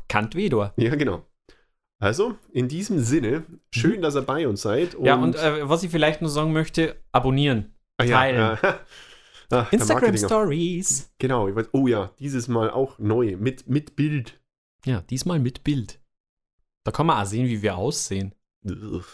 kannt 0.07 0.36
Wedor. 0.36 0.74
Ja, 0.78 0.95
genau. 0.95 1.26
Also, 1.99 2.38
in 2.51 2.68
diesem 2.68 2.99
Sinne, 2.99 3.45
schön, 3.72 4.01
dass 4.01 4.15
ihr 4.15 4.22
bei 4.22 4.47
uns 4.47 4.61
seid. 4.61 4.97
Mhm. 4.99 5.05
Ja, 5.05 5.15
und 5.15 5.36
äh, 5.36 5.68
was 5.68 5.84
ich 5.84 5.89
vielleicht 5.91 6.22
nur 6.22 6.30
sagen 6.30 6.53
möchte, 6.53 6.95
abonnieren. 7.11 7.74
ah, 7.97 8.03
ja, 8.03 8.18
teilen. 8.18 8.57
ja. 8.61 8.80
Ah, 9.49 9.61
der 9.63 9.74
Instagram 9.80 10.18
Stories. 10.18 11.09
Genau, 11.20 11.47
ich 11.47 11.55
weiß, 11.55 11.70
oh 11.72 11.88
ja, 11.88 12.11
dieses 12.20 12.49
Mal 12.49 12.70
auch 12.70 12.99
neu, 12.99 13.38
mit, 13.38 13.65
mit 13.70 13.95
Bild. 13.95 14.41
Ja, 14.84 14.99
diesmal 15.03 15.39
mit 15.39 15.63
Bild. 15.63 16.01
Da 16.84 16.91
kann 16.91 17.05
man 17.05 17.18
auch 17.22 17.26
sehen, 17.26 17.47
wie 17.47 17.61
wir 17.61 17.78
aussehen, 17.78 18.36
Ugh. 18.70 19.05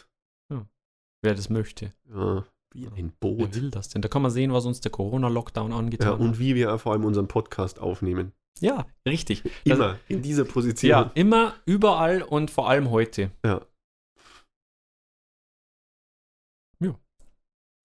wer 1.21 1.35
das 1.35 1.51
möchte. 1.51 1.93
Ja, 2.09 2.43
wie 2.73 2.87
ein 2.87 3.13
Wer 3.21 3.29
Boot. 3.29 3.53
will 3.55 3.69
das 3.69 3.89
denn? 3.89 4.01
Da 4.01 4.07
kann 4.09 4.23
man 4.23 4.31
sehen, 4.31 4.51
was 4.53 4.65
uns 4.65 4.81
der 4.81 4.91
Corona-Lockdown 4.91 5.69
Ja, 5.69 5.77
angetan 5.77 6.19
und 6.19 6.29
hat. 6.29 6.39
wie 6.39 6.55
wir 6.55 6.79
vor 6.79 6.93
allem 6.93 7.05
unseren 7.05 7.27
Podcast 7.27 7.77
aufnehmen. 7.79 8.33
Ja, 8.59 8.85
richtig. 9.07 9.43
Immer 9.63 9.99
in 10.07 10.21
dieser 10.21 10.45
Position. 10.45 10.89
Ja, 10.89 11.11
immer, 11.15 11.55
überall 11.65 12.21
und 12.21 12.51
vor 12.51 12.69
allem 12.69 12.91
heute. 12.91 13.31
Ja. 13.45 13.61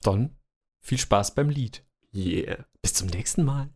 Dann 0.03 0.31
viel 0.81 0.99
Spaß 0.99 1.35
beim 1.35 1.51
Lied. 1.51 1.85
Yeah. 2.15 2.65
Bis 2.83 2.95
zum 2.95 3.09
nächsten 3.09 3.45
Mal. 3.45 3.69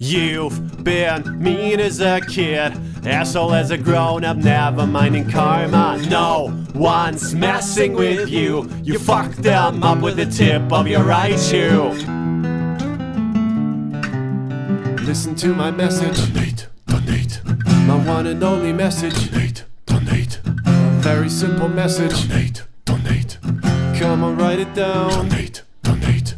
You've 0.00 0.60
been 0.84 1.38
mean 1.38 1.80
as 1.80 2.00
a 2.00 2.20
kid, 2.20 2.72
asshole 3.04 3.52
as 3.52 3.72
a 3.72 3.76
grown 3.76 4.24
up, 4.24 4.36
never 4.36 4.86
minding 4.86 5.28
karma. 5.28 5.98
No 6.08 6.52
one's 6.72 7.34
messing 7.34 7.94
with 7.96 8.28
you. 8.28 8.68
You 8.84 8.98
fucked 8.98 9.42
them 9.42 9.82
up 9.82 10.00
with 10.00 10.16
the 10.16 10.26
tip 10.26 10.72
of 10.72 10.86
your 10.86 11.02
right 11.02 11.38
shoe. 11.38 11.92
Listen 15.08 15.34
to 15.36 15.54
my 15.54 15.70
message. 15.70 16.18
Donate, 16.34 16.66
donate. 16.86 17.40
My 17.86 17.96
one 18.06 18.26
and 18.26 18.44
only 18.44 18.74
message. 18.74 19.30
Donate, 19.30 19.64
donate. 19.86 20.38
Very 21.00 21.30
simple 21.30 21.70
message. 21.70 22.28
Donate, 22.28 22.66
donate. 22.84 23.38
Come 23.98 24.22
on, 24.22 24.36
write 24.36 24.58
it 24.58 24.74
down. 24.74 25.30
Donate, 25.30 25.62
donate. 25.82 26.34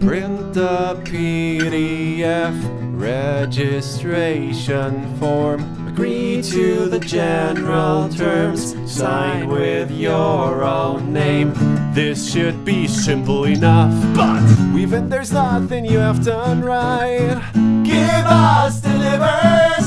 Print 0.00 0.54
the 0.54 0.98
PDF 1.04 2.54
registration 2.98 5.14
form. 5.18 5.60
Agree 5.86 6.25
to 6.50 6.88
the 6.88 7.00
general 7.00 8.08
terms. 8.08 8.76
Sign 8.90 9.48
with 9.48 9.90
your 9.90 10.62
own 10.62 11.12
name. 11.12 11.52
This 11.92 12.30
should 12.30 12.64
be 12.64 12.86
simple 12.86 13.44
enough. 13.44 13.92
But 14.14 14.42
even 14.78 15.08
there's 15.08 15.32
nothing 15.32 15.84
you 15.84 15.98
have 15.98 16.24
done 16.24 16.62
right. 16.62 17.40
Give 17.84 18.26
us 18.26 18.80
delivers. 18.80 19.86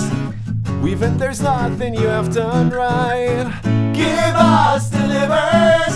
Even 0.85 1.17
there's 1.17 1.41
nothing 1.41 1.93
you 1.93 2.07
have 2.07 2.33
done 2.33 2.69
right. 2.71 3.47
Give 3.93 4.35
us 4.35 4.89
delivers. 4.89 5.95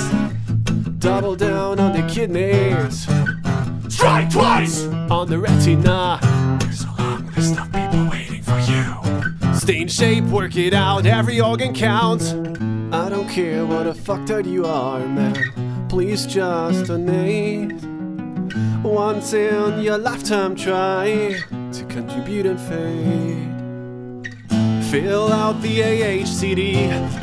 Double 0.99 1.35
down 1.35 1.79
on 1.79 1.91
the 1.91 2.07
kidneys. 2.07 3.07
Strike 3.93 4.31
twice 4.31 4.85
on 5.09 5.27
the 5.27 5.37
retina. 5.39 6.19
A 6.21 7.01
long 7.01 7.31
list 7.35 7.59
of 7.59 7.71
people. 7.73 8.12
Stay 9.63 9.79
in 9.79 9.87
shape, 9.87 10.25
work 10.25 10.57
it 10.57 10.73
out, 10.73 11.05
every 11.05 11.39
organ 11.39 11.73
counts. 11.73 12.33
I 12.91 13.07
don't 13.07 13.29
care 13.29 13.65
what 13.65 13.87
a 13.87 13.93
fucktard 13.93 14.45
you 14.45 14.65
are, 14.65 14.99
man. 15.07 15.87
Please 15.87 16.25
just 16.25 16.87
donate. 16.87 17.71
Once 18.83 19.31
in 19.31 19.79
your 19.79 19.97
lifetime, 19.97 20.57
try 20.57 21.41
to 21.71 21.85
contribute 21.85 22.45
and 22.45 22.59
fade. 22.59 24.35
Fill 24.91 25.31
out 25.31 25.61
the 25.61 25.79
AHCD 25.79 26.75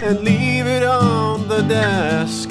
and 0.02 0.20
leave 0.20 0.64
it 0.64 0.82
on 0.82 1.46
the 1.46 1.60
desk. 1.60 2.48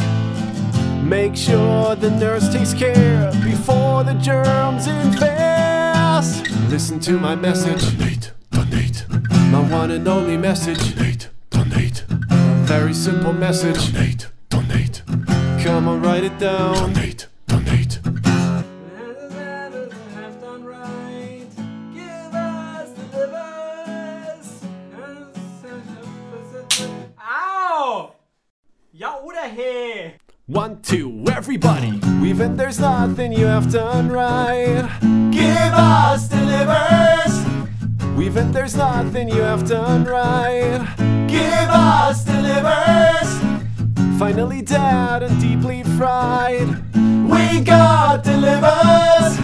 Make 1.03 1.35
sure 1.35 1.95
the 1.95 2.11
nurse 2.11 2.47
takes 2.53 2.75
care 2.75 3.31
before 3.43 4.03
the 4.03 4.13
germs 4.21 4.85
infest. 4.85 6.47
Listen 6.69 6.99
to 6.99 7.13
my 7.13 7.33
message. 7.33 7.81
Donate, 7.97 8.33
donate. 8.51 9.28
My 9.51 9.61
one 9.61 9.89
and 9.89 10.07
only 10.07 10.37
message. 10.37 10.95
Donate, 10.95 11.29
donate. 11.49 12.03
Very 12.67 12.93
simple 12.93 13.33
message. 13.33 13.91
Donate, 13.91 14.27
donate. 14.49 15.01
Come 15.63 15.87
on, 15.87 16.01
write 16.01 16.23
it 16.23 16.37
down. 16.37 16.75
Donate, 16.93 17.27
donate. 17.47 17.99
Au! 27.17 28.11
Ja 28.93 29.17
oder 29.23 29.47
hey? 29.49 30.15
One, 30.45 30.79
two, 30.83 31.23
everybody. 31.31 31.99
Even 32.23 32.55
there's 32.55 32.79
nothing 32.79 33.31
you 33.31 33.47
have 33.47 33.71
done 33.71 34.09
right. 34.09 34.87
Give 35.31 35.73
us 35.73 36.27
delivers. 36.29 37.48
Even 38.21 38.51
there's 38.51 38.75
nothing 38.75 39.29
you 39.29 39.41
have 39.41 39.67
done 39.67 40.03
right. 40.03 40.79
Give 41.27 41.69
us 41.69 42.25
delivers. 42.25 43.29
Finally 44.19 44.61
dead 44.61 45.23
and 45.23 45.41
deeply 45.41 45.83
fried. 45.97 46.67
We 46.95 47.61
got 47.61 48.23
delivers. 48.23 49.37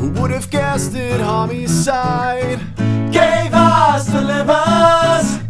Who 0.00 0.10
would 0.20 0.30
have 0.30 0.48
guessed 0.50 0.94
it? 0.94 1.20
Homicide. 1.20 2.60
Gave 3.12 3.52
us 3.52 4.06
delivers. 4.06 5.45